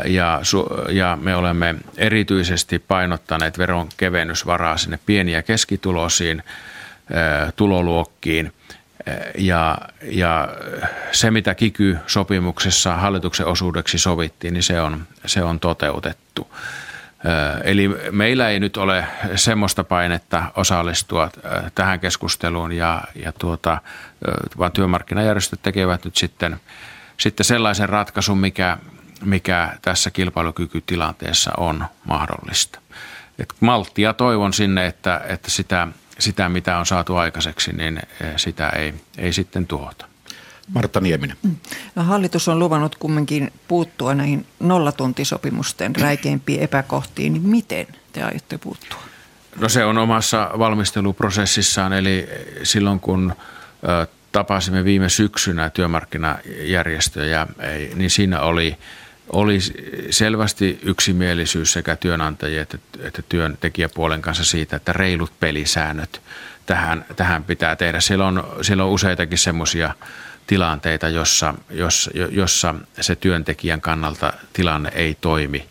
ja, 0.05 0.41
ja 0.89 1.17
me 1.21 1.35
olemme 1.35 1.75
erityisesti 1.97 2.79
painottaneet 2.79 3.57
veron 3.57 3.89
kevennysvaraa 3.97 4.77
sinne 4.77 4.99
pieniä 5.05 5.41
keskituloisiin 5.41 6.43
tuloluokkiin. 7.55 8.53
Ja, 9.37 9.77
ja 10.01 10.47
se, 11.11 11.31
mitä 11.31 11.55
kiky-sopimuksessa 11.55 12.93
hallituksen 12.95 13.45
osuudeksi 13.45 13.97
sovittiin, 13.97 14.53
niin 14.53 14.63
se 14.63 14.81
on, 14.81 15.07
se 15.25 15.43
on 15.43 15.59
toteutettu. 15.59 16.47
Eli 17.63 17.89
meillä 18.11 18.49
ei 18.49 18.59
nyt 18.59 18.77
ole 18.77 19.05
semmoista 19.35 19.83
painetta 19.83 20.43
osallistua 20.55 21.29
tähän 21.75 21.99
keskusteluun, 21.99 22.71
ja, 22.71 23.01
ja 23.15 23.31
tuota, 23.31 23.81
vaan 24.57 24.71
työmarkkinajärjestöt 24.71 25.61
tekevät 25.61 26.05
nyt 26.05 26.15
sitten, 26.15 26.59
sitten 27.17 27.45
sellaisen 27.45 27.89
ratkaisun, 27.89 28.37
mikä, 28.37 28.77
mikä 29.25 29.77
tässä 29.81 30.11
kilpailukykytilanteessa 30.11 31.51
on 31.57 31.85
mahdollista. 32.05 32.79
Et 33.39 33.53
malttia 33.59 34.13
toivon 34.13 34.53
sinne, 34.53 34.85
että, 34.85 35.21
että 35.27 35.51
sitä, 35.51 35.87
sitä, 36.19 36.49
mitä 36.49 36.77
on 36.77 36.85
saatu 36.85 37.15
aikaiseksi, 37.15 37.73
niin 37.73 37.97
eh, 37.97 38.33
sitä 38.35 38.69
ei, 38.69 38.93
ei 39.17 39.33
sitten 39.33 39.67
tuhota. 39.67 40.05
Martta 40.73 40.99
Nieminen. 40.99 41.37
No, 41.95 42.03
hallitus 42.03 42.47
on 42.47 42.59
luvannut 42.59 42.95
kumminkin 42.95 43.53
puuttua 43.67 44.15
näihin 44.15 44.45
nollatuntisopimusten 44.59 45.95
räikeimpiin 45.95 46.61
epäkohtiin. 46.61 47.33
Niin 47.33 47.49
miten 47.49 47.87
te 48.13 48.23
aiotte 48.23 48.57
puuttua? 48.57 48.99
No 49.59 49.69
se 49.69 49.85
on 49.85 49.97
omassa 49.97 50.51
valmisteluprosessissaan, 50.59 51.93
eli 51.93 52.27
silloin 52.63 52.99
kun 52.99 53.33
tapasimme 54.31 54.83
viime 54.83 55.09
syksynä 55.09 55.69
työmarkkinajärjestöjä, 55.69 57.47
niin 57.95 58.09
siinä 58.09 58.41
oli– 58.41 58.77
oli 59.29 59.59
selvästi 60.09 60.79
yksimielisyys 60.83 61.73
sekä 61.73 61.95
työnantajien 61.95 62.61
että, 62.61 62.77
että 62.99 63.21
työntekijäpuolen 63.29 64.21
kanssa 64.21 64.43
siitä, 64.43 64.75
että 64.75 64.93
reilut 64.93 65.39
pelisäännöt 65.39 66.21
tähän, 66.65 67.05
tähän 67.15 67.43
pitää 67.43 67.75
tehdä. 67.75 67.99
Siellä 67.99 68.27
on, 68.27 68.43
siellä 68.61 68.83
on 68.83 68.89
useitakin 68.89 69.37
semmoisia 69.37 69.93
tilanteita, 70.47 71.09
jossa, 71.09 71.53
jossa, 71.69 72.11
jossa 72.29 72.75
se 73.01 73.15
työntekijän 73.15 73.81
kannalta 73.81 74.33
tilanne 74.53 74.91
ei 74.95 75.17
toimi 75.21 75.65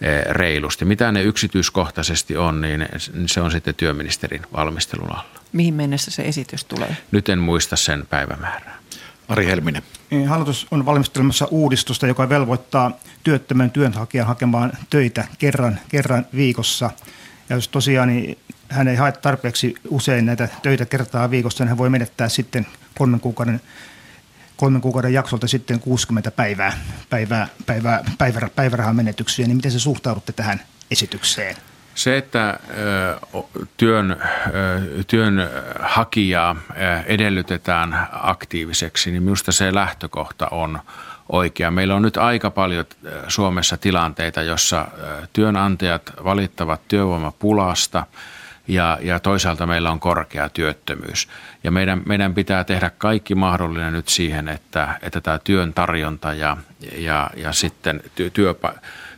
eh, 0.00 0.24
reilusti. 0.30 0.84
Mitä 0.84 1.12
ne 1.12 1.22
yksityiskohtaisesti 1.22 2.36
on, 2.36 2.60
niin 2.60 2.88
se 3.26 3.40
on 3.40 3.50
sitten 3.50 3.74
työministerin 3.74 4.42
valmistelun 4.52 5.10
alla. 5.10 5.40
Mihin 5.52 5.74
mennessä 5.74 6.10
se 6.10 6.22
esitys 6.22 6.64
tulee? 6.64 6.96
Nyt 7.10 7.28
en 7.28 7.38
muista 7.38 7.76
sen 7.76 8.06
päivämäärää. 8.06 8.83
Ari 9.28 9.46
Helminen. 9.46 9.82
Niin, 10.10 10.28
hallitus 10.28 10.66
on 10.70 10.86
valmistelemassa 10.86 11.46
uudistusta, 11.50 12.06
joka 12.06 12.28
velvoittaa 12.28 12.90
työttömän 13.22 13.70
työnhakijan 13.70 14.26
hakemaan 14.26 14.72
töitä 14.90 15.24
kerran, 15.38 15.80
kerran 15.88 16.26
viikossa. 16.36 16.90
Ja 17.48 17.56
jos 17.56 17.68
tosiaan 17.68 18.08
niin 18.08 18.38
hän 18.68 18.88
ei 18.88 18.96
hae 18.96 19.12
tarpeeksi 19.12 19.74
usein 19.88 20.26
näitä 20.26 20.48
töitä 20.62 20.86
kertaa 20.86 21.30
viikossa, 21.30 21.64
niin 21.64 21.68
hän 21.68 21.78
voi 21.78 21.90
menettää 21.90 22.28
sitten 22.28 22.66
kolmen 22.98 23.20
kuukauden, 23.20 23.60
kolmen 24.56 24.80
kuukauden 24.80 25.12
jaksolta 25.12 25.48
sitten 25.48 25.80
60 25.80 26.30
päivää, 26.30 26.78
päivää, 27.10 27.48
päivää, 27.66 28.04
päivä, 28.18 28.48
päivärahan 28.56 28.96
menetyksiä. 28.96 29.46
Niin 29.46 29.56
miten 29.56 29.72
se 29.72 29.78
suhtaudutte 29.78 30.32
tähän 30.32 30.60
esitykseen? 30.90 31.56
Se, 31.94 32.16
että 32.16 32.58
työn, 33.76 34.16
työnhakijaa 35.06 36.56
edellytetään 37.06 38.08
aktiiviseksi, 38.12 39.10
niin 39.10 39.22
minusta 39.22 39.52
se 39.52 39.74
lähtökohta 39.74 40.48
on 40.50 40.80
oikea. 41.28 41.70
Meillä 41.70 41.94
on 41.94 42.02
nyt 42.02 42.16
aika 42.16 42.50
paljon 42.50 42.84
Suomessa 43.28 43.76
tilanteita, 43.76 44.42
jossa 44.42 44.88
työnantajat 45.32 46.12
valittavat 46.24 46.80
työvoimapulasta 46.88 48.06
ja, 48.68 48.98
ja 49.02 49.20
toisaalta 49.20 49.66
meillä 49.66 49.90
on 49.90 50.00
korkea 50.00 50.48
työttömyys. 50.48 51.28
Ja 51.64 51.70
meidän, 51.70 52.02
meidän 52.06 52.34
pitää 52.34 52.64
tehdä 52.64 52.90
kaikki 52.98 53.34
mahdollinen 53.34 53.92
nyt 53.92 54.08
siihen, 54.08 54.48
että, 54.48 54.98
että 55.02 55.20
tämä 55.20 55.38
työn 55.38 55.74
tarjonta 55.74 56.32
ja, 56.32 56.56
ja, 56.96 57.30
ja 57.36 57.52
sitten 57.52 58.02
työ, 58.14 58.30
työpa, 58.30 58.72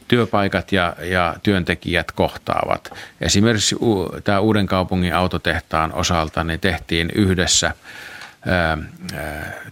työpaikat 0.08 0.72
ja, 0.72 0.96
ja 1.02 1.34
työntekijät 1.42 2.12
kohtaavat. 2.12 2.98
Esimerkiksi 3.20 3.76
tämä 4.24 4.40
Uuden 4.40 4.66
kaupungin 4.66 5.14
autotehtaan 5.14 5.92
osalta 5.92 6.44
niin 6.44 6.60
tehtiin 6.60 7.10
yhdessä 7.14 7.74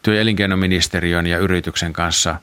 työ- 0.03 0.15
ja 0.15 0.21
elinkeinoministeriön 0.21 1.27
ja 1.27 1.39
yrityksen 1.39 1.93
kanssa 1.93 2.37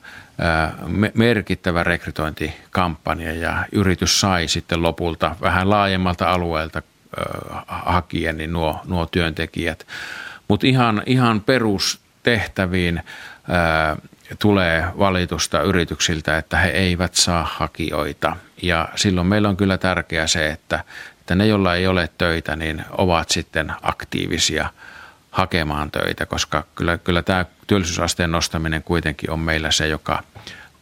merkittävä 1.13 1.83
rekrytointikampanja 1.83 3.33
ja 3.33 3.65
yritys 3.71 4.19
sai 4.19 4.47
sitten 4.47 4.81
lopulta 4.81 5.35
vähän 5.41 5.69
laajemmalta 5.69 6.31
alueelta 6.31 6.81
hakien 7.67 8.37
niin 8.37 8.53
nuo, 8.53 8.81
nuo 8.85 9.05
työntekijät. 9.05 9.87
Mutta 10.47 10.67
ihan, 10.67 11.03
ihan 11.05 11.41
perustehtäviin 11.41 13.01
tulee 14.39 14.87
valitusta 14.99 15.61
yrityksiltä, 15.61 16.37
että 16.37 16.57
he 16.57 16.69
eivät 16.69 17.15
saa 17.15 17.49
hakijoita. 17.53 18.35
Ja 18.61 18.89
silloin 18.95 19.27
meillä 19.27 19.49
on 19.49 19.57
kyllä 19.57 19.77
tärkeää 19.77 20.27
se, 20.27 20.47
että, 20.49 20.83
että 21.19 21.35
ne, 21.35 21.47
joilla 21.47 21.75
ei 21.75 21.87
ole 21.87 22.09
töitä, 22.17 22.55
niin 22.55 22.85
ovat 22.97 23.29
sitten 23.29 23.73
aktiivisia 23.81 24.69
hakemaan 25.31 25.91
töitä, 25.91 26.25
koska 26.25 26.63
kyllä, 26.75 26.97
kyllä 26.97 27.21
tämä 27.21 27.45
työllisyysasteen 27.67 28.31
nostaminen 28.31 28.83
kuitenkin 28.83 29.31
on 29.31 29.39
meillä 29.39 29.71
se, 29.71 29.87
joka 29.87 30.23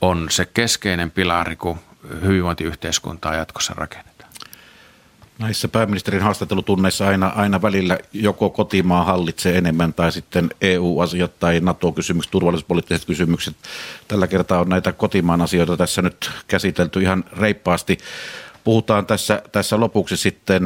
on 0.01 0.27
se 0.29 0.45
keskeinen 0.45 1.11
pilari, 1.11 1.55
kun 1.55 1.79
hyvinvointiyhteiskuntaa 2.21 3.35
jatkossa 3.35 3.73
rakennetaan. 3.77 4.08
Näissä 5.39 5.67
pääministerin 5.67 6.21
haastattelutunneissa 6.21 7.07
aina, 7.07 7.27
aina 7.27 7.61
välillä 7.61 7.97
joko 8.13 8.49
kotimaa 8.49 9.03
hallitsee 9.03 9.57
enemmän 9.57 9.93
tai 9.93 10.11
sitten 10.11 10.49
EU-asiat 10.61 11.39
tai 11.39 11.59
NATO-kysymykset, 11.59 12.31
turvallisuuspoliittiset 12.31 13.05
kysymykset. 13.05 13.55
Tällä 14.07 14.27
kertaa 14.27 14.59
on 14.59 14.69
näitä 14.69 14.91
kotimaan 14.91 15.41
asioita 15.41 15.77
tässä 15.77 16.01
nyt 16.01 16.31
käsitelty 16.47 17.01
ihan 17.01 17.23
reippaasti. 17.37 17.97
Puhutaan 18.63 19.05
tässä, 19.05 19.41
tässä 19.51 19.79
lopuksi 19.79 20.17
sitten 20.17 20.63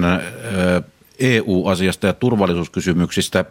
EU-asiasta 1.20 2.08
ja 2.08 2.14
turvallisuuskysymyksistä. 2.14 3.46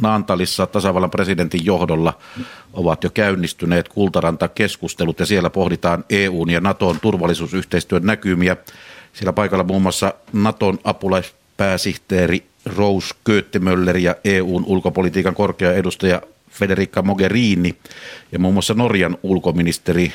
Naantalissa 0.00 0.66
tasavallan 0.66 1.10
presidentin 1.10 1.64
johdolla 1.64 2.18
ovat 2.72 3.04
jo 3.04 3.10
käynnistyneet 3.10 3.88
kultaranta-keskustelut 3.88 5.20
ja 5.20 5.26
siellä 5.26 5.50
pohditaan 5.50 6.04
EUn 6.10 6.50
ja 6.50 6.60
Naton 6.60 7.00
turvallisuusyhteistyön 7.00 8.02
näkymiä. 8.06 8.56
Siellä 9.14 9.32
paikalla 9.32 9.64
muun 9.64 9.82
muassa 9.82 10.14
Naton 10.32 10.78
apulaispääsihteeri 10.84 12.46
Rose 12.76 13.14
Köttemöller 13.24 13.96
ja 13.96 14.16
EUn 14.24 14.64
ulkopolitiikan 14.66 15.34
korkea 15.34 15.72
edustaja 15.72 16.22
Federica 16.50 17.02
Mogherini 17.02 17.76
ja 18.32 18.38
muun 18.38 18.54
muassa 18.54 18.74
Norjan 18.74 19.18
ulkoministeri 19.22 20.12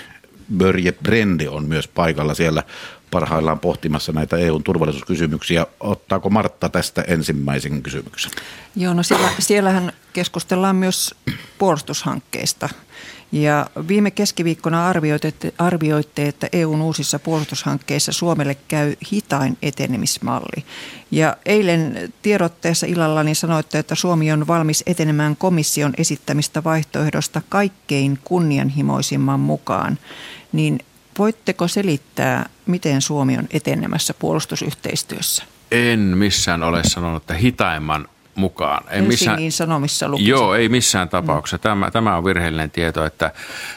Börje 0.58 0.92
Brende 0.92 1.50
on 1.50 1.66
myös 1.66 1.88
paikalla 1.88 2.34
siellä 2.34 2.64
parhaillaan 3.12 3.60
pohtimassa 3.60 4.12
näitä 4.12 4.38
EUn 4.38 4.64
turvallisuuskysymyksiä. 4.64 5.66
Ottaako 5.80 6.30
Martta 6.30 6.70
tästä 6.70 7.02
ensimmäisen 7.02 7.82
kysymyksen? 7.82 8.32
Joo, 8.76 8.94
no 8.94 9.04
siellä, 9.04 9.30
siellähän 9.40 9.94
keskustellaan 10.14 10.76
myös 10.76 11.16
puolustushankkeista. 11.58 12.70
Ja 13.32 13.70
viime 13.88 14.12
keskiviikkona 14.12 14.88
arvioitte, 14.88 15.54
arvioitte, 15.58 16.28
että 16.28 16.48
EUn 16.54 16.82
uusissa 16.82 17.20
puolustushankkeissa 17.20 18.12
Suomelle 18.12 18.56
käy 18.68 18.96
hitain 19.12 19.58
etenemismalli. 19.62 20.66
Ja 21.12 21.38
eilen 21.46 22.14
tiedotteessa 22.22 22.88
illalla 22.88 23.24
niin 23.24 23.36
sanoitte, 23.36 23.80
että 23.80 23.96
Suomi 23.96 24.32
on 24.32 24.48
valmis 24.48 24.84
etenemään 24.86 25.36
komission 25.36 25.94
esittämistä 25.98 26.64
vaihtoehdosta 26.64 27.42
kaikkein 27.50 28.20
kunnianhimoisimman 28.24 29.40
mukaan. 29.40 29.98
Niin 30.52 30.80
voitteko 31.20 31.68
selittää, 31.68 32.50
miten 32.66 33.02
Suomi 33.02 33.38
on 33.38 33.48
etenemässä 33.52 34.14
puolustusyhteistyössä? 34.14 35.44
En 35.72 36.00
missään 36.00 36.64
ole 36.64 36.82
sanonut, 36.84 37.24
että 37.24 37.34
hitaimman 37.34 38.08
mukaan. 38.36 38.84
Ei 38.90 39.02
missään, 39.02 39.52
Sanomissa 39.52 40.10
lukisi. 40.10 40.30
Joo, 40.30 40.56
ei 40.56 40.70
missään 40.70 41.10
tapauksessa. 41.10 41.58
Mm. 41.58 41.62
Tämä, 41.62 41.92
tämä 41.92 42.18
on 42.18 42.26
virheellinen 42.26 42.72
tieto, 42.72 43.06
että 43.06 43.32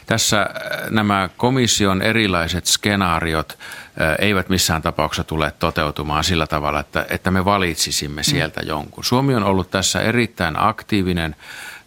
tässä 0.07 0.43
äh, 0.43 0.91
nämä 0.91 1.29
komission 1.37 2.03
erilaiset 2.03 2.67
skenaariot 2.67 3.59
äh, 3.59 4.15
eivät 4.19 4.49
missään 4.49 4.83
tapauksessa 4.83 5.25
tule 5.25 5.53
toteutumaan 5.59 6.25
sillä 6.25 6.47
tavalla, 6.47 6.81
että, 6.81 7.07
että 7.11 7.31
me 7.31 7.45
valitsisimme 7.45 8.21
mm. 8.21 8.25
sieltä 8.25 8.61
mm. 8.61 8.69
jonkun. 8.69 9.05
Suomi 9.05 9.35
on 9.35 9.45
ollut 9.45 9.71
tässä 9.71 10.01
erittäin 10.01 10.55
aktiivinen 10.59 11.37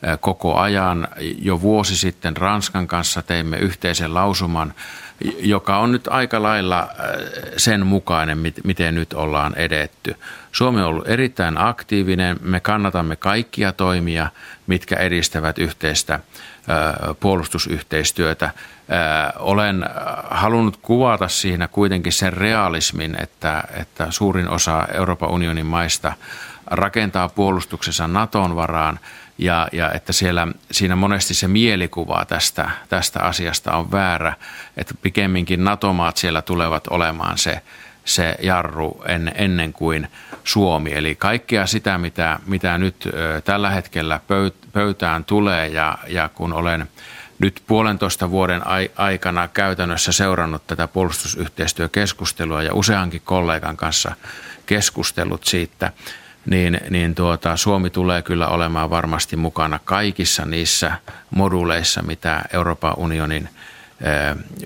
äh, 0.08 0.18
koko 0.20 0.56
ajan. 0.56 1.08
Jo 1.42 1.62
vuosi 1.62 1.98
sitten 1.98 2.38
Ranskan 2.38 2.88
kanssa 2.88 3.22
teimme 3.22 3.58
yhteisen 3.58 4.14
lausuman– 4.14 4.74
joka 5.40 5.78
on 5.78 5.92
nyt 5.92 6.08
aika 6.08 6.44
lailla 6.44 6.80
äh, 6.80 6.88
sen 7.58 7.86
mukainen, 7.86 8.38
miten 8.64 8.96
nyt 8.96 9.14
ollaan 9.14 9.56
edetty. 9.56 10.16
Suomi 10.52 10.82
on 10.82 10.88
ollut 10.88 11.08
erittäin 11.08 11.58
aktiivinen. 11.58 12.38
Me 12.42 12.60
kannatamme 12.60 13.16
kaikkia 13.16 13.72
toimia, 13.72 14.28
mitkä 14.68 14.96
edistävät 14.96 15.58
yhteistä 15.58 16.14
äh, 16.14 16.22
puolustusyhteistyötä. 17.20 18.46
Äh, 18.46 18.54
olen 19.40 19.86
halunnut 20.30 20.78
kuvata 20.78 21.28
siinä 21.28 21.68
kuitenkin 21.68 22.14
sen 22.14 22.34
realismin, 22.34 23.22
että, 23.22 23.64
että 23.74 24.08
suurin 24.10 24.50
osa 24.50 24.88
Euroopan 24.94 25.30
unionin 25.30 25.66
maista 25.66 26.14
rakentaa 26.66 27.30
puolustuksensa 27.30 28.08
Naton 28.08 28.56
varaan– 28.56 29.00
ja, 29.38 29.68
ja 29.72 29.92
että 29.92 30.14
siellä, 30.14 30.48
siinä 30.72 30.96
monesti 30.96 31.34
se 31.34 31.48
mielikuva 31.48 32.26
tästä, 32.26 32.70
tästä 32.90 33.20
asiasta 33.20 33.78
on 33.78 33.92
väärä, 33.92 34.34
että 34.78 34.94
pikemminkin 35.02 35.64
NATO-maat 35.64 36.18
siellä 36.18 36.42
tulevat 36.42 36.88
olemaan 36.88 37.38
se, 37.38 37.62
se 38.06 38.36
jarru 38.42 39.04
en, 39.08 39.32
ennen 39.36 39.74
kuin 39.74 40.08
Suomi. 40.44 40.94
Eli 40.94 41.16
kaikkea 41.16 41.66
sitä, 41.66 41.98
mitä, 41.98 42.40
mitä 42.46 42.78
nyt 42.78 42.96
ö, 43.06 43.42
tällä 43.42 43.70
hetkellä 43.70 44.20
pöytään 44.74 45.26
tulee 45.26 45.68
ja, 45.68 45.98
ja 46.08 46.30
kun 46.30 46.54
olen 46.54 46.88
nyt 47.40 47.62
puolentoista 47.68 48.32
vuoden 48.32 48.62
aikana 48.96 49.48
käytännössä 49.48 50.12
seurannut 50.12 50.68
tätä 50.68 50.88
puolustusyhteistyökeskustelua 50.88 52.64
ja 52.64 52.74
useankin 52.74 53.22
kollegan 53.26 53.78
kanssa 53.78 54.16
keskustellut 54.66 55.44
siitä, 55.44 55.92
niin, 56.46 56.80
niin 56.90 57.16
tuota, 57.16 57.58
Suomi 57.58 57.90
tulee 57.90 58.22
kyllä 58.22 58.48
olemaan 58.48 58.90
varmasti 58.90 59.36
mukana 59.36 59.80
kaikissa 59.86 60.46
niissä 60.46 60.92
moduleissa, 61.30 62.02
mitä 62.02 62.42
Euroopan 62.54 62.94
unionin 62.98 63.50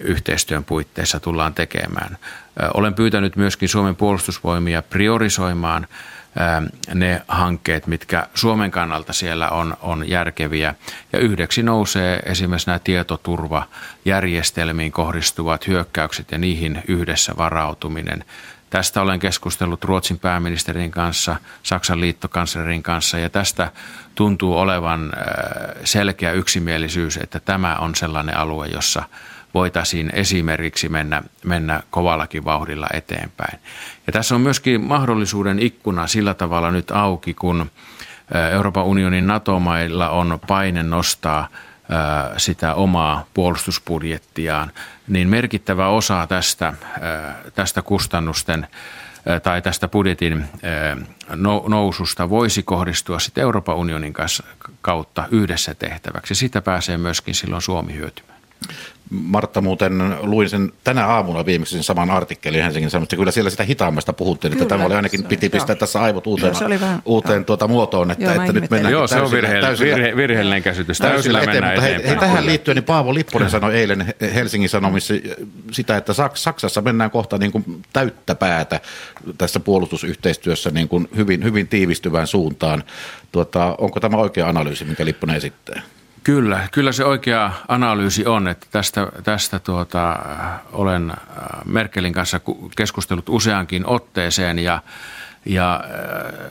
yhteistyön 0.02 0.64
puitteissa 0.64 1.20
tullaan 1.20 1.54
tekemään. 1.54 2.18
Olen 2.74 2.94
pyytänyt 2.94 3.36
myöskin 3.36 3.70
Suomen 3.70 3.96
puolustusvoimia 3.96 4.82
priorisoimaan 4.82 5.88
ne 6.94 7.22
hankkeet, 7.28 7.88
mitkä 7.88 8.28
Suomen 8.34 8.72
kannalta 8.72 9.14
siellä 9.14 9.50
on, 9.50 9.78
on 9.82 10.10
järkeviä. 10.10 10.76
Ja 11.14 11.20
yhdeksi 11.20 11.64
nousee 11.64 12.20
esimerkiksi 12.26 12.68
nämä 12.68 12.80
tietoturvajärjestelmiin 12.80 14.92
kohdistuvat 14.92 15.68
hyökkäykset 15.68 16.32
ja 16.32 16.38
niihin 16.38 16.84
yhdessä 16.88 17.34
varautuminen. 17.38 18.24
Tästä 18.70 19.02
olen 19.02 19.20
keskustellut 19.20 19.84
Ruotsin 19.84 20.20
pääministerin 20.20 20.92
kanssa, 20.92 21.36
Saksan 21.64 22.02
liittokanslerin 22.02 22.84
kanssa 22.84 23.18
ja 23.18 23.30
tästä 23.30 23.72
tuntuu 24.16 24.58
olevan 24.58 25.12
äh, 25.18 25.76
selkeä 25.84 26.32
yksimielisyys, 26.32 27.18
että 27.18 27.40
tämä 27.40 27.76
on 27.76 27.96
sellainen 27.96 28.38
alue, 28.38 28.68
jossa 28.68 29.04
voitaisiin 29.54 30.10
esimerkiksi 30.14 30.90
mennä, 30.90 31.24
mennä 31.46 31.84
kovallakin 31.90 32.46
vauhdilla 32.46 32.88
eteenpäin. 32.94 33.60
Ja 34.08 34.14
tässä 34.14 34.36
on 34.36 34.42
myöskin 34.42 34.82
mahdollisuuden 34.82 35.60
ikkuna 35.60 36.08
sillä 36.08 36.34
tavalla 36.34 36.72
nyt 36.72 36.92
auki, 36.92 37.34
kun 37.34 37.72
äh, 38.36 38.54
Euroopan 38.54 38.86
unionin 38.86 39.28
NATO-mailla 39.28 40.10
on 40.10 40.40
paine 40.48 40.84
nostaa– 40.84 41.48
sitä 42.38 42.74
omaa 42.74 43.26
puolustusbudjettiaan, 43.34 44.72
niin 45.08 45.30
merkittävä 45.30 45.88
osa 45.88 46.28
tästä, 46.28 46.74
tästä 47.56 47.82
kustannusten 47.82 48.68
tai 49.44 49.62
tästä 49.62 49.88
budjetin 49.88 50.46
noususta 51.68 52.30
voisi 52.30 52.64
kohdistua 52.64 53.20
sitten 53.20 53.42
Euroopan 53.42 53.76
unionin 53.76 54.14
kautta 54.82 55.24
yhdessä 55.32 55.76
tehtäväksi. 55.76 56.36
Sitä 56.36 56.62
pääsee 56.62 56.98
myöskin 56.98 57.36
silloin 57.36 57.62
Suomi 57.62 57.94
hyötymään. 57.94 58.40
Martta 59.10 59.62
muuten 59.62 60.16
luin 60.22 60.50
sen 60.50 60.72
tänä 60.84 61.06
aamuna 61.06 61.46
viimeksi 61.46 61.74
sen 61.74 61.84
saman 61.84 62.12
artikkelin 62.12 62.64
Helsingin 62.64 62.90
Sanomista. 62.92 63.16
Kyllä 63.16 63.32
siellä 63.32 63.50
sitä 63.50 63.64
hitaammasta 63.64 64.14
puhuttiin, 64.14 64.54
että 64.54 64.66
tämä 64.66 64.86
oli 64.86 64.96
ainakin, 64.96 65.24
piti 65.24 65.50
pistää 65.50 65.74
joo. 65.74 65.80
tässä 65.80 66.02
aivot 66.02 66.28
uuteen, 66.28 66.54
joo, 66.62 66.70
vähän, 66.70 67.02
uuteen 67.06 67.46
tuota 67.46 67.68
muotoon, 67.68 68.12
että, 68.12 68.26
joo, 68.26 68.34
että 68.34 68.54
nyt 68.54 68.70
mennään 68.70 68.92
Joo, 68.92 69.08
se 69.08 69.22
on 69.22 69.32
virheellinen, 69.32 69.64
täysillä, 69.64 69.96
virhe, 69.96 70.16
virheellinen 70.16 70.64
käsitys. 70.64 70.98
Täysillä, 70.98 71.40
täysillä 71.40 71.58
eteen, 71.58 71.64
mutta 71.64 71.82
hei, 71.82 72.08
hei, 72.08 72.18
tähän 72.18 72.46
liittyen 72.46 72.76
niin 72.76 72.84
Paavo 72.84 73.14
Lipponen 73.14 73.50
sanoi 73.50 73.76
eilen 73.76 74.14
Helsingin 74.34 74.70
Sanomissa 74.70 75.14
sitä, 75.72 75.98
että 75.98 76.14
Saksassa 76.34 76.82
mennään 76.82 77.12
kohta 77.12 77.38
niin 77.38 77.52
kuin 77.52 77.84
täyttä 77.94 78.36
päätä 78.36 78.80
tässä 79.38 79.60
puolustusyhteistyössä 79.60 80.70
niin 80.70 80.88
kuin 80.88 81.10
hyvin, 81.16 81.44
hyvin 81.44 81.68
tiivistyvään 81.68 82.28
suuntaan. 82.28 82.84
Tuota, 83.32 83.76
onko 83.78 84.00
tämä 84.00 84.18
oikea 84.18 84.50
analyysi, 84.50 84.86
mikä 84.86 85.06
Lipponen 85.06 85.36
esittää? 85.36 85.82
Kyllä, 86.24 86.68
kyllä 86.72 86.92
se 86.92 87.06
oikea 87.06 87.52
analyysi 87.68 88.26
on, 88.26 88.48
että 88.48 88.68
tästä, 88.72 89.08
tästä 89.24 89.60
tuota, 89.60 90.20
olen 90.72 91.10
äh, 91.10 91.18
Merkelin 91.66 92.14
kanssa 92.14 92.40
keskustellut 92.78 93.30
useankin 93.30 93.86
otteeseen 93.86 94.60
ja, 94.60 94.82
ja 95.46 95.84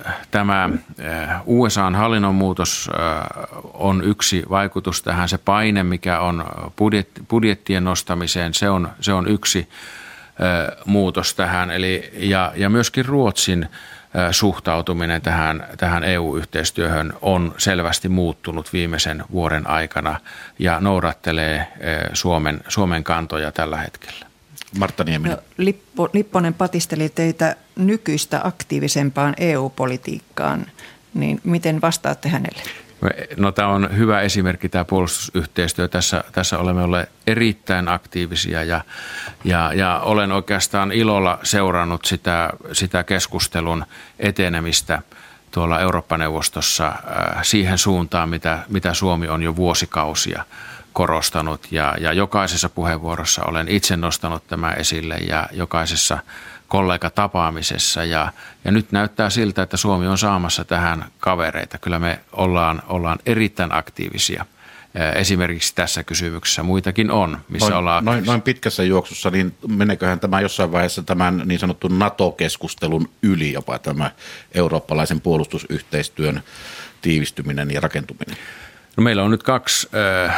äh, 0.06 0.14
tämä 0.30 0.64
äh, 0.64 1.40
USAn 1.46 1.94
hallinnonmuutos 1.94 2.90
on 3.74 4.04
yksi 4.04 4.42
vaikutus 4.50 5.02
tähän. 5.02 5.28
Se 5.28 5.38
paine, 5.38 5.82
mikä 5.82 6.20
on 6.20 6.44
budjetti, 6.78 7.22
budjettien 7.30 7.84
nostamiseen, 7.84 8.54
se 8.54 8.70
on, 8.70 8.88
se 9.00 9.12
on 9.12 9.28
yksi 9.28 9.68
muutos 10.84 11.34
tähän. 11.34 11.70
Eli, 11.70 12.10
ja, 12.12 12.52
ja 12.56 12.70
myöskin 12.70 13.04
Ruotsin 13.04 13.68
suhtautuminen 14.30 15.22
tähän, 15.22 15.66
tähän 15.76 16.04
EU-yhteistyöhön 16.04 17.12
on 17.22 17.54
selvästi 17.58 18.08
muuttunut 18.08 18.72
viimeisen 18.72 19.24
vuoden 19.32 19.66
aikana 19.66 20.20
ja 20.58 20.80
noudattelee 20.80 21.66
Suomen, 22.12 22.60
Suomen 22.68 23.04
kantoja 23.04 23.52
tällä 23.52 23.76
hetkellä. 23.76 24.26
Martta 24.78 25.04
Nieminen. 25.04 25.36
No, 25.36 25.42
Lippo, 25.56 26.08
Lipponen 26.12 26.54
patisteli 26.54 27.08
teitä 27.08 27.56
nykyistä 27.76 28.40
aktiivisempaan 28.44 29.34
EU-politiikkaan, 29.38 30.66
niin 31.14 31.40
miten 31.44 31.80
vastaatte 31.80 32.28
hänelle? 32.28 32.62
No 33.36 33.52
tämä 33.52 33.68
on 33.68 33.96
hyvä 33.96 34.20
esimerkki 34.20 34.68
tämä 34.68 34.84
puolustusyhteistyö. 34.84 35.88
Tässä, 35.88 36.24
tässä 36.32 36.58
olemme 36.58 36.82
olleet 36.82 37.10
erittäin 37.26 37.88
aktiivisia 37.88 38.64
ja, 38.64 38.80
ja, 39.44 39.72
ja 39.74 40.00
olen 40.00 40.32
oikeastaan 40.32 40.92
ilolla 40.92 41.38
seurannut 41.42 42.04
sitä, 42.04 42.50
sitä 42.72 43.04
keskustelun 43.04 43.84
etenemistä 44.18 45.02
tuolla 45.50 45.80
Eurooppa-neuvostossa 45.80 46.86
äh, 46.86 47.42
siihen 47.42 47.78
suuntaan, 47.78 48.28
mitä, 48.28 48.58
mitä 48.68 48.94
Suomi 48.94 49.28
on 49.28 49.42
jo 49.42 49.56
vuosikausia 49.56 50.44
korostanut. 50.92 51.72
Ja, 51.72 51.94
ja 52.00 52.12
jokaisessa 52.12 52.68
puheenvuorossa 52.68 53.42
olen 53.44 53.68
itse 53.68 53.96
nostanut 53.96 54.46
tämä 54.46 54.72
esille 54.72 55.16
ja 55.16 55.48
jokaisessa 55.52 56.18
kollegatapaamisessa 56.68 58.04
ja, 58.04 58.32
ja 58.64 58.70
nyt 58.70 58.92
näyttää 58.92 59.30
siltä, 59.30 59.62
että 59.62 59.76
Suomi 59.76 60.06
on 60.06 60.18
saamassa 60.18 60.64
tähän 60.64 61.04
kavereita. 61.18 61.78
Kyllä 61.78 61.98
me 61.98 62.20
ollaan, 62.32 62.82
ollaan 62.88 63.18
erittäin 63.26 63.74
aktiivisia– 63.74 64.44
esimerkiksi 65.14 65.74
tässä 65.74 66.04
kysymyksessä. 66.04 66.62
Muitakin 66.62 67.10
on, 67.10 67.38
missä 67.48 67.70
noin, 67.70 67.78
ollaan... 67.78 68.04
Noin, 68.04 68.24
noin 68.24 68.42
pitkässä 68.42 68.84
juoksussa, 68.84 69.30
niin 69.30 69.54
meneköhän 69.68 70.20
tämä 70.20 70.40
jossain 70.40 70.72
vaiheessa 70.72 71.02
tämän 71.02 71.42
niin 71.44 71.60
sanotun 71.60 71.98
NATO-keskustelun 71.98 73.08
yli 73.22 73.52
jopa 73.52 73.78
tämä 73.78 74.10
eurooppalaisen 74.54 75.20
puolustusyhteistyön 75.20 76.42
tiivistyminen 77.02 77.70
ja 77.70 77.80
rakentuminen? 77.80 78.36
No 78.98 79.02
meillä 79.02 79.22
on 79.22 79.30
nyt 79.30 79.42
kaksi, 79.42 79.88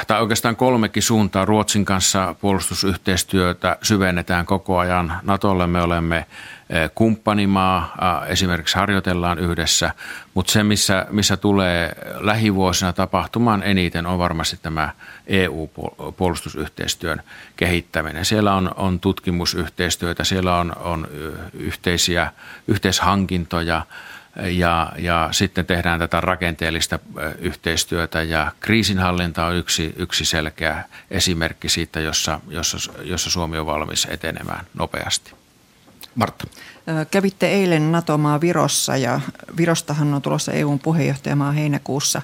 tai 0.06 0.20
oikeastaan 0.20 0.56
kolmekin 0.56 1.02
suuntaa. 1.02 1.44
Ruotsin 1.44 1.84
kanssa 1.84 2.34
puolustusyhteistyötä 2.40 3.76
syvennetään 3.82 4.46
koko 4.46 4.78
ajan. 4.78 5.12
Natolle 5.22 5.66
me 5.66 5.82
olemme 5.82 6.26
kumppanimaa, 6.94 7.94
esimerkiksi 8.26 8.76
harjoitellaan 8.76 9.38
yhdessä, 9.38 9.94
mutta 10.34 10.52
se, 10.52 10.62
missä, 10.62 11.06
missä 11.10 11.36
tulee 11.36 11.92
lähivuosina 12.20 12.92
tapahtumaan 12.92 13.62
eniten, 13.62 14.06
on 14.06 14.18
varmasti 14.18 14.58
tämä 14.62 14.90
EU-puolustusyhteistyön 15.26 17.22
kehittäminen. 17.56 18.24
Siellä 18.24 18.54
on, 18.54 18.70
on 18.76 19.00
tutkimusyhteistyötä, 19.00 20.24
siellä 20.24 20.56
on, 20.56 20.72
on 20.76 21.08
yhteisiä 21.52 22.32
yhteishankintoja, 22.68 23.82
ja, 24.42 24.92
ja 24.98 25.28
sitten 25.32 25.66
tehdään 25.66 25.98
tätä 25.98 26.20
rakenteellista 26.20 26.98
yhteistyötä 27.38 28.22
ja 28.22 28.52
kriisinhallinta 28.60 29.46
on 29.46 29.56
yksi, 29.56 29.94
yksi 29.96 30.24
selkeä 30.24 30.84
esimerkki 31.10 31.68
siitä, 31.68 32.00
jossa, 32.00 32.40
jossa, 32.48 32.92
jossa 33.02 33.30
Suomi 33.30 33.58
on 33.58 33.66
valmis 33.66 34.06
etenemään 34.10 34.66
nopeasti. 34.74 35.32
Martta. 36.14 36.46
Kävitte 37.10 37.48
eilen 37.48 37.92
NATO-maa 37.92 38.40
Virossa 38.40 38.96
ja 38.96 39.20
Virostahan 39.56 40.14
on 40.14 40.22
tulossa 40.22 40.52
EUn 40.52 40.78
puheenjohtajamaa 40.78 41.52
heinäkuussa. 41.52 42.22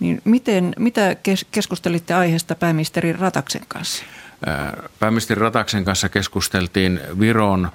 Niin 0.00 0.22
miten, 0.24 0.74
mitä 0.78 1.16
keskustelitte 1.50 2.14
aiheesta 2.14 2.54
pääministeri 2.54 3.12
Rataksen 3.12 3.62
kanssa? 3.68 4.04
Pääministeri 5.00 5.40
Rataksen 5.40 5.84
kanssa 5.84 6.08
keskusteltiin 6.08 7.00
Viron 7.20 7.70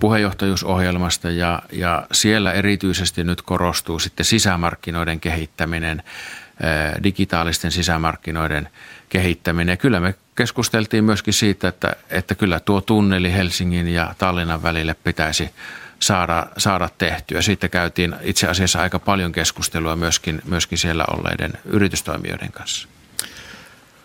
puheenjohtajuusohjelmasta 0.00 1.30
ja, 1.30 1.62
ja 1.72 2.06
siellä 2.12 2.52
erityisesti 2.52 3.24
nyt 3.24 3.42
korostuu 3.42 3.98
sitten 3.98 4.26
sisämarkkinoiden 4.26 5.20
kehittäminen, 5.20 6.02
digitaalisten 7.02 7.72
sisämarkkinoiden 7.72 8.68
kehittäminen. 9.08 9.72
Ja 9.72 9.76
kyllä 9.76 10.00
me 10.00 10.14
keskusteltiin 10.36 11.04
myöskin 11.04 11.34
siitä, 11.34 11.68
että, 11.68 11.96
että 12.10 12.34
kyllä 12.34 12.60
tuo 12.60 12.80
tunneli 12.80 13.32
Helsingin 13.32 13.88
ja 13.88 14.14
Tallinnan 14.18 14.62
välille 14.62 14.94
pitäisi 14.94 15.50
saada, 15.98 16.46
saada 16.56 16.88
tehtyä. 16.98 17.42
Siitä 17.42 17.68
käytiin 17.68 18.14
itse 18.22 18.46
asiassa 18.46 18.82
aika 18.82 18.98
paljon 18.98 19.32
keskustelua 19.32 19.96
myöskin, 19.96 20.42
myöskin 20.44 20.78
siellä 20.78 21.04
olleiden 21.10 21.52
yritystoimijoiden 21.64 22.52
kanssa. 22.52 22.88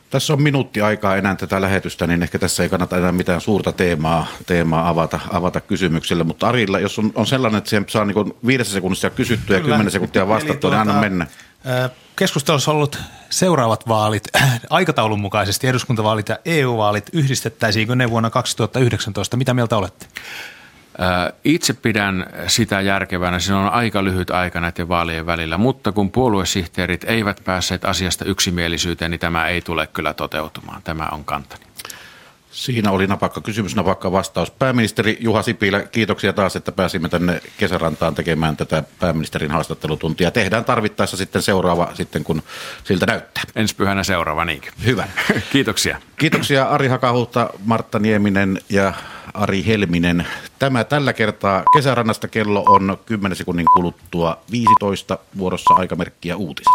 Tässä 0.09 0.33
on 0.33 0.41
minuutti 0.41 0.81
aikaa 0.81 1.15
enää 1.15 1.35
tätä 1.35 1.61
lähetystä, 1.61 2.07
niin 2.07 2.23
ehkä 2.23 2.39
tässä 2.39 2.63
ei 2.63 2.69
kannata 2.69 2.97
enää 2.97 3.11
mitään 3.11 3.41
suurta 3.41 3.71
teemaa, 3.71 4.27
teemaa 4.45 4.89
avata, 4.89 5.19
avata 5.31 5.61
kysymykselle. 5.61 6.23
Mutta 6.23 6.47
Arilla, 6.47 6.79
jos 6.79 6.99
on, 6.99 7.11
on 7.15 7.27
sellainen, 7.27 7.57
että 7.57 7.69
siihen 7.69 7.85
saa 7.89 8.05
niin 8.05 8.33
viidessä 8.45 8.73
sekunnissa 8.73 9.09
kysyttyä 9.09 9.57
ja 9.57 9.63
kymmenen 9.63 9.91
sekuntia 9.91 10.27
vastattua, 10.27 10.69
niin 10.69 10.79
anna 10.79 10.93
tuota, 10.93 11.09
mennä. 11.09 11.27
Keskustelussa 12.15 12.71
on 12.71 12.77
ollut 12.77 12.99
seuraavat 13.29 13.87
vaalit, 13.87 14.23
aikataulun 14.69 15.19
mukaisesti 15.19 15.67
eduskuntavaalit 15.67 16.29
ja 16.29 16.37
EU-vaalit, 16.45 17.09
yhdistettäisiinkö 17.13 17.95
ne 17.95 18.09
vuonna 18.09 18.29
2019? 18.29 19.37
Mitä 19.37 19.53
mieltä 19.53 19.77
olette? 19.77 20.05
Itse 21.43 21.73
pidän 21.73 22.25
sitä 22.47 22.81
järkevänä. 22.81 23.39
Se 23.39 23.53
on 23.53 23.69
aika 23.69 24.03
lyhyt 24.03 24.31
aika 24.31 24.61
näiden 24.61 24.87
vaalien 24.87 25.25
välillä, 25.25 25.57
mutta 25.57 25.91
kun 25.91 26.11
puoluesihteerit 26.11 27.03
eivät 27.03 27.41
päässeet 27.45 27.85
asiasta 27.85 28.25
yksimielisyyteen, 28.25 29.11
niin 29.11 29.19
tämä 29.19 29.47
ei 29.47 29.61
tule 29.61 29.87
kyllä 29.87 30.13
toteutumaan. 30.13 30.81
Tämä 30.83 31.09
on 31.11 31.25
kantani. 31.25 31.63
Siinä 32.57 32.91
oli 32.91 33.07
napakka 33.07 33.41
kysymys, 33.41 33.75
napakka 33.75 34.11
vastaus. 34.11 34.51
Pääministeri 34.51 35.17
Juha 35.19 35.41
Sipilä, 35.41 35.81
kiitoksia 35.81 36.33
taas, 36.33 36.55
että 36.55 36.71
pääsimme 36.71 37.09
tänne 37.09 37.41
kesärantaan 37.57 38.15
tekemään 38.15 38.57
tätä 38.57 38.83
pääministerin 38.99 39.51
haastattelutuntia. 39.51 40.31
Tehdään 40.31 40.65
tarvittaessa 40.65 41.17
sitten 41.17 41.41
seuraava, 41.41 41.91
sitten 41.93 42.23
kun 42.23 42.43
siltä 42.83 43.05
näyttää. 43.05 43.43
Ensi 43.55 43.75
pyhänä 43.75 44.03
seuraava 44.03 44.45
niinkin. 44.45 44.71
Hyvä. 44.85 45.07
kiitoksia. 45.53 46.01
Kiitoksia 46.17 46.65
Ari 46.65 46.87
Hakahuutta, 46.87 47.49
Martta 47.65 47.99
Nieminen 47.99 48.59
ja 48.69 48.93
Ari 49.33 49.65
Helminen. 49.65 50.27
Tämä 50.59 50.83
tällä 50.83 51.13
kertaa 51.13 51.63
kesärannasta 51.73 52.27
kello 52.27 52.63
on 52.67 52.97
10 53.05 53.35
sekunnin 53.35 53.67
kuluttua 53.73 54.39
15 54.51 55.17
vuorossa 55.37 55.73
aikamerkkiä 55.73 56.35
uutiset. 56.35 56.73